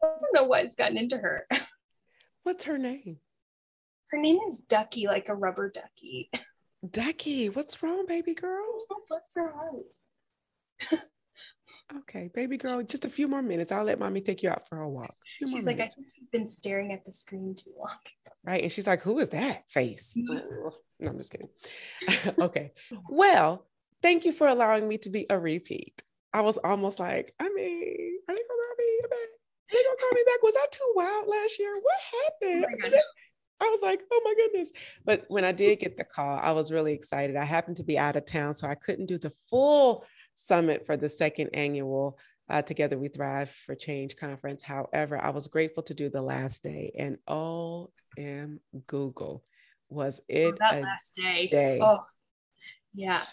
I 0.03 0.07
don't 0.07 0.33
know 0.33 0.43
what's 0.43 0.75
gotten 0.75 0.97
into 0.97 1.17
her. 1.17 1.47
What's 2.43 2.65
her 2.65 2.77
name? 2.77 3.17
Her 4.11 4.19
name 4.19 4.37
is 4.47 4.61
Ducky, 4.61 5.07
like 5.07 5.29
a 5.29 5.35
rubber 5.35 5.71
ducky. 5.71 6.29
Ducky, 6.87 7.49
what's 7.49 7.81
wrong, 7.81 8.05
baby 8.05 8.35
girl? 8.35 8.85
Her 9.35 9.51
heart. 9.51 11.01
okay, 11.97 12.29
baby 12.33 12.57
girl, 12.57 12.83
just 12.83 13.05
a 13.05 13.09
few 13.09 13.27
more 13.27 13.41
minutes. 13.41 13.71
I'll 13.71 13.83
let 13.83 13.99
mommy 13.99 14.21
take 14.21 14.43
you 14.43 14.49
out 14.49 14.69
for 14.69 14.77
a 14.77 14.87
walk. 14.87 15.15
She's 15.39 15.51
like, 15.51 15.63
minutes. 15.63 15.95
I 15.97 16.01
think 16.01 16.07
you've 16.19 16.31
been 16.31 16.47
staring 16.47 16.93
at 16.93 17.03
the 17.03 17.13
screen 17.13 17.55
too 17.55 17.71
long. 17.77 17.97
Right. 18.43 18.61
And 18.61 18.71
she's 18.71 18.85
like, 18.85 19.01
Who 19.01 19.17
is 19.19 19.29
that 19.29 19.63
face? 19.69 20.13
no, 20.15 20.71
I'm 21.03 21.17
just 21.17 21.31
kidding. 21.31 21.49
okay. 22.39 22.73
Well, 23.09 23.65
thank 24.03 24.25
you 24.25 24.31
for 24.31 24.47
allowing 24.47 24.87
me 24.87 24.99
to 24.99 25.09
be 25.09 25.25
a 25.29 25.39
repeat. 25.39 26.03
I 26.31 26.41
was 26.41 26.57
almost 26.59 26.99
like, 26.99 27.33
I 27.39 27.49
mean, 27.49 28.19
are 28.29 28.35
they 28.35 28.41
gonna 28.41 28.47
call 28.47 28.75
me 28.77 29.01
back? 29.09 29.29
Me 30.13 30.23
back? 30.25 30.43
Was 30.43 30.55
I 30.55 30.65
too 30.71 30.91
wild 30.95 31.27
last 31.27 31.59
year? 31.59 31.73
What 31.75 32.31
happened? 32.41 32.65
Oh 32.85 32.99
I 33.61 33.69
was 33.69 33.81
like, 33.81 34.01
oh 34.11 34.21
my 34.23 34.33
goodness. 34.35 34.71
But 35.05 35.25
when 35.29 35.45
I 35.45 35.51
did 35.51 35.79
get 35.79 35.97
the 35.97 36.03
call, 36.03 36.39
I 36.41 36.51
was 36.51 36.71
really 36.71 36.93
excited. 36.93 37.37
I 37.37 37.45
happened 37.45 37.77
to 37.77 37.83
be 37.83 37.97
out 37.97 38.17
of 38.17 38.25
town, 38.25 38.53
so 38.53 38.67
I 38.67 38.75
couldn't 38.75 39.05
do 39.05 39.17
the 39.17 39.31
full 39.49 40.05
summit 40.33 40.85
for 40.85 40.97
the 40.97 41.09
second 41.09 41.51
annual 41.53 42.19
uh, 42.49 42.61
Together 42.61 42.97
We 42.97 43.07
Thrive 43.07 43.49
for 43.49 43.75
Change 43.75 44.17
conference. 44.17 44.61
However, 44.61 45.17
I 45.17 45.29
was 45.29 45.47
grateful 45.47 45.83
to 45.83 45.93
do 45.93 46.09
the 46.09 46.21
last 46.21 46.63
day, 46.63 46.91
and 46.97 47.17
OM 47.27 48.59
Google 48.87 49.43
was 49.89 50.21
it 50.27 50.53
oh, 50.53 50.57
that 50.59 50.81
last 50.81 51.15
day. 51.15 51.47
day. 51.47 51.79
Oh, 51.81 51.99
yeah. 52.93 53.23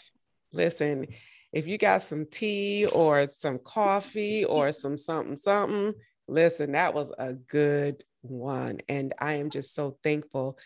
Listen, 0.53 1.07
if 1.53 1.67
you 1.67 1.79
got 1.79 2.03
some 2.03 2.27
tea 2.31 2.87
or 2.87 3.27
some 3.27 3.59
coffee 3.59 4.45
or 4.45 4.73
some 4.73 4.97
something, 4.97 5.37
something, 5.37 5.95
listen, 6.29 6.73
that 6.73 6.95
was 6.95 7.13
a 7.19 7.35
good 7.35 8.03
one. 8.23 8.81
And 8.89 9.15
I 9.19 9.35
am 9.35 9.51
just 9.51 9.75
so 9.75 9.99
thankful 10.03 10.59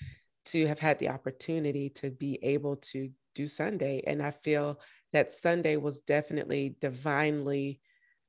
to 0.46 0.66
have 0.66 0.78
had 0.78 0.98
the 0.98 1.08
opportunity 1.08 1.90
to 1.90 2.10
be 2.10 2.38
able 2.42 2.76
to 2.76 3.10
do 3.34 3.48
Sunday. 3.48 4.02
And 4.06 4.22
I 4.22 4.30
feel 4.30 4.80
that 5.12 5.32
Sunday 5.32 5.76
was 5.76 6.00
definitely 6.00 6.76
divinely 6.80 7.80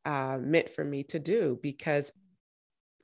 uh, 0.05 0.39
meant 0.41 0.69
for 0.69 0.83
me 0.83 1.03
to 1.03 1.19
do 1.19 1.59
because 1.61 2.11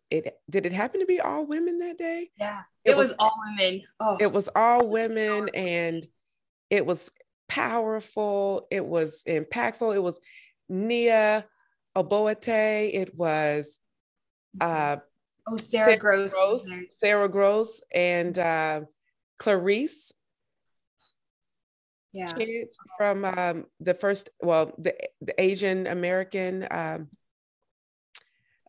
it 0.09 0.39
did 0.49 0.65
it 0.65 0.71
happen 0.71 0.99
to 0.99 1.05
be 1.05 1.19
all 1.19 1.45
women 1.45 1.79
that 1.79 1.97
day? 1.97 2.29
Yeah, 2.39 2.61
it, 2.85 2.91
it 2.91 2.97
was, 2.97 3.09
was, 3.09 3.15
all 3.19 3.33
women. 3.45 3.81
Oh, 3.99 4.17
it 4.19 4.31
was 4.31 4.47
all 4.55 4.87
women, 4.87 5.49
and 5.53 6.05
it 6.69 6.85
was 6.85 7.11
powerful. 7.49 8.67
It 8.69 8.85
was 8.85 9.23
impactful. 9.27 9.95
It 9.95 10.03
was 10.03 10.19
Nia 10.69 11.45
Oboate. 11.95 12.47
It 12.47 13.15
was 13.15 13.79
uh, 14.61 14.97
Oh, 15.45 15.57
Sarah, 15.57 15.85
Sarah 15.85 15.97
Gross. 15.97 16.33
Gross 16.33 16.67
Sarah 16.89 17.29
Gross 17.29 17.81
and 17.93 18.37
uh, 18.37 18.81
Clarice. 19.37 20.13
Yeah. 22.13 22.31
From 22.97 23.25
um, 23.25 23.65
the 23.79 23.93
first, 23.93 24.29
well, 24.41 24.71
the, 24.77 24.95
the 25.21 25.39
Asian 25.41 25.87
American 25.87 26.67
um, 26.69 27.09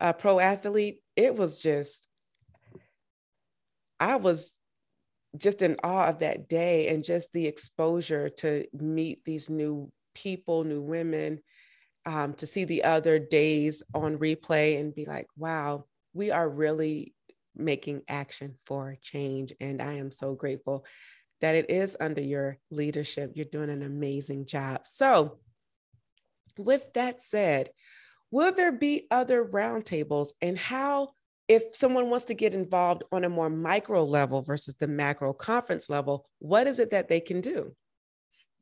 uh, 0.01 0.15
pro 0.15 0.41
athlete. 0.41 1.01
It 1.15 1.37
was 1.37 1.61
just, 1.61 2.09
I 4.01 4.17
was 4.17 4.57
just 5.37 5.63
in 5.63 5.77
awe 5.85 6.07
of 6.07 6.21
that 6.21 6.49
day 6.49 6.89
and 6.89 7.05
just 7.05 7.33
the 7.33 7.47
exposure 7.47 8.31
to 8.31 8.67
meet 8.73 9.25
these 9.25 9.51
new 9.51 9.93
people, 10.15 10.65
new 10.65 10.83
women, 10.83 11.41
um, 12.07 12.35
to 12.35 12.47
see 12.47 12.65
the 12.65 12.85
other 12.85 13.19
days 13.19 13.83
on 13.95 14.19
replay 14.19 14.81
and 14.81 14.95
be 14.95 15.05
like, 15.05 15.27
wow, 15.37 15.87
we 16.13 16.31
are 16.31 16.49
really 16.49 17.15
making 17.57 18.03
action 18.09 18.55
for 18.67 18.97
change. 19.01 19.53
And 19.61 19.81
I 19.81 19.95
am 19.95 20.11
so 20.11 20.35
grateful 20.35 20.85
that 21.41 21.55
it 21.55 21.71
is 21.71 21.97
under 22.01 22.21
your 22.21 22.59
leadership. 22.71 23.33
You're 23.35 23.47
doing 23.47 23.71
an 23.71 23.83
amazing 23.83 24.47
job. 24.47 24.87
So, 24.87 25.39
with 26.57 26.93
that 26.95 27.21
said, 27.21 27.71
will 28.31 28.53
there 28.53 28.73
be 28.73 29.07
other 29.11 29.45
roundtables 29.45 30.29
and 30.41 30.57
how, 30.59 31.11
if 31.49 31.75
someone 31.75 32.11
wants 32.11 32.27
to 32.27 32.35
get 32.35 32.55
involved 32.55 33.03
on 33.13 33.25
a 33.25 33.29
more 33.29 33.51
micro 33.51 34.05
level 34.05 34.43
versus 34.43 34.77
the 34.77 34.87
macro 34.87 35.33
conference 35.33 35.91
level, 35.91 36.27
what 36.39 36.67
is 36.67 36.79
it 36.79 36.91
that 36.91 37.09
they 37.09 37.21
can 37.21 37.41
do? 37.41 37.75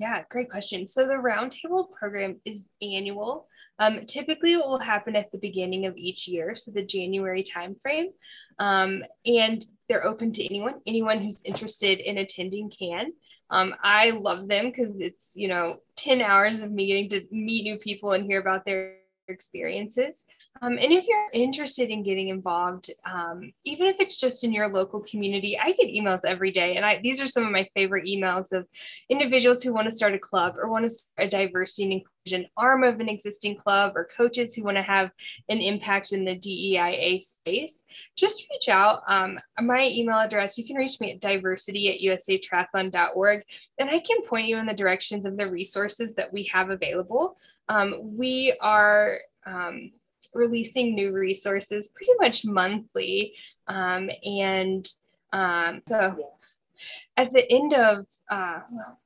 Yeah, 0.02 0.24
great 0.30 0.50
question. 0.50 0.88
So 0.88 1.06
the 1.06 1.12
roundtable 1.12 1.92
program 1.92 2.40
is 2.44 2.68
annual. 2.82 3.46
Um, 3.78 4.04
typically, 4.04 4.54
it 4.54 4.56
will 4.56 4.80
happen 4.80 5.14
at 5.14 5.30
the 5.30 5.38
beginning 5.38 5.86
of 5.86 5.96
each 5.96 6.26
year, 6.26 6.56
so 6.56 6.72
the 6.72 6.84
January 6.84 7.44
timeframe. 7.44 8.08
Um, 8.58 9.04
and 9.24 9.64
they're 9.88 10.04
open 10.04 10.32
to 10.32 10.44
anyone. 10.44 10.80
Anyone 10.88 11.22
who's 11.22 11.44
interested 11.44 12.00
in 12.00 12.18
attending 12.18 12.68
can. 12.68 13.12
Um, 13.48 13.76
I 13.80 14.10
love 14.10 14.48
them 14.48 14.70
because 14.70 14.98
it's 14.98 15.36
you 15.36 15.46
know 15.46 15.76
ten 15.94 16.20
hours 16.20 16.62
of 16.62 16.72
meeting 16.72 17.08
to 17.10 17.20
meet 17.30 17.62
new 17.62 17.78
people 17.78 18.10
and 18.10 18.24
hear 18.24 18.40
about 18.40 18.64
their 18.64 18.96
experiences. 19.28 20.24
Um, 20.60 20.78
and 20.78 20.92
if 20.92 21.06
you're 21.08 21.28
interested 21.32 21.88
in 21.88 22.02
getting 22.02 22.28
involved, 22.28 22.90
um, 23.04 23.52
even 23.64 23.86
if 23.86 23.96
it's 23.98 24.16
just 24.16 24.44
in 24.44 24.52
your 24.52 24.68
local 24.68 25.00
community, 25.00 25.58
I 25.58 25.72
get 25.72 25.88
emails 25.88 26.20
every 26.24 26.52
day. 26.52 26.76
And 26.76 26.84
I, 26.84 27.00
these 27.02 27.20
are 27.20 27.26
some 27.26 27.44
of 27.44 27.50
my 27.50 27.68
favorite 27.74 28.04
emails 28.04 28.52
of 28.52 28.68
individuals 29.08 29.62
who 29.62 29.72
want 29.72 29.86
to 29.86 29.96
start 29.96 30.14
a 30.14 30.18
club 30.18 30.54
or 30.56 30.70
want 30.70 30.84
to 30.84 30.90
start 30.90 31.26
a 31.26 31.28
diversity 31.28 31.84
and 31.84 31.92
inclusion 31.94 32.50
arm 32.56 32.84
of 32.84 33.00
an 33.00 33.08
existing 33.08 33.56
club 33.56 33.94
or 33.96 34.08
coaches 34.16 34.54
who 34.54 34.62
want 34.62 34.76
to 34.76 34.82
have 34.82 35.10
an 35.48 35.58
impact 35.58 36.12
in 36.12 36.24
the 36.24 36.38
DEIA 36.38 37.20
space. 37.22 37.82
Just 38.14 38.46
reach 38.50 38.68
out. 38.68 39.02
Um, 39.08 39.40
my 39.60 39.88
email 39.88 40.18
address, 40.18 40.58
you 40.58 40.66
can 40.66 40.76
reach 40.76 41.00
me 41.00 41.12
at 41.12 41.20
diversity 41.20 41.88
at 41.88 42.18
usatriathlon.org 42.20 43.42
and 43.80 43.90
I 43.90 43.98
can 43.98 44.22
point 44.22 44.46
you 44.46 44.58
in 44.58 44.66
the 44.66 44.74
directions 44.74 45.26
of 45.26 45.36
the 45.36 45.50
resources 45.50 46.14
that 46.14 46.32
we 46.32 46.44
have 46.52 46.70
available. 46.70 47.36
Um, 47.68 48.16
we 48.16 48.56
are 48.60 49.18
um, 49.44 49.90
releasing 50.34 50.94
new 50.94 51.12
resources 51.12 51.88
pretty 51.88 52.12
much 52.20 52.44
monthly. 52.44 53.34
Um, 53.68 54.10
and 54.24 54.86
um, 55.32 55.82
so 55.86 56.30
at 57.16 57.32
the 57.32 57.50
end 57.50 57.74
of, 57.74 58.06
uh, 58.30 58.60
well, 58.70 58.98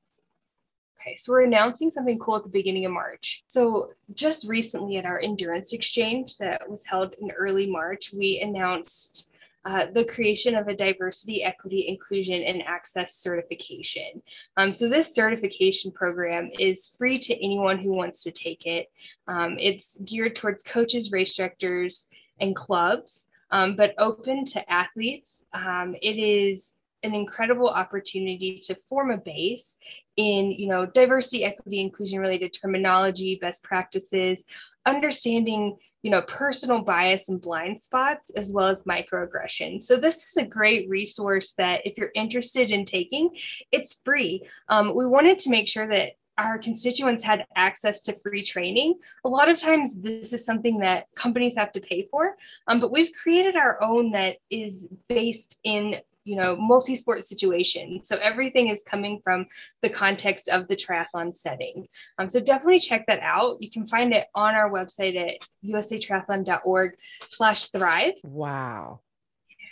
okay, 1.00 1.16
so 1.16 1.32
we're 1.32 1.44
announcing 1.44 1.90
something 1.90 2.18
cool 2.18 2.36
at 2.36 2.42
the 2.42 2.48
beginning 2.48 2.84
of 2.84 2.92
March. 2.92 3.44
So 3.46 3.90
just 4.14 4.48
recently 4.48 4.96
at 4.96 5.04
our 5.04 5.20
endurance 5.20 5.72
exchange 5.72 6.36
that 6.38 6.68
was 6.68 6.84
held 6.84 7.14
in 7.20 7.30
early 7.30 7.70
March, 7.70 8.12
we 8.12 8.40
announced 8.40 9.32
uh, 9.66 9.86
the 9.92 10.04
creation 10.04 10.54
of 10.54 10.68
a 10.68 10.76
diversity, 10.76 11.42
equity, 11.42 11.88
inclusion, 11.88 12.40
and 12.42 12.62
access 12.62 13.16
certification. 13.16 14.22
Um, 14.56 14.72
so, 14.72 14.88
this 14.88 15.12
certification 15.12 15.90
program 15.90 16.50
is 16.60 16.94
free 16.96 17.18
to 17.18 17.34
anyone 17.44 17.78
who 17.78 17.92
wants 17.92 18.22
to 18.22 18.30
take 18.30 18.64
it. 18.64 18.90
Um, 19.26 19.56
it's 19.58 19.98
geared 19.98 20.36
towards 20.36 20.62
coaches, 20.62 21.10
race 21.10 21.34
directors, 21.34 22.06
and 22.40 22.54
clubs, 22.54 23.26
um, 23.50 23.74
but 23.74 23.94
open 23.98 24.44
to 24.44 24.72
athletes. 24.72 25.44
Um, 25.52 25.96
it 26.00 26.16
is 26.16 26.74
an 27.02 27.14
incredible 27.14 27.68
opportunity 27.68 28.60
to 28.64 28.76
form 28.88 29.10
a 29.10 29.16
base 29.16 29.76
in 30.16 30.50
you 30.50 30.68
know 30.68 30.86
diversity 30.86 31.44
equity 31.44 31.80
inclusion 31.80 32.18
related 32.18 32.52
terminology 32.52 33.38
best 33.40 33.62
practices 33.62 34.42
understanding 34.86 35.76
you 36.02 36.10
know 36.10 36.22
personal 36.22 36.80
bias 36.82 37.28
and 37.28 37.40
blind 37.40 37.80
spots 37.80 38.30
as 38.30 38.52
well 38.52 38.66
as 38.66 38.84
microaggressions 38.84 39.82
so 39.82 39.96
this 39.96 40.28
is 40.28 40.36
a 40.36 40.46
great 40.46 40.88
resource 40.88 41.52
that 41.58 41.80
if 41.84 41.98
you're 41.98 42.12
interested 42.14 42.70
in 42.70 42.84
taking 42.84 43.30
it's 43.72 44.00
free 44.04 44.42
um, 44.68 44.94
we 44.94 45.06
wanted 45.06 45.38
to 45.38 45.50
make 45.50 45.68
sure 45.68 45.88
that 45.88 46.12
our 46.38 46.58
constituents 46.58 47.24
had 47.24 47.46
access 47.56 48.02
to 48.02 48.14
free 48.20 48.42
training. 48.42 48.94
A 49.24 49.28
lot 49.28 49.48
of 49.48 49.56
times, 49.56 49.94
this 49.94 50.34
is 50.34 50.44
something 50.44 50.78
that 50.80 51.06
companies 51.16 51.56
have 51.56 51.72
to 51.72 51.80
pay 51.80 52.08
for, 52.10 52.36
um, 52.66 52.78
but 52.78 52.92
we've 52.92 53.10
created 53.12 53.56
our 53.56 53.82
own 53.82 54.10
that 54.10 54.36
is 54.50 54.88
based 55.08 55.58
in 55.64 55.96
you 56.26 56.36
know 56.36 56.56
multi-sport 56.56 57.24
situation. 57.24 58.00
So 58.02 58.16
everything 58.16 58.68
is 58.68 58.82
coming 58.82 59.20
from 59.22 59.46
the 59.80 59.88
context 59.88 60.48
of 60.48 60.66
the 60.68 60.76
triathlon 60.76 61.36
setting. 61.36 61.86
Um, 62.18 62.28
so 62.28 62.40
definitely 62.40 62.80
check 62.80 63.06
that 63.06 63.20
out. 63.20 63.62
You 63.62 63.70
can 63.70 63.86
find 63.86 64.12
it 64.12 64.26
on 64.34 64.54
our 64.54 64.68
website 64.68 65.16
at 65.16 65.36
usatriathlon.org 65.64 66.92
slash 67.28 67.66
thrive. 67.66 68.14
Wow. 68.24 69.00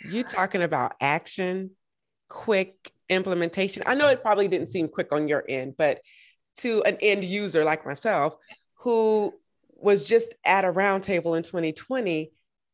You 0.09 0.23
talking 0.23 0.63
about 0.63 0.93
action 1.01 1.71
quick 2.29 2.91
implementation. 3.09 3.83
I 3.85 3.93
know 3.93 4.07
it 4.07 4.21
probably 4.21 4.47
didn't 4.47 4.69
seem 4.69 4.87
quick 4.87 5.11
on 5.11 5.27
your 5.27 5.43
end 5.47 5.75
but 5.77 6.01
to 6.59 6.81
an 6.83 6.97
end 7.01 7.23
user 7.23 7.63
like 7.63 7.85
myself 7.85 8.37
who 8.75 9.33
was 9.75 10.07
just 10.07 10.33
at 10.45 10.63
a 10.63 10.71
roundtable 10.71 11.37
in 11.37 11.43
2020 11.43 12.31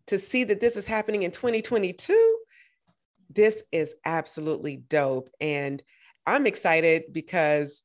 to 0.07 0.17
see 0.19 0.43
that 0.43 0.61
this 0.61 0.77
is 0.77 0.85
happening 0.85 1.23
in 1.23 1.31
2022 1.31 2.40
this 3.33 3.63
is 3.71 3.95
absolutely 4.05 4.77
dope 4.77 5.29
and 5.39 5.81
i'm 6.25 6.45
excited 6.45 7.03
because 7.11 7.83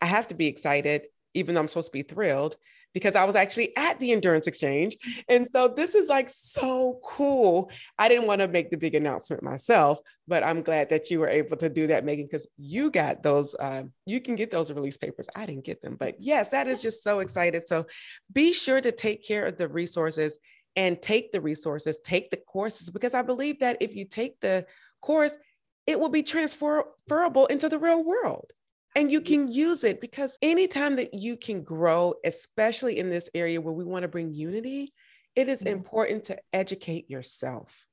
i 0.00 0.06
have 0.06 0.28
to 0.28 0.34
be 0.34 0.46
excited 0.46 1.06
even 1.34 1.54
though 1.54 1.60
i'm 1.60 1.68
supposed 1.68 1.88
to 1.88 1.92
be 1.92 2.02
thrilled 2.02 2.56
because 2.96 3.14
I 3.14 3.24
was 3.24 3.36
actually 3.36 3.76
at 3.76 3.98
the 3.98 4.10
endurance 4.12 4.46
exchange. 4.46 4.96
And 5.28 5.46
so 5.46 5.68
this 5.68 5.94
is 5.94 6.08
like 6.08 6.30
so 6.30 6.98
cool. 7.04 7.70
I 7.98 8.08
didn't 8.08 8.26
want 8.26 8.40
to 8.40 8.48
make 8.48 8.70
the 8.70 8.78
big 8.78 8.94
announcement 8.94 9.42
myself, 9.42 10.00
but 10.26 10.42
I'm 10.42 10.62
glad 10.62 10.88
that 10.88 11.10
you 11.10 11.20
were 11.20 11.28
able 11.28 11.58
to 11.58 11.68
do 11.68 11.88
that, 11.88 12.06
Megan, 12.06 12.24
because 12.24 12.46
you 12.56 12.90
got 12.90 13.22
those, 13.22 13.54
uh, 13.56 13.82
you 14.06 14.22
can 14.22 14.34
get 14.34 14.50
those 14.50 14.72
release 14.72 14.96
papers. 14.96 15.28
I 15.36 15.44
didn't 15.44 15.66
get 15.66 15.82
them, 15.82 15.96
but 15.96 16.14
yes, 16.18 16.48
that 16.48 16.68
is 16.68 16.80
just 16.80 17.04
so 17.04 17.20
excited. 17.20 17.68
So 17.68 17.84
be 18.32 18.54
sure 18.54 18.80
to 18.80 18.92
take 18.92 19.26
care 19.26 19.44
of 19.44 19.58
the 19.58 19.68
resources 19.68 20.38
and 20.76 21.00
take 21.00 21.32
the 21.32 21.40
resources, 21.40 21.98
take 22.04 22.30
the 22.30 22.36
courses, 22.36 22.90
because 22.90 23.14
I 23.14 23.22
believe 23.22 23.60
that 23.60 23.78
if 23.80 23.96
you 23.96 24.04
take 24.04 24.38
the 24.40 24.66
course, 25.00 25.36
it 25.86 25.98
will 25.98 26.08
be 26.08 26.22
transferable 26.22 27.46
into 27.46 27.68
the 27.68 27.78
real 27.78 28.04
world 28.04 28.52
and 28.96 29.12
you 29.12 29.20
can 29.20 29.52
use 29.52 29.84
it 29.84 30.00
because 30.00 30.38
anytime 30.40 30.96
that 30.96 31.12
you 31.12 31.36
can 31.36 31.62
grow, 31.62 32.14
especially 32.24 32.98
in 32.98 33.10
this 33.10 33.28
area 33.34 33.60
where 33.60 33.74
we 33.74 33.84
want 33.84 34.04
to 34.04 34.08
bring 34.08 34.32
unity, 34.32 34.94
it 35.36 35.48
is 35.48 35.60
mm-hmm. 35.60 35.76
important 35.76 36.24
to 36.24 36.38
educate 36.54 37.10
yourself. 37.10 37.86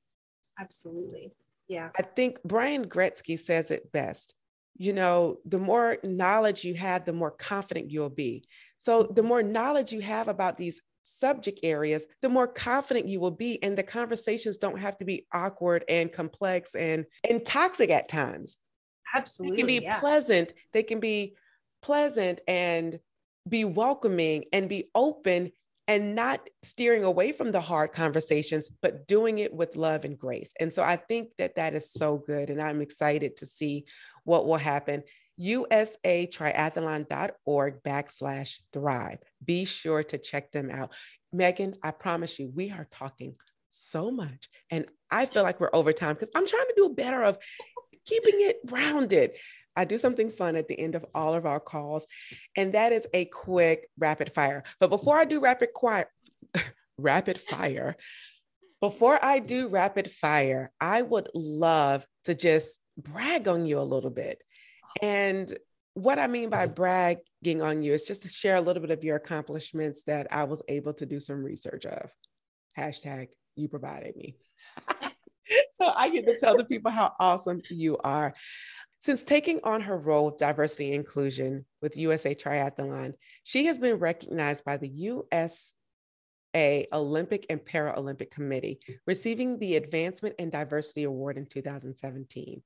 Absolutely. 0.57 1.33
Yeah. 1.67 1.89
I 1.99 2.03
think 2.03 2.39
Brian 2.45 2.87
Gretzky 2.87 3.37
says 3.37 3.69
it 3.69 3.91
best. 3.91 4.33
You 4.77 4.93
know, 4.93 5.39
the 5.45 5.59
more 5.59 5.97
knowledge 6.03 6.63
you 6.63 6.73
have, 6.75 7.03
the 7.03 7.11
more 7.11 7.31
confident 7.31 7.91
you'll 7.91 8.09
be. 8.09 8.45
So, 8.77 9.03
the 9.03 9.21
mm-hmm. 9.21 9.27
more 9.27 9.43
knowledge 9.43 9.91
you 9.91 9.99
have 9.99 10.29
about 10.29 10.57
these 10.57 10.81
subject 11.03 11.59
areas, 11.63 12.07
the 12.21 12.29
more 12.29 12.47
confident 12.47 13.07
you 13.07 13.19
will 13.19 13.31
be. 13.31 13.61
And 13.61 13.77
the 13.77 13.83
conversations 13.83 14.57
don't 14.57 14.79
have 14.79 14.97
to 14.97 15.05
be 15.05 15.27
awkward 15.33 15.83
and 15.87 16.11
complex 16.11 16.75
and, 16.75 17.05
and 17.29 17.45
toxic 17.45 17.89
at 17.89 18.09
times. 18.09 18.57
Absolutely. 19.15 19.55
They 19.55 19.61
can 19.61 19.67
be 19.67 19.83
yeah. 19.83 19.99
pleasant. 19.99 20.53
They 20.71 20.83
can 20.83 20.99
be 20.99 21.35
pleasant 21.81 22.41
and 22.47 22.99
be 23.47 23.65
welcoming 23.65 24.45
and 24.53 24.69
be 24.69 24.89
open 24.95 25.51
and 25.87 26.15
not 26.15 26.49
steering 26.61 27.03
away 27.03 27.33
from 27.33 27.51
the 27.51 27.59
hard 27.59 27.91
conversations, 27.91 28.69
but 28.81 29.05
doing 29.05 29.39
it 29.39 29.53
with 29.53 29.75
love 29.75 30.05
and 30.05 30.17
grace. 30.17 30.53
And 30.59 30.73
so 30.73 30.81
I 30.81 30.95
think 30.95 31.31
that 31.37 31.55
that 31.55 31.73
is 31.73 31.91
so 31.91 32.17
good. 32.17 32.49
And 32.49 32.61
I'm 32.61 32.81
excited 32.81 33.37
to 33.37 33.45
see 33.45 33.85
what 34.23 34.47
will 34.47 34.57
happen. 34.57 35.03
USAtriathlon.org 35.39 37.83
backslash 37.83 38.59
thrive. 38.71 39.17
Be 39.43 39.65
sure 39.65 40.03
to 40.03 40.17
check 40.17 40.51
them 40.51 40.69
out. 40.69 40.93
Megan, 41.31 41.73
I 41.81 41.91
promise 41.91 42.39
you, 42.39 42.51
we 42.53 42.71
are 42.71 42.87
talking 42.91 43.35
so 43.71 44.11
much. 44.11 44.49
And 44.69 44.85
I 45.09 45.25
feel 45.25 45.43
like 45.43 45.59
we're 45.59 45.69
over 45.73 45.91
time 45.93 46.15
because 46.15 46.31
I'm 46.35 46.47
trying 46.47 46.67
to 46.67 46.73
do 46.75 46.93
better 46.93 47.23
of 47.23 47.37
keeping 48.05 48.35
it 48.37 48.59
rounded. 48.69 49.31
I 49.75 49.85
do 49.85 49.97
something 49.97 50.29
fun 50.29 50.55
at 50.55 50.67
the 50.67 50.79
end 50.79 50.93
of 50.95 51.03
all 51.15 51.33
of 51.33 51.47
our 51.47 51.59
calls, 51.59 52.05
and 52.55 52.73
that 52.73 52.91
is 52.91 53.07
a 53.13 53.25
quick 53.25 53.89
rapid 53.97 54.31
fire. 54.33 54.63
But 54.79 54.91
before 54.91 55.17
I 55.17 55.25
do 55.25 55.39
rapid 55.39 55.73
quiet, 55.73 56.09
rapid 56.99 57.39
fire, 57.39 57.95
before 58.81 59.17
I 59.23 59.39
do 59.39 59.69
rapid 59.69 60.11
fire, 60.11 60.71
I 60.79 61.01
would 61.01 61.29
love 61.33 62.05
to 62.25 62.35
just 62.35 62.77
brag 62.97 63.47
on 63.47 63.65
you 63.65 63.79
a 63.79 63.81
little 63.81 64.11
bit. 64.11 64.43
And 65.01 65.53
what 65.95 66.19
I 66.19 66.27
mean 66.27 66.49
by 66.49 66.67
bragging 66.67 67.61
on 67.61 67.83
you 67.83 67.93
is 67.93 68.05
just 68.05 68.23
to 68.23 68.29
share 68.29 68.55
a 68.55 68.61
little 68.61 68.81
bit 68.81 68.91
of 68.91 69.03
your 69.03 69.15
accomplishments 69.15 70.03
that 70.03 70.27
I 70.31 70.43
was 70.45 70.61
able 70.67 70.93
to 70.93 71.05
do 71.05 71.19
some 71.19 71.43
research 71.43 71.85
of. 71.85 72.11
Hashtag 72.77 73.27
you 73.55 73.67
provided 73.67 74.15
me. 74.15 74.35
so 75.71 75.91
I 75.95 76.09
get 76.09 76.25
to 76.25 76.37
tell 76.39 76.57
the 76.57 76.65
people 76.65 76.91
how 76.91 77.13
awesome 77.19 77.61
you 77.69 77.97
are. 78.03 78.33
Since 78.99 79.23
taking 79.23 79.59
on 79.63 79.81
her 79.81 79.97
role 79.97 80.29
of 80.29 80.37
diversity 80.37 80.87
and 80.87 80.95
inclusion 80.95 81.65
with 81.81 81.97
USA 81.97 82.33
Triathlon, 82.33 83.13
she 83.43 83.65
has 83.65 83.77
been 83.77 83.99
recognized 83.99 84.63
by 84.63 84.77
the 84.77 84.87
USA 84.87 85.73
Olympic 86.93 87.45
and 87.49 87.59
Paralympic 87.59 88.31
Committee, 88.31 88.79
receiving 89.05 89.59
the 89.59 89.75
Advancement 89.75 90.35
and 90.39 90.51
Diversity 90.51 91.03
Award 91.03 91.37
in 91.37 91.45
2017. 91.45 92.61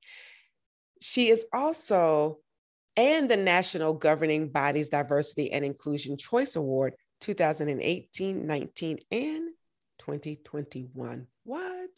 She 1.00 1.28
is 1.28 1.44
also 1.52 2.38
and 2.98 3.30
the 3.30 3.36
National 3.36 3.94
Governing 3.94 4.48
Bodies 4.48 4.88
Diversity 4.88 5.52
and 5.52 5.64
Inclusion 5.64 6.16
Choice 6.16 6.56
Award 6.56 6.94
2018, 7.20 8.44
19, 8.44 8.98
and 9.12 9.50
2021. 10.00 11.26
What? 11.44 11.90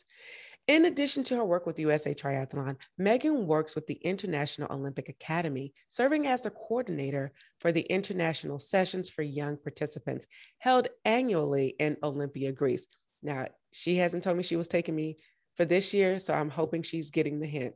In 0.69 0.85
addition 0.85 1.25
to 1.25 1.37
her 1.37 1.45
work 1.45 1.67
with 1.67 1.81
USA 1.81 2.15
Triathlon, 2.15 2.77
Megan 2.99 3.47
works 3.47 3.75
with 3.75 3.87
the 3.87 3.95
International 3.95 4.73
Olympic 4.73 5.09
Academy, 5.09 5.73
serving 5.89 6.27
as 6.27 6.43
the 6.43 6.51
coordinator 6.51 7.33
for 7.59 7.73
the 7.73 7.81
International 7.81 8.59
Sessions 8.59 9.09
for 9.09 9.23
Young 9.23 9.57
Participants 9.57 10.27
held 10.59 10.89
annually 11.07 11.75
in 11.79 11.97
Olympia, 12.03 12.53
Greece. 12.53 12.87
Now, 13.23 13.49
she 13.73 13.97
hasn't 13.97 14.23
told 14.23 14.37
me 14.37 14.43
she 14.43 14.57
was 14.57 14.69
taking 14.69 14.95
me 14.95 15.17
for 15.57 15.65
this 15.65 15.95
year, 15.95 16.19
so 16.19 16.35
I'm 16.35 16.51
hoping 16.51 16.83
she's 16.83 17.11
getting 17.11 17.41
the 17.41 17.47
hint. 17.47 17.75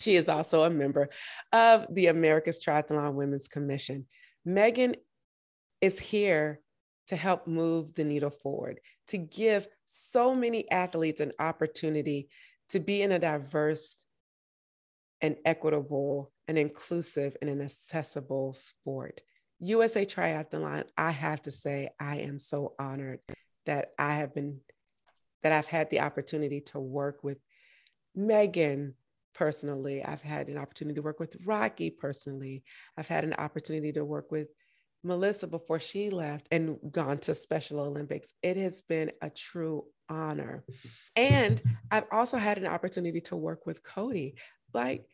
She 0.00 0.16
is 0.16 0.28
also 0.28 0.62
a 0.62 0.70
member 0.70 1.10
of 1.52 1.86
the 1.90 2.06
America's 2.06 2.62
Triathlon 2.62 3.14
Women's 3.14 3.48
Commission. 3.48 4.06
Megan 4.44 4.96
is 5.80 5.98
here 5.98 6.60
to 7.08 7.16
help 7.16 7.46
move 7.46 7.94
the 7.94 8.04
needle 8.04 8.30
forward, 8.30 8.80
to 9.08 9.18
give 9.18 9.68
so 9.86 10.34
many 10.34 10.70
athletes 10.70 11.20
an 11.20 11.32
opportunity 11.38 12.28
to 12.68 12.80
be 12.80 13.02
in 13.02 13.12
a 13.12 13.18
diverse 13.18 14.04
and 15.20 15.36
equitable 15.44 16.32
and 16.48 16.56
inclusive 16.56 17.36
and 17.42 17.50
an 17.50 17.60
accessible 17.60 18.54
sport. 18.54 19.20
USA 19.58 20.06
Triathlon, 20.06 20.84
I 20.96 21.10
have 21.10 21.42
to 21.42 21.50
say, 21.50 21.90
I 22.00 22.18
am 22.18 22.38
so 22.38 22.74
honored 22.78 23.20
that 23.66 23.90
I 23.98 24.14
have 24.14 24.34
been, 24.34 24.60
that 25.42 25.52
I've 25.52 25.66
had 25.66 25.90
the 25.90 26.00
opportunity 26.00 26.62
to 26.62 26.80
work 26.80 27.22
with 27.22 27.38
Megan 28.14 28.94
personally. 29.34 30.04
I've 30.04 30.22
had 30.22 30.48
an 30.48 30.58
opportunity 30.58 30.96
to 30.96 31.02
work 31.02 31.20
with 31.20 31.36
Rocky 31.44 31.90
personally. 31.90 32.64
I've 32.96 33.08
had 33.08 33.24
an 33.24 33.34
opportunity 33.34 33.92
to 33.92 34.04
work 34.04 34.30
with 34.30 34.48
Melissa 35.02 35.46
before 35.46 35.80
she 35.80 36.10
left 36.10 36.46
and 36.50 36.78
gone 36.90 37.18
to 37.18 37.34
Special 37.34 37.80
Olympics. 37.80 38.34
It 38.42 38.56
has 38.56 38.82
been 38.82 39.12
a 39.22 39.30
true 39.30 39.84
honor. 40.08 40.64
And 41.16 41.60
I've 41.90 42.06
also 42.12 42.36
had 42.36 42.58
an 42.58 42.66
opportunity 42.66 43.20
to 43.22 43.36
work 43.36 43.66
with 43.66 43.82
Cody. 43.82 44.34
Like, 44.74 45.06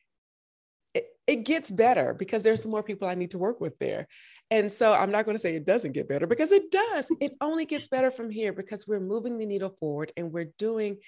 it, 0.94 1.06
it 1.26 1.36
gets 1.44 1.70
better 1.70 2.14
because 2.14 2.42
there's 2.42 2.66
more 2.66 2.82
people 2.82 3.06
I 3.06 3.14
need 3.14 3.32
to 3.32 3.38
work 3.38 3.60
with 3.60 3.78
there. 3.78 4.08
And 4.50 4.72
so 4.72 4.92
I'm 4.92 5.10
not 5.10 5.24
going 5.24 5.36
to 5.36 5.40
say 5.40 5.54
it 5.54 5.66
doesn't 5.66 5.92
get 5.92 6.08
better 6.08 6.26
because 6.26 6.52
it 6.52 6.70
does. 6.70 7.10
It 7.20 7.34
only 7.40 7.64
gets 7.64 7.86
better 7.86 8.10
from 8.10 8.30
here 8.30 8.52
because 8.52 8.86
we're 8.86 9.00
moving 9.00 9.36
the 9.36 9.46
needle 9.46 9.76
forward 9.78 10.12
and 10.16 10.32
we're 10.32 10.52
doing, 10.58 10.98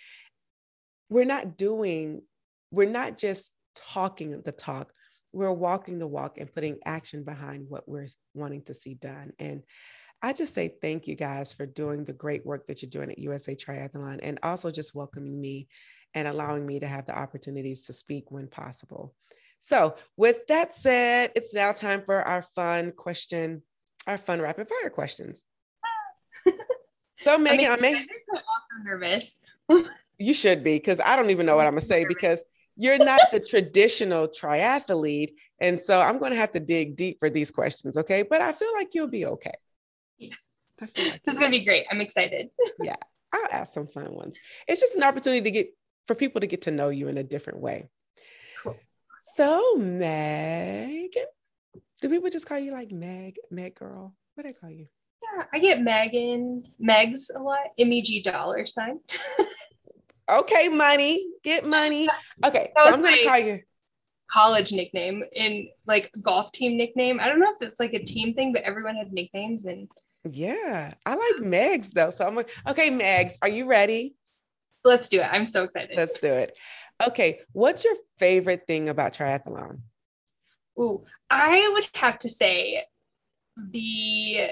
we're 1.09 1.25
not 1.25 1.57
doing, 1.57 2.23
we're 2.71 2.89
not 2.89 3.19
just 3.19 3.51
talking 3.75 4.41
the 4.43 4.53
talk, 4.53 4.93
we're 5.33 5.53
walking 5.53 5.99
the 5.99 6.07
walk 6.07 6.39
and 6.39 6.53
putting 6.53 6.79
action 6.85 7.25
behind 7.25 7.67
what 7.69 7.89
we're 7.89 8.09
wanting 8.35 8.63
to 8.63 8.75
see 8.75 8.95
done. 8.95 9.33
And 9.39 9.63
I 10.23 10.33
just 10.33 10.55
say 10.55 10.75
thank 10.81 11.07
you 11.07 11.15
guys 11.15 11.53
for 11.53 11.67
doing 11.67 12.05
the 12.05 12.13
great 12.13 12.45
work 12.45 12.67
that 12.67 12.83
you're 12.83 12.91
doing 12.91 13.11
at 13.11 13.19
USA 13.19 13.55
Triathlon 13.55 14.19
and 14.23 14.39
also 14.43 14.71
just 14.71 14.95
welcoming 14.95 15.41
me 15.41 15.69
and 16.15 16.27
allowing 16.27 16.67
me 16.67 16.81
to 16.81 16.87
have 16.87 17.07
the 17.07 17.17
opportunities 17.17 17.85
to 17.85 17.93
speak 17.93 18.31
when 18.31 18.49
possible. 18.49 19.15
So, 19.61 19.97
with 20.17 20.47
that 20.47 20.75
said, 20.75 21.33
it's 21.35 21.53
now 21.53 21.73
time 21.73 22.03
for 22.07 22.23
our 22.23 22.43
fun 22.43 22.93
question, 22.93 23.63
our 24.07 24.17
fun 24.17 24.41
rapid 24.41 24.69
fire 24.69 24.91
questions. 24.91 25.45
So, 27.21 27.37
Megan, 27.37 27.71
I, 27.73 27.77
mean, 27.77 27.97
I 27.97 27.99
may. 27.99 28.07
I'm 28.77 28.85
nervous. 28.85 29.39
you 30.19 30.35
should 30.35 30.63
be, 30.63 30.77
because 30.77 31.01
I 31.01 31.17
don't 31.17 31.31
even 31.31 31.47
know 31.47 31.57
what 31.57 31.67
I'm 31.67 31.73
going 31.73 31.81
to 31.81 31.87
say 31.87 32.05
because 32.09 32.45
you're 32.79 32.99
not 32.99 33.21
the 33.33 33.41
traditional 33.41 34.29
triathlete. 34.29 35.35
And 35.61 35.81
so 35.81 36.01
I'm 36.01 36.19
going 36.19 36.31
to 36.31 36.39
have 36.39 36.53
to 36.53 36.61
dig 36.61 36.97
deep 36.97 37.19
for 37.19 37.29
these 37.29 37.51
questions. 37.51 37.99
Okay. 37.99 38.23
But 38.23 38.41
I 38.41 38.53
feel 38.53 38.73
like 38.75 38.91
you'll 38.93 39.09
be 39.09 39.27
okay. 39.27 39.55
Yeah. 40.17 40.35
Like 40.81 40.95
this 40.95 41.35
is 41.35 41.39
going 41.39 41.51
to 41.51 41.59
be 41.59 41.65
great. 41.65 41.87
I'm 41.91 42.01
excited. 42.01 42.51
yeah. 42.83 42.97
I'll 43.33 43.49
ask 43.51 43.73
some 43.73 43.89
fun 43.89 44.15
ones. 44.15 44.39
It's 44.69 44.81
just 44.81 44.95
an 44.95 45.03
opportunity 45.03 45.43
to 45.43 45.51
get 45.51 45.75
for 46.07 46.15
people 46.15 46.41
to 46.41 46.47
get 46.47 46.63
to 46.63 46.71
know 46.71 46.89
you 46.89 47.09
in 47.09 47.19
a 47.19 47.23
different 47.23 47.61
way. 47.61 47.89
Cool. 48.63 48.77
So, 49.35 49.75
Meg, 49.77 51.11
do 52.01 52.09
people 52.09 52.31
just 52.31 52.47
call 52.47 52.59
you 52.59 52.73
like 52.73 52.93
Meg, 52.93 53.37
Meg 53.51 53.75
girl? 53.75 54.15
What 54.35 54.45
do 54.45 54.49
they 54.49 54.59
call 54.59 54.71
you? 54.71 54.87
Yeah, 55.23 55.45
I 55.53 55.59
get 55.59 55.83
Megan, 55.83 56.63
Megs 56.83 57.27
a 57.35 57.43
lot, 57.43 57.59
M 57.79 57.93
E 57.93 58.03
G 58.03 58.23
dollar 58.23 58.65
sign. 58.67 59.01
Okay, 60.29 60.69
money, 60.69 61.27
get 61.43 61.65
money. 61.65 62.09
Okay, 62.45 62.71
so 62.77 62.93
I'm 62.93 63.03
gonna 63.03 63.25
call 63.25 63.39
you. 63.39 63.61
college 64.31 64.73
nickname 64.73 65.25
in 65.33 65.69
like 65.87 66.11
golf 66.23 66.53
team 66.53 66.77
nickname. 66.77 67.19
I 67.19 67.29
don't 67.29 67.41
know 67.41 67.53
if 67.59 67.69
it's 67.69 67.81
like 67.81 67.95
a 67.95 68.05
team 68.05 68.35
thing, 68.35 68.53
but 68.53 68.63
everyone 68.63 68.95
had 68.95 69.13
nicknames 69.13 69.65
and 69.65 69.89
yeah, 70.25 70.93
I 71.07 71.15
like 71.15 71.43
Megs 71.43 71.93
though. 71.93 72.11
So 72.11 72.27
I'm 72.27 72.35
like, 72.35 72.51
okay, 72.67 72.91
Megs, 72.91 73.35
are 73.41 73.49
you 73.49 73.67
ready? 73.67 74.17
Let's 74.85 75.09
do 75.09 75.21
it. 75.21 75.29
I'm 75.31 75.47
so 75.47 75.65
excited. 75.65 75.97
Let's 75.97 76.19
do 76.21 76.29
it. 76.29 76.59
Okay, 77.07 77.41
what's 77.53 77.85
your 77.85 77.95
favorite 78.19 78.65
thing 78.67 78.89
about 78.89 79.15
triathlon? 79.15 79.81
Ooh, 80.79 81.05
I 81.31 81.71
would 81.73 81.89
have 81.95 82.19
to 82.21 82.29
say 82.29 82.83
the 83.57 84.51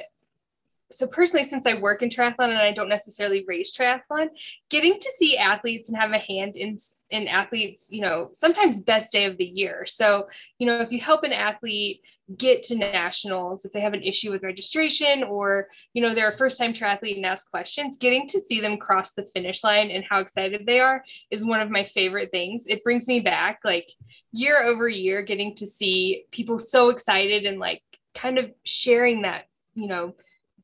so 0.90 1.06
personally 1.06 1.44
since 1.44 1.66
i 1.66 1.80
work 1.80 2.02
in 2.02 2.08
triathlon 2.08 2.50
and 2.50 2.58
i 2.58 2.72
don't 2.72 2.88
necessarily 2.88 3.44
race 3.46 3.76
triathlon 3.76 4.28
getting 4.70 4.98
to 4.98 5.10
see 5.10 5.36
athletes 5.36 5.88
and 5.88 5.98
have 5.98 6.10
a 6.12 6.18
hand 6.18 6.56
in 6.56 6.78
in 7.10 7.28
athletes 7.28 7.88
you 7.90 8.00
know 8.00 8.30
sometimes 8.32 8.82
best 8.82 9.12
day 9.12 9.24
of 9.24 9.36
the 9.38 9.44
year. 9.44 9.84
So 9.86 10.28
you 10.58 10.66
know 10.66 10.80
if 10.80 10.90
you 10.90 11.00
help 11.00 11.22
an 11.24 11.32
athlete 11.32 12.00
get 12.36 12.60
to 12.60 12.76
nationals 12.76 13.64
if 13.64 13.72
they 13.72 13.80
have 13.80 13.94
an 13.94 14.02
issue 14.02 14.32
with 14.32 14.42
registration 14.42 15.22
or 15.22 15.68
you 15.92 16.02
know 16.02 16.12
they're 16.12 16.32
a 16.32 16.36
first 16.36 16.58
time 16.58 16.72
triathlete 16.72 17.16
and 17.16 17.24
ask 17.24 17.48
questions 17.48 17.98
getting 17.98 18.26
to 18.26 18.40
see 18.48 18.60
them 18.60 18.78
cross 18.78 19.12
the 19.12 19.28
finish 19.34 19.62
line 19.62 19.90
and 19.90 20.04
how 20.08 20.18
excited 20.18 20.66
they 20.66 20.80
are 20.80 21.04
is 21.30 21.46
one 21.46 21.60
of 21.60 21.70
my 21.70 21.84
favorite 21.84 22.30
things. 22.32 22.66
It 22.66 22.82
brings 22.82 23.06
me 23.06 23.20
back 23.20 23.60
like 23.64 23.88
year 24.32 24.62
over 24.64 24.88
year 24.88 25.22
getting 25.22 25.54
to 25.56 25.66
see 25.66 26.24
people 26.32 26.58
so 26.58 26.88
excited 26.88 27.44
and 27.44 27.60
like 27.60 27.82
kind 28.14 28.38
of 28.38 28.50
sharing 28.64 29.22
that 29.22 29.44
you 29.74 29.86
know 29.86 30.14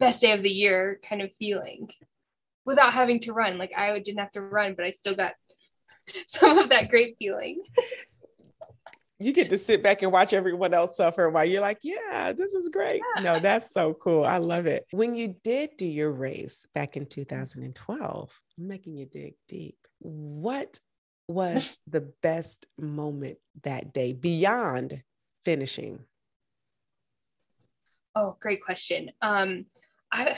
best 0.03 0.21
day 0.21 0.33
of 0.33 0.43
the 0.43 0.51
year 0.51 1.01
kind 1.09 1.23
of 1.23 1.31
feeling 1.39 1.89
without 2.65 2.93
having 2.93 3.21
to 3.21 3.33
run. 3.33 3.59
Like 3.59 3.73
I 3.77 3.99
didn't 3.99 4.19
have 4.19 4.33
to 4.33 4.43
run, 4.43 4.75
but 4.75 4.85
I 4.85 4.91
still 4.91 5.15
got 5.15 5.33
some 6.27 6.59
of 6.59 6.71
that 6.71 6.91
great 6.91 7.17
feeling. 7.19 7.63
You 9.19 9.33
get 9.33 9.51
to 9.51 9.57
sit 9.57 9.85
back 9.85 10.03
and 10.03 10.11
watch 10.11 10.33
everyone 10.33 10.75
else 10.75 10.97
suffer 10.97 11.31
while 11.31 11.45
you're 11.45 11.61
like, 11.61 11.79
yeah, 11.83 12.33
this 12.33 12.55
is 12.55 12.69
great. 12.71 13.01
Yeah. 13.17 13.23
No, 13.23 13.39
that's 13.39 13.73
so 13.73 13.95
cool. 13.95 14.25
I 14.25 14.39
love 14.39 14.67
it. 14.67 14.85
When 14.91 15.15
you 15.15 15.37
did 15.45 15.71
do 15.79 15.87
your 15.87 16.11
race 16.11 16.67
back 16.75 16.97
in 16.97 17.07
2012, 17.07 18.41
I'm 18.59 18.69
making 18.69 18.97
you 18.97 19.07
dig 19.07 19.35
deep. 19.47 19.79
What 20.01 20.81
was 21.29 21.79
the 21.87 22.13
best 22.21 22.67
moment 22.77 23.39
that 23.63 23.93
day 23.93 24.13
beyond 24.13 25.01
finishing? 25.45 26.01
Oh, 28.17 28.37
great 28.41 28.65
question. 28.65 29.11
Um, 29.23 29.67
I, 30.13 30.37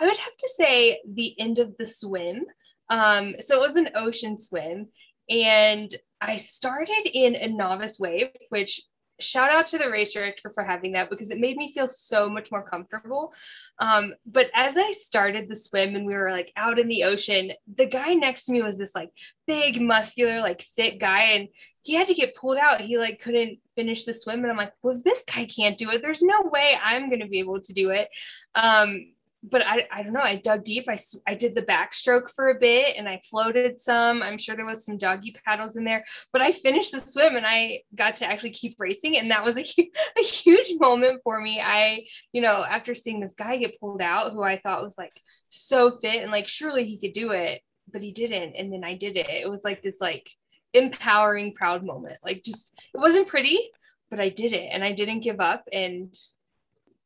I 0.00 0.06
would 0.06 0.16
have 0.16 0.36
to 0.36 0.48
say 0.54 1.00
the 1.06 1.38
end 1.40 1.58
of 1.58 1.76
the 1.78 1.86
swim. 1.86 2.44
Um, 2.88 3.34
so 3.40 3.62
it 3.62 3.66
was 3.66 3.76
an 3.76 3.90
ocean 3.94 4.38
swim, 4.38 4.88
and 5.28 5.94
I 6.20 6.38
started 6.38 7.06
in 7.12 7.34
a 7.34 7.48
novice 7.48 7.98
wave, 8.00 8.30
which 8.48 8.80
shout 9.20 9.50
out 9.50 9.66
to 9.66 9.78
the 9.78 9.90
race 9.90 10.12
director 10.12 10.50
for 10.54 10.62
having 10.62 10.92
that 10.92 11.10
because 11.10 11.30
it 11.30 11.38
made 11.38 11.56
me 11.56 11.72
feel 11.72 11.88
so 11.88 12.30
much 12.30 12.50
more 12.50 12.62
comfortable. 12.62 13.32
Um, 13.78 14.14
but 14.26 14.46
as 14.54 14.76
I 14.76 14.92
started 14.92 15.48
the 15.48 15.56
swim 15.56 15.96
and 15.96 16.06
we 16.06 16.14
were 16.14 16.30
like 16.30 16.52
out 16.56 16.78
in 16.78 16.88
the 16.88 17.04
ocean, 17.04 17.52
the 17.76 17.86
guy 17.86 18.14
next 18.14 18.44
to 18.46 18.52
me 18.52 18.62
was 18.62 18.78
this 18.78 18.94
like 18.94 19.10
big, 19.46 19.80
muscular, 19.80 20.40
like 20.40 20.64
fit 20.76 21.00
guy, 21.00 21.22
and 21.22 21.48
he 21.88 21.94
had 21.94 22.06
to 22.06 22.12
get 22.12 22.36
pulled 22.36 22.58
out. 22.58 22.82
He 22.82 22.98
like 22.98 23.18
couldn't 23.18 23.60
finish 23.74 24.04
the 24.04 24.12
swim, 24.12 24.42
and 24.42 24.50
I'm 24.50 24.58
like, 24.58 24.74
well, 24.82 25.00
this 25.06 25.24
guy 25.24 25.46
can't 25.46 25.78
do 25.78 25.88
it. 25.88 26.02
There's 26.02 26.20
no 26.20 26.42
way 26.52 26.74
I'm 26.84 27.08
gonna 27.08 27.26
be 27.26 27.38
able 27.38 27.62
to 27.62 27.72
do 27.72 27.88
it. 27.88 28.10
Um, 28.54 29.14
but 29.42 29.62
I, 29.64 29.86
I 29.90 30.02
don't 30.02 30.12
know. 30.12 30.20
I 30.20 30.36
dug 30.36 30.64
deep. 30.64 30.84
I, 30.86 30.98
I 31.26 31.34
did 31.34 31.54
the 31.54 31.62
backstroke 31.62 32.34
for 32.34 32.50
a 32.50 32.58
bit 32.58 32.96
and 32.98 33.08
I 33.08 33.22
floated 33.30 33.80
some. 33.80 34.22
I'm 34.22 34.36
sure 34.36 34.54
there 34.54 34.66
was 34.66 34.84
some 34.84 34.98
doggy 34.98 35.34
paddles 35.46 35.76
in 35.76 35.84
there, 35.84 36.04
but 36.30 36.42
I 36.42 36.52
finished 36.52 36.92
the 36.92 37.00
swim 37.00 37.36
and 37.36 37.46
I 37.46 37.78
got 37.94 38.16
to 38.16 38.26
actually 38.26 38.50
keep 38.50 38.74
racing. 38.78 39.16
And 39.16 39.30
that 39.30 39.44
was 39.44 39.56
a, 39.56 39.60
a 40.18 40.22
huge 40.22 40.74
moment 40.78 41.20
for 41.24 41.40
me. 41.40 41.58
I, 41.58 42.04
you 42.32 42.42
know, 42.42 42.64
after 42.68 42.94
seeing 42.94 43.20
this 43.20 43.34
guy 43.34 43.56
get 43.56 43.80
pulled 43.80 44.02
out, 44.02 44.32
who 44.32 44.42
I 44.42 44.58
thought 44.58 44.84
was 44.84 44.98
like 44.98 45.18
so 45.48 45.98
fit 46.02 46.20
and 46.20 46.32
like, 46.32 46.48
surely 46.48 46.84
he 46.84 46.98
could 46.98 47.14
do 47.14 47.30
it, 47.30 47.62
but 47.90 48.02
he 48.02 48.12
didn't. 48.12 48.56
And 48.56 48.70
then 48.72 48.84
I 48.84 48.96
did 48.96 49.16
it. 49.16 49.30
It 49.30 49.48
was 49.48 49.62
like 49.64 49.82
this, 49.82 49.98
like, 50.00 50.28
empowering, 50.72 51.54
proud 51.54 51.84
moment. 51.84 52.16
Like, 52.24 52.42
just, 52.44 52.80
it 52.94 52.98
wasn't 52.98 53.28
pretty, 53.28 53.70
but 54.10 54.20
I 54.20 54.28
did 54.28 54.52
it 54.52 54.70
and 54.72 54.82
I 54.82 54.92
didn't 54.92 55.20
give 55.20 55.40
up. 55.40 55.64
And 55.72 56.14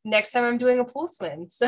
next 0.04 0.32
time 0.32 0.44
I'm 0.44 0.58
doing 0.58 0.80
a 0.80 0.84
pool 0.84 1.08
swim. 1.08 1.48
So, 1.62 1.66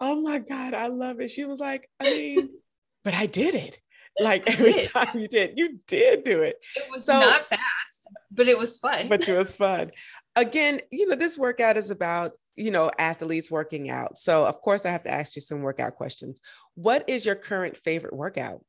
oh 0.00 0.22
my 0.22 0.38
God, 0.38 0.74
I 0.74 0.86
love 0.86 1.20
it. 1.20 1.30
She 1.30 1.44
was 1.44 1.58
like, 1.58 1.88
I 2.00 2.04
mean, 2.04 2.50
but 3.04 3.14
I 3.14 3.26
did 3.26 3.54
it. 3.54 3.80
Like 4.20 4.48
every 4.48 4.72
time 4.86 5.18
you 5.18 5.28
did, 5.28 5.58
you 5.58 5.80
did 5.86 6.24
do 6.24 6.42
it. 6.42 6.64
It 6.76 6.84
was 6.90 7.04
so, 7.04 7.18
not 7.18 7.48
fast, 7.48 8.08
but 8.30 8.48
it 8.48 8.58
was 8.58 8.78
fun. 8.78 9.08
But 9.08 9.28
it 9.28 9.36
was 9.36 9.54
fun. 9.54 9.92
Again, 10.36 10.80
you 10.90 11.08
know, 11.08 11.16
this 11.16 11.36
workout 11.36 11.76
is 11.76 11.90
about, 11.90 12.30
you 12.54 12.70
know, 12.70 12.90
athletes 12.98 13.50
working 13.50 13.90
out. 13.90 14.18
So, 14.18 14.46
of 14.46 14.60
course, 14.60 14.86
I 14.86 14.90
have 14.90 15.02
to 15.02 15.10
ask 15.10 15.34
you 15.34 15.42
some 15.42 15.62
workout 15.62 15.96
questions. 15.96 16.40
What 16.74 17.08
is 17.08 17.26
your 17.26 17.34
current 17.34 17.76
favorite 17.76 18.14
workout? 18.14 18.64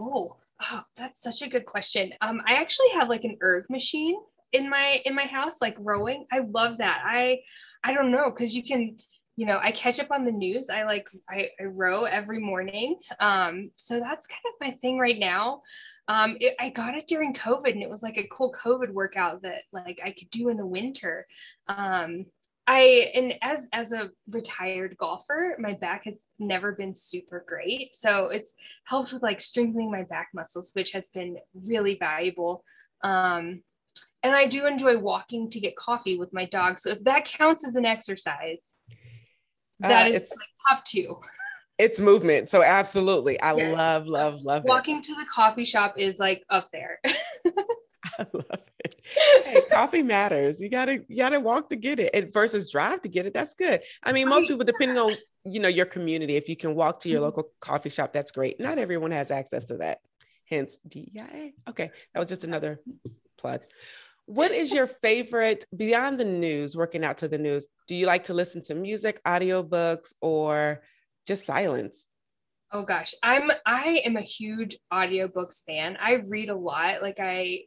Oh, 0.00 0.36
oh 0.62 0.82
that's 0.96 1.22
such 1.22 1.42
a 1.42 1.48
good 1.48 1.66
question. 1.66 2.12
Um, 2.20 2.42
I 2.46 2.54
actually 2.54 2.90
have 2.94 3.08
like 3.08 3.24
an 3.24 3.36
erg 3.42 3.64
machine 3.70 4.16
in 4.52 4.68
my 4.68 5.00
in 5.04 5.14
my 5.14 5.26
house, 5.26 5.60
like 5.60 5.76
rowing. 5.78 6.26
I 6.32 6.40
love 6.40 6.78
that. 6.78 7.02
I 7.04 7.40
I 7.84 7.94
don't 7.94 8.10
know 8.10 8.30
because 8.30 8.56
you 8.56 8.64
can 8.64 8.98
you 9.36 9.44
know, 9.44 9.58
I 9.62 9.70
catch 9.70 10.00
up 10.00 10.10
on 10.10 10.24
the 10.24 10.32
news. 10.32 10.70
I 10.70 10.84
like 10.84 11.06
I, 11.28 11.48
I 11.60 11.64
row 11.64 12.04
every 12.04 12.40
morning. 12.40 12.96
Um, 13.20 13.70
so 13.76 14.00
that's 14.00 14.26
kind 14.26 14.40
of 14.46 14.66
my 14.66 14.70
thing 14.80 14.98
right 14.98 15.18
now. 15.18 15.62
Um, 16.08 16.36
it, 16.40 16.54
I 16.58 16.70
got 16.70 16.96
it 16.96 17.06
during 17.06 17.34
COVID, 17.34 17.72
and 17.72 17.82
it 17.82 17.90
was 17.90 18.02
like 18.02 18.16
a 18.16 18.28
cool 18.28 18.54
COVID 18.64 18.90
workout 18.90 19.42
that 19.42 19.62
like 19.72 20.00
I 20.02 20.12
could 20.12 20.30
do 20.30 20.48
in 20.48 20.56
the 20.56 20.66
winter. 20.66 21.26
Um, 21.68 22.26
I 22.66 23.10
and 23.14 23.34
as 23.42 23.68
as 23.72 23.92
a 23.92 24.10
retired 24.28 24.96
golfer, 24.98 25.56
my 25.58 25.74
back 25.74 26.04
has 26.04 26.16
never 26.38 26.72
been 26.72 26.94
super 26.94 27.44
great. 27.46 27.94
So 27.94 28.26
it's 28.26 28.54
helped 28.84 29.12
with 29.12 29.22
like 29.22 29.40
strengthening 29.40 29.90
my 29.90 30.02
back 30.04 30.28
muscles, 30.34 30.70
which 30.74 30.92
has 30.92 31.08
been 31.10 31.36
really 31.54 31.96
valuable. 31.98 32.64
Um, 33.02 33.62
and 34.22 34.34
I 34.34 34.48
do 34.48 34.66
enjoy 34.66 34.98
walking 34.98 35.48
to 35.50 35.60
get 35.60 35.76
coffee 35.76 36.18
with 36.18 36.32
my 36.32 36.46
dog. 36.46 36.80
So 36.80 36.90
if 36.90 37.04
that 37.04 37.24
counts 37.24 37.66
as 37.66 37.76
an 37.76 37.84
exercise, 37.84 38.58
that 39.80 40.06
uh, 40.06 40.14
is 40.14 40.32
like 40.36 40.48
top 40.76 40.84
two. 40.84 41.20
It's 41.78 42.00
movement. 42.00 42.48
So 42.48 42.62
absolutely. 42.62 43.38
I 43.40 43.54
yes. 43.54 43.76
love, 43.76 44.06
love, 44.06 44.42
love 44.42 44.64
Walking 44.64 44.98
it. 44.98 45.04
to 45.04 45.14
the 45.14 45.26
coffee 45.32 45.66
shop 45.66 45.94
is 45.98 46.18
like 46.18 46.42
up 46.50 46.68
there. 46.72 46.98
I 48.18 48.26
love 48.32 48.44
it. 48.50 48.75
Hey, 49.44 49.62
coffee 49.70 50.02
matters. 50.02 50.60
You 50.60 50.68
gotta 50.68 51.04
you 51.08 51.16
gotta 51.16 51.40
walk 51.40 51.70
to 51.70 51.76
get 51.76 52.00
it 52.00 52.10
and 52.14 52.32
versus 52.32 52.70
drive 52.70 53.02
to 53.02 53.08
get 53.08 53.26
it. 53.26 53.34
That's 53.34 53.54
good. 53.54 53.80
I 54.02 54.12
mean, 54.12 54.28
most 54.28 54.48
people, 54.48 54.64
depending 54.64 54.98
on 54.98 55.14
you 55.44 55.60
know 55.60 55.68
your 55.68 55.86
community, 55.86 56.36
if 56.36 56.48
you 56.48 56.56
can 56.56 56.74
walk 56.74 57.00
to 57.00 57.08
your 57.08 57.18
mm-hmm. 57.18 57.26
local 57.26 57.50
coffee 57.60 57.90
shop, 57.90 58.12
that's 58.12 58.32
great. 58.32 58.58
Not 58.58 58.78
everyone 58.78 59.12
has 59.12 59.30
access 59.30 59.64
to 59.66 59.78
that. 59.78 59.98
Hence 60.48 60.78
DEIA. 60.88 61.52
Okay, 61.68 61.90
that 62.12 62.18
was 62.18 62.28
just 62.28 62.44
another 62.44 62.80
plug. 63.38 63.62
What 64.26 64.50
is 64.50 64.72
your 64.72 64.88
favorite 64.88 65.64
beyond 65.76 66.18
the 66.18 66.24
news, 66.24 66.76
working 66.76 67.04
out 67.04 67.18
to 67.18 67.28
the 67.28 67.38
news? 67.38 67.68
Do 67.86 67.94
you 67.94 68.06
like 68.06 68.24
to 68.24 68.34
listen 68.34 68.62
to 68.64 68.74
music, 68.74 69.22
audiobooks, 69.24 70.14
or 70.20 70.82
just 71.26 71.46
silence? 71.46 72.06
Oh 72.72 72.82
gosh, 72.82 73.14
I'm 73.22 73.50
I 73.64 74.02
am 74.04 74.16
a 74.16 74.22
huge 74.22 74.78
audiobooks 74.92 75.64
fan. 75.64 75.96
I 76.00 76.14
read 76.14 76.48
a 76.48 76.56
lot. 76.56 77.02
Like 77.02 77.18
I 77.20 77.60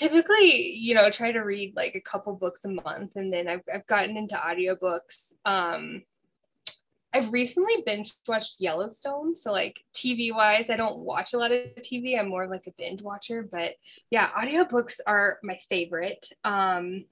typically, 0.00 0.72
you 0.72 0.94
know, 0.94 1.10
try 1.10 1.30
to 1.30 1.40
read 1.40 1.74
like 1.76 1.94
a 1.94 2.00
couple 2.00 2.34
books 2.34 2.64
a 2.64 2.70
month 2.70 3.16
and 3.16 3.30
then 3.30 3.46
I've 3.46 3.62
I've 3.72 3.86
gotten 3.86 4.16
into 4.16 4.34
audiobooks. 4.34 5.34
Um 5.44 6.02
I've 7.12 7.32
recently 7.32 7.82
binge 7.84 8.12
watched 8.26 8.60
Yellowstone. 8.60 9.36
So 9.36 9.52
like 9.52 9.80
TV 9.94 10.32
wise, 10.32 10.70
I 10.70 10.76
don't 10.76 11.00
watch 11.00 11.34
a 11.34 11.38
lot 11.38 11.52
of 11.52 11.66
TV. 11.80 12.18
I'm 12.18 12.28
more 12.28 12.46
like 12.46 12.66
a 12.66 12.72
binge 12.78 13.02
watcher, 13.02 13.42
but 13.42 13.72
yeah, 14.10 14.30
audiobooks 14.30 15.00
are 15.06 15.38
my 15.42 15.58
favorite. 15.68 16.32
Um, 16.44 17.04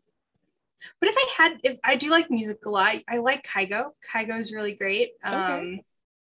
but 1.01 1.09
if 1.09 1.17
I 1.19 1.27
had, 1.37 1.53
if 1.65 1.79
I 1.83 1.97
do 1.97 2.11
like 2.11 2.31
music 2.31 2.65
a 2.65 2.71
lot, 2.71 2.95
I 3.09 3.19
like 3.19 3.45
Kygo. 3.45 3.91
Kygo 4.15 4.39
is 4.39 4.53
really 4.53 4.77
great. 4.77 5.11
Um, 5.25 5.43
okay. 5.43 5.85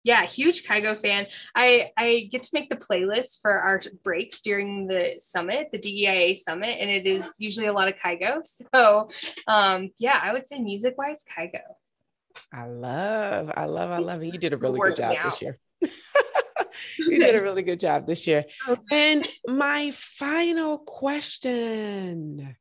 Yeah, 0.08 0.26
huge 0.26 0.64
Kygo 0.64 1.02
fan. 1.02 1.28
I 1.54 1.92
I 1.98 2.30
get 2.32 2.42
to 2.44 2.50
make 2.54 2.70
the 2.70 2.78
playlist 2.78 3.42
for 3.42 3.52
our 3.52 3.82
breaks 4.06 4.40
during 4.40 4.88
the 4.88 5.16
summit, 5.20 5.68
the 5.74 5.80
DEIA 5.80 6.38
summit, 6.38 6.78
and 6.80 6.90
it 6.90 7.06
is 7.06 7.26
usually 7.40 7.68
a 7.68 7.74
lot 7.74 7.90
of 7.90 7.96
Kygo. 7.96 8.40
So, 8.74 9.10
um, 9.48 9.90
yeah, 9.98 10.18
I 10.24 10.32
would 10.32 10.48
say 10.48 10.62
music 10.62 10.98
wise, 10.98 11.26
Kygo. 11.38 11.60
I 12.54 12.68
love, 12.68 13.52
I 13.58 13.66
love, 13.66 13.92
I 13.92 13.98
love 13.98 14.24
it. 14.24 14.34
You 14.34 14.40
did 14.40 14.54
a 14.54 14.58
really 14.58 14.80
good 14.80 14.96
job 14.96 15.16
out. 15.18 15.26
this 15.26 15.42
year. 15.42 15.58
you 17.00 17.20
did 17.20 17.36
a 17.36 17.42
really 17.42 17.64
good 17.64 17.82
job 17.82 18.08
this 18.08 18.28
year. 18.28 18.44
And 18.90 19.28
my 19.46 19.92
final 19.92 20.78
question. 20.78 22.56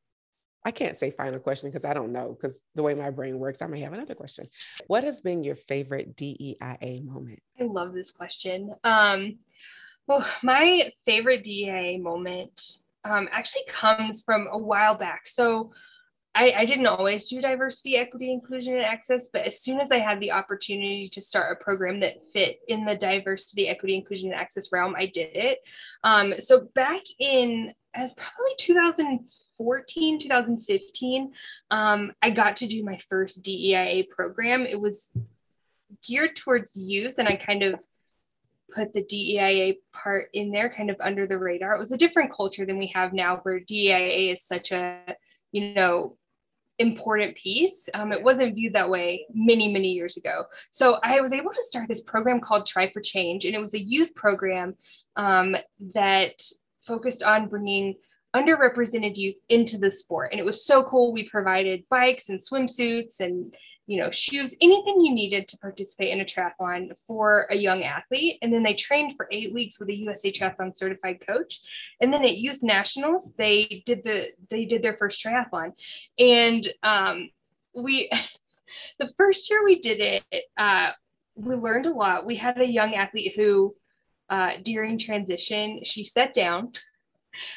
I 0.67 0.73
can't 0.73 0.99
say 0.99 1.13
final 1.13 1.39
question 1.39 1.71
because 1.71 1.85
I 1.85 1.95
don't 1.95 2.11
know 2.11 2.33
because 2.33 2.61
the 2.75 2.83
way 2.83 2.93
my 2.93 3.11
brain 3.11 3.39
works, 3.39 3.63
I 3.63 3.69
may 3.69 3.79
have 3.83 3.93
another 3.93 4.17
question. 4.17 4.49
What 4.89 5.05
has 5.05 5.21
been 5.21 5.45
your 5.45 5.55
favorite 5.55 6.17
DEIA 6.17 7.05
moment? 7.05 7.39
I 7.61 7.65
love 7.65 7.95
this 7.95 8.11
question. 8.11 8.75
Um, 8.83 9.39
well, 10.09 10.27
my 10.43 10.91
favorite 11.07 11.45
DEIA 11.45 12.03
moment 12.03 12.61
um, 13.05 13.29
actually 13.31 13.63
comes 13.69 14.25
from 14.25 14.49
a 14.51 14.59
while 14.59 14.97
back. 14.97 15.29
So 15.29 15.71
I, 16.35 16.53
I, 16.53 16.67
didn't 16.67 16.87
always 16.87 17.27
do 17.27 17.41
diversity, 17.41 17.97
equity, 17.97 18.33
inclusion, 18.33 18.75
and 18.75 18.85
access, 18.85 19.29
but 19.33 19.43
as 19.43 19.61
soon 19.61 19.81
as 19.81 19.93
I 19.93 20.01
had 20.01 20.21
the 20.21 20.33
opportunity 20.33 21.09
to 21.11 21.23
start 21.23 21.57
a 21.57 21.65
program 21.65 22.01
that 22.01 22.27
fit 22.33 22.59
in 22.67 22.85
the 22.85 22.97
diversity, 22.97 23.69
equity, 23.69 23.95
inclusion, 23.95 24.33
and 24.33 24.41
access 24.41 24.71
realm, 24.73 24.97
I 24.99 25.07
did 25.07 25.35
it. 25.35 25.61
Um, 26.03 26.35
so 26.41 26.69
back 26.75 27.03
in 27.21 27.73
as 27.95 28.15
probably 28.15 28.55
2014, 29.59 30.21
2015, 30.21 31.33
um, 31.71 32.13
I 32.23 32.31
got 32.31 32.57
to 32.57 32.67
do 32.67 32.85
my 32.85 32.99
first 33.09 33.43
DEIA 33.43 34.09
program. 34.09 34.67
It 34.67 34.81
was 34.81 35.11
geared 36.07 36.37
towards 36.37 36.77
youth, 36.77 37.15
and 37.19 37.29
I 37.29 37.37
kind 37.37 37.63
of 37.63 37.83
put 38.75 38.93
the 38.93 39.03
DEIA 39.03 39.79
part 39.93 40.29
in 40.33 40.51
there 40.51 40.71
kind 40.71 40.91
of 40.91 40.97
under 41.01 41.27
the 41.27 41.39
radar. 41.39 41.75
It 41.75 41.79
was 41.79 41.93
a 41.93 41.97
different 41.97 42.35
culture 42.35 42.67
than 42.67 42.79
we 42.79 42.89
have 42.89 43.13
now 43.13 43.39
where 43.43 43.61
DEIA 43.61 44.33
is 44.33 44.43
such 44.43 44.73
a, 44.73 45.17
you 45.53 45.75
know, 45.75 46.17
important 46.79 47.37
piece. 47.37 47.89
Um, 47.95 48.13
it 48.13 48.23
wasn't 48.23 48.55
viewed 48.55 48.75
that 48.75 48.91
way 48.91 49.27
many, 49.33 49.73
many 49.73 49.93
years 49.93 50.19
ago. 50.19 50.45
So 50.71 50.99
I 51.03 51.21
was 51.23 51.33
able 51.33 51.53
to 51.53 51.63
start 51.63 51.89
this 51.89 52.03
program 52.03 52.41
called 52.41 52.67
Try 52.67 52.91
for 52.91 53.01
Change, 53.01 53.47
and 53.47 53.55
it 53.55 53.61
was 53.61 53.75
a 53.75 53.81
youth 53.81 54.15
program 54.15 54.75
um, 55.15 55.57
that 55.95 56.43
focused 56.83 57.23
on 57.23 57.49
bringing 57.49 57.95
underrepresented 58.37 59.17
youth 59.17 59.37
into 59.49 59.79
the 59.79 59.91
sport. 59.91 60.33
And 60.33 60.41
it 60.41 60.45
was 60.45 60.65
so 60.65 60.85
cool. 60.85 61.13
We 61.13 61.29
provided 61.29 61.85
bikes 61.89 62.29
and 62.29 62.41
swimsuits 62.41 63.21
and 63.21 63.55
you 63.87 64.01
know, 64.01 64.11
shoes, 64.11 64.55
anything 64.61 65.01
you 65.01 65.15
needed 65.15 65.47
to 65.47 65.59
participate 65.59 66.11
in 66.11 66.21
a 66.21 66.25
triathlon 66.25 66.91
for 67.07 67.47
a 67.51 67.57
young 67.57 67.85
athlete. 67.85 68.39
And 68.43 68.53
then 68.53 68.65
they 68.65 68.75
trained 68.75 69.15
for 69.17 69.29
eight 69.31 69.55
weeks 69.55 69.79
with 69.79 69.89
a 69.89 69.95
USA 69.95 70.33
Triathlon 70.33 70.77
certified 70.77 71.25
coach. 71.25 71.61
And 72.01 72.13
then 72.13 72.25
at 72.25 72.37
Youth 72.37 72.65
Nationals, 72.65 73.33
they 73.39 73.85
did 73.87 74.03
the 74.03 74.27
they 74.51 74.65
did 74.65 74.83
their 74.83 74.97
first 74.97 75.25
triathlon. 75.25 75.73
And 76.19 76.69
um, 76.83 77.31
we 77.75 78.11
the 78.99 79.13
first 79.17 79.49
year 79.51 79.65
we 79.65 79.79
did 79.79 80.01
it, 80.01 80.45
uh, 80.59 80.91
we 81.37 81.55
learned 81.55 81.87
a 81.87 81.93
lot. 81.93 82.27
We 82.27 82.35
had 82.35 82.61
a 82.61 82.67
young 82.67 82.95
athlete 82.95 83.35
who 83.37 83.77
uh, 84.29 84.55
during 84.65 84.99
transition, 84.99 85.85
she 85.85 86.03
sat 86.03 86.35
down 86.35 86.73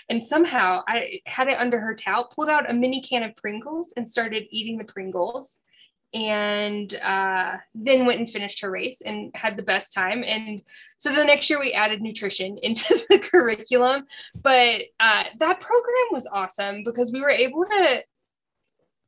and 0.10 0.24
somehow 0.24 0.84
I 0.88 1.22
had 1.26 1.48
it 1.48 1.58
under 1.58 1.80
her 1.80 1.96
towel, 1.96 2.32
pulled 2.34 2.50
out 2.50 2.70
a 2.70 2.74
mini 2.74 3.02
can 3.02 3.24
of 3.24 3.36
Pringles 3.36 3.94
and 3.96 4.08
started 4.08 4.48
eating 4.52 4.78
the 4.78 4.86
Pringles 4.86 5.60
and 6.14 6.96
uh, 6.96 7.58
then 7.76 8.06
went 8.06 8.20
and 8.20 8.30
finished 8.30 8.62
her 8.62 8.72
race 8.72 9.02
and 9.02 9.32
had 9.36 9.56
the 9.56 9.64
best 9.64 9.94
time. 9.94 10.24
And 10.24 10.64
so 10.98 11.14
the 11.14 11.24
next 11.24 11.50
year 11.50 11.60
we 11.60 11.74
added 11.74 12.02
nutrition 12.02 12.58
into 12.64 13.00
the 13.10 13.20
curriculum. 13.20 14.06
But 14.44 14.82
uh, 15.00 15.24
that 15.40 15.60
program 15.60 16.08
was 16.12 16.28
awesome 16.32 16.84
because 16.84 17.12
we 17.12 17.22
were 17.22 17.30
able 17.30 17.66
to 17.66 18.04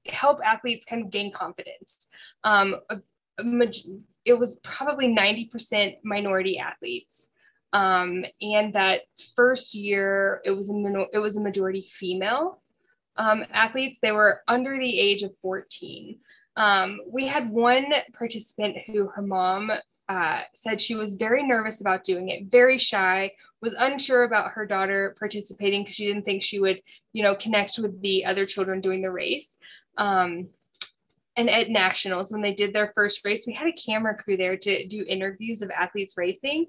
help 0.07 0.39
athletes 0.45 0.86
kind 0.86 1.03
of 1.03 1.11
gain 1.11 1.32
confidence. 1.32 2.07
Um, 2.43 2.76
a, 2.89 2.97
a, 3.39 3.74
it 4.26 4.34
was 4.34 4.59
probably 4.63 5.07
90% 5.07 5.97
minority 6.03 6.59
athletes. 6.59 7.32
Um, 7.74 8.26
and 8.41 8.74
that 8.74 9.01
first 9.36 9.74
year, 9.74 10.41
it 10.43 10.51
was 10.51 10.69
a 10.69 11.05
it 11.13 11.19
was 11.19 11.38
a 11.38 11.41
majority 11.41 11.88
female 11.93 12.61
um, 13.17 13.45
athletes. 13.51 13.99
They 14.01 14.11
were 14.11 14.41
under 14.47 14.78
the 14.78 14.99
age 14.99 15.24
of 15.24 15.32
14. 15.41 16.17
Um, 16.57 16.99
we 17.07 17.28
had 17.28 17.49
one 17.49 17.86
participant 18.13 18.78
who 18.88 19.07
her 19.07 19.22
mom 19.22 19.72
uh, 20.09 20.41
said 20.53 20.82
she 20.82 20.95
was 20.95 21.15
very 21.15 21.41
nervous 21.41 21.80
about 21.80 22.03
doing 22.03 22.30
it, 22.30 22.51
very 22.51 22.78
shy, 22.78 23.32
was 23.61 23.74
unsure 23.80 24.24
about 24.24 24.51
her 24.51 24.65
daughter 24.65 25.15
participating 25.17 25.84
because 25.84 25.95
she 25.95 26.05
didn't 26.05 26.24
think 26.24 26.43
she 26.43 26.59
would, 26.59 26.82
you 27.13 27.24
know, 27.24 27.36
connect 27.36 27.80
with 27.80 28.01
the 28.01 28.26
other 28.26 28.45
children 28.45 28.82
doing 28.82 29.01
the 29.01 29.11
race. 29.11 29.55
Um, 29.97 30.49
and 31.38 31.49
at 31.49 31.69
nationals, 31.69 32.32
when 32.32 32.41
they 32.41 32.53
did 32.53 32.73
their 32.73 32.91
first 32.93 33.23
race, 33.23 33.45
we 33.47 33.53
had 33.53 33.67
a 33.67 33.73
camera 33.73 34.15
crew 34.15 34.36
there 34.36 34.57
to 34.57 34.88
do 34.88 35.05
interviews 35.07 35.61
of 35.61 35.71
athletes 35.71 36.15
racing, 36.17 36.65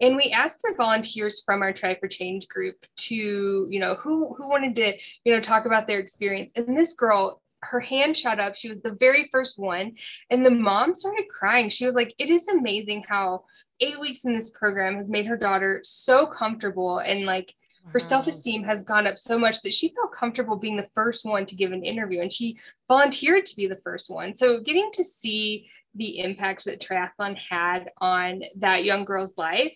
and 0.00 0.16
we 0.16 0.30
asked 0.30 0.60
for 0.60 0.74
volunteers 0.74 1.42
from 1.44 1.62
our 1.62 1.72
Try 1.72 1.96
for 1.96 2.08
Change 2.08 2.48
group 2.48 2.76
to, 2.96 3.14
you 3.14 3.78
know, 3.78 3.94
who 3.96 4.34
who 4.34 4.48
wanted 4.48 4.76
to, 4.76 4.96
you 5.24 5.32
know, 5.32 5.40
talk 5.40 5.66
about 5.66 5.86
their 5.86 6.00
experience. 6.00 6.50
And 6.56 6.76
this 6.76 6.94
girl 6.94 7.42
her 7.62 7.80
hand 7.80 8.16
shot 8.16 8.38
up. 8.38 8.54
She 8.54 8.68
was 8.68 8.80
the 8.82 8.96
very 8.98 9.28
first 9.32 9.58
one. 9.58 9.94
And 10.30 10.44
the 10.44 10.50
mom 10.50 10.94
started 10.94 11.26
crying. 11.28 11.68
She 11.68 11.86
was 11.86 11.94
like, 11.94 12.14
It 12.18 12.30
is 12.30 12.48
amazing 12.48 13.04
how 13.08 13.44
eight 13.80 14.00
weeks 14.00 14.24
in 14.24 14.34
this 14.34 14.50
program 14.50 14.96
has 14.96 15.10
made 15.10 15.26
her 15.26 15.36
daughter 15.36 15.80
so 15.82 16.26
comfortable 16.26 16.98
and 16.98 17.26
like 17.26 17.54
her 17.88 18.00
self-esteem 18.00 18.62
has 18.62 18.82
gone 18.82 19.06
up 19.06 19.18
so 19.18 19.38
much 19.38 19.62
that 19.62 19.72
she 19.72 19.88
felt 19.94 20.12
comfortable 20.12 20.56
being 20.56 20.76
the 20.76 20.88
first 20.94 21.24
one 21.24 21.46
to 21.46 21.54
give 21.54 21.72
an 21.72 21.84
interview 21.84 22.20
and 22.20 22.32
she 22.32 22.58
volunteered 22.88 23.44
to 23.44 23.56
be 23.56 23.66
the 23.66 23.80
first 23.84 24.10
one 24.10 24.34
so 24.34 24.60
getting 24.60 24.90
to 24.92 25.04
see 25.04 25.68
the 25.94 26.20
impact 26.20 26.64
that 26.64 26.80
triathlon 26.80 27.36
had 27.36 27.90
on 27.98 28.42
that 28.56 28.84
young 28.84 29.04
girl's 29.04 29.36
life 29.38 29.74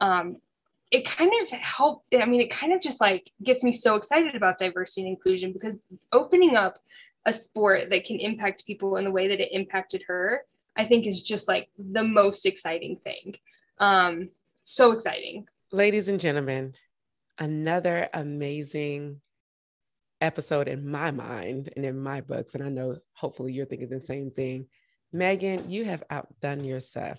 um, 0.00 0.36
it 0.90 1.04
kind 1.04 1.30
of 1.42 1.50
helped 1.50 2.06
i 2.14 2.24
mean 2.24 2.40
it 2.40 2.50
kind 2.50 2.72
of 2.72 2.80
just 2.80 3.00
like 3.00 3.30
gets 3.42 3.62
me 3.62 3.72
so 3.72 3.94
excited 3.94 4.34
about 4.34 4.58
diversity 4.58 5.02
and 5.02 5.10
inclusion 5.10 5.52
because 5.52 5.74
opening 6.12 6.56
up 6.56 6.78
a 7.28 7.32
sport 7.32 7.82
that 7.90 8.04
can 8.04 8.18
impact 8.18 8.66
people 8.66 8.96
in 8.96 9.04
the 9.04 9.10
way 9.10 9.28
that 9.28 9.38
it 9.38 9.52
impacted 9.52 10.02
her, 10.08 10.42
I 10.76 10.86
think 10.86 11.06
is 11.06 11.22
just 11.22 11.46
like 11.46 11.68
the 11.78 12.02
most 12.02 12.46
exciting 12.46 12.96
thing. 13.04 13.36
Um, 13.78 14.30
so 14.64 14.92
exciting. 14.92 15.46
Ladies 15.70 16.08
and 16.08 16.18
gentlemen, 16.18 16.74
another 17.38 18.08
amazing 18.12 19.20
episode 20.20 20.68
in 20.68 20.88
my 20.88 21.10
mind 21.10 21.70
and 21.76 21.84
in 21.84 21.98
my 21.98 22.20
books. 22.20 22.54
And 22.54 22.64
I 22.64 22.68
know 22.68 22.98
hopefully 23.14 23.52
you're 23.52 23.66
thinking 23.66 23.88
the 23.88 24.00
same 24.00 24.30
thing. 24.30 24.66
Megan, 25.12 25.70
you 25.70 25.84
have 25.84 26.02
outdone 26.10 26.64
yourself. 26.64 27.18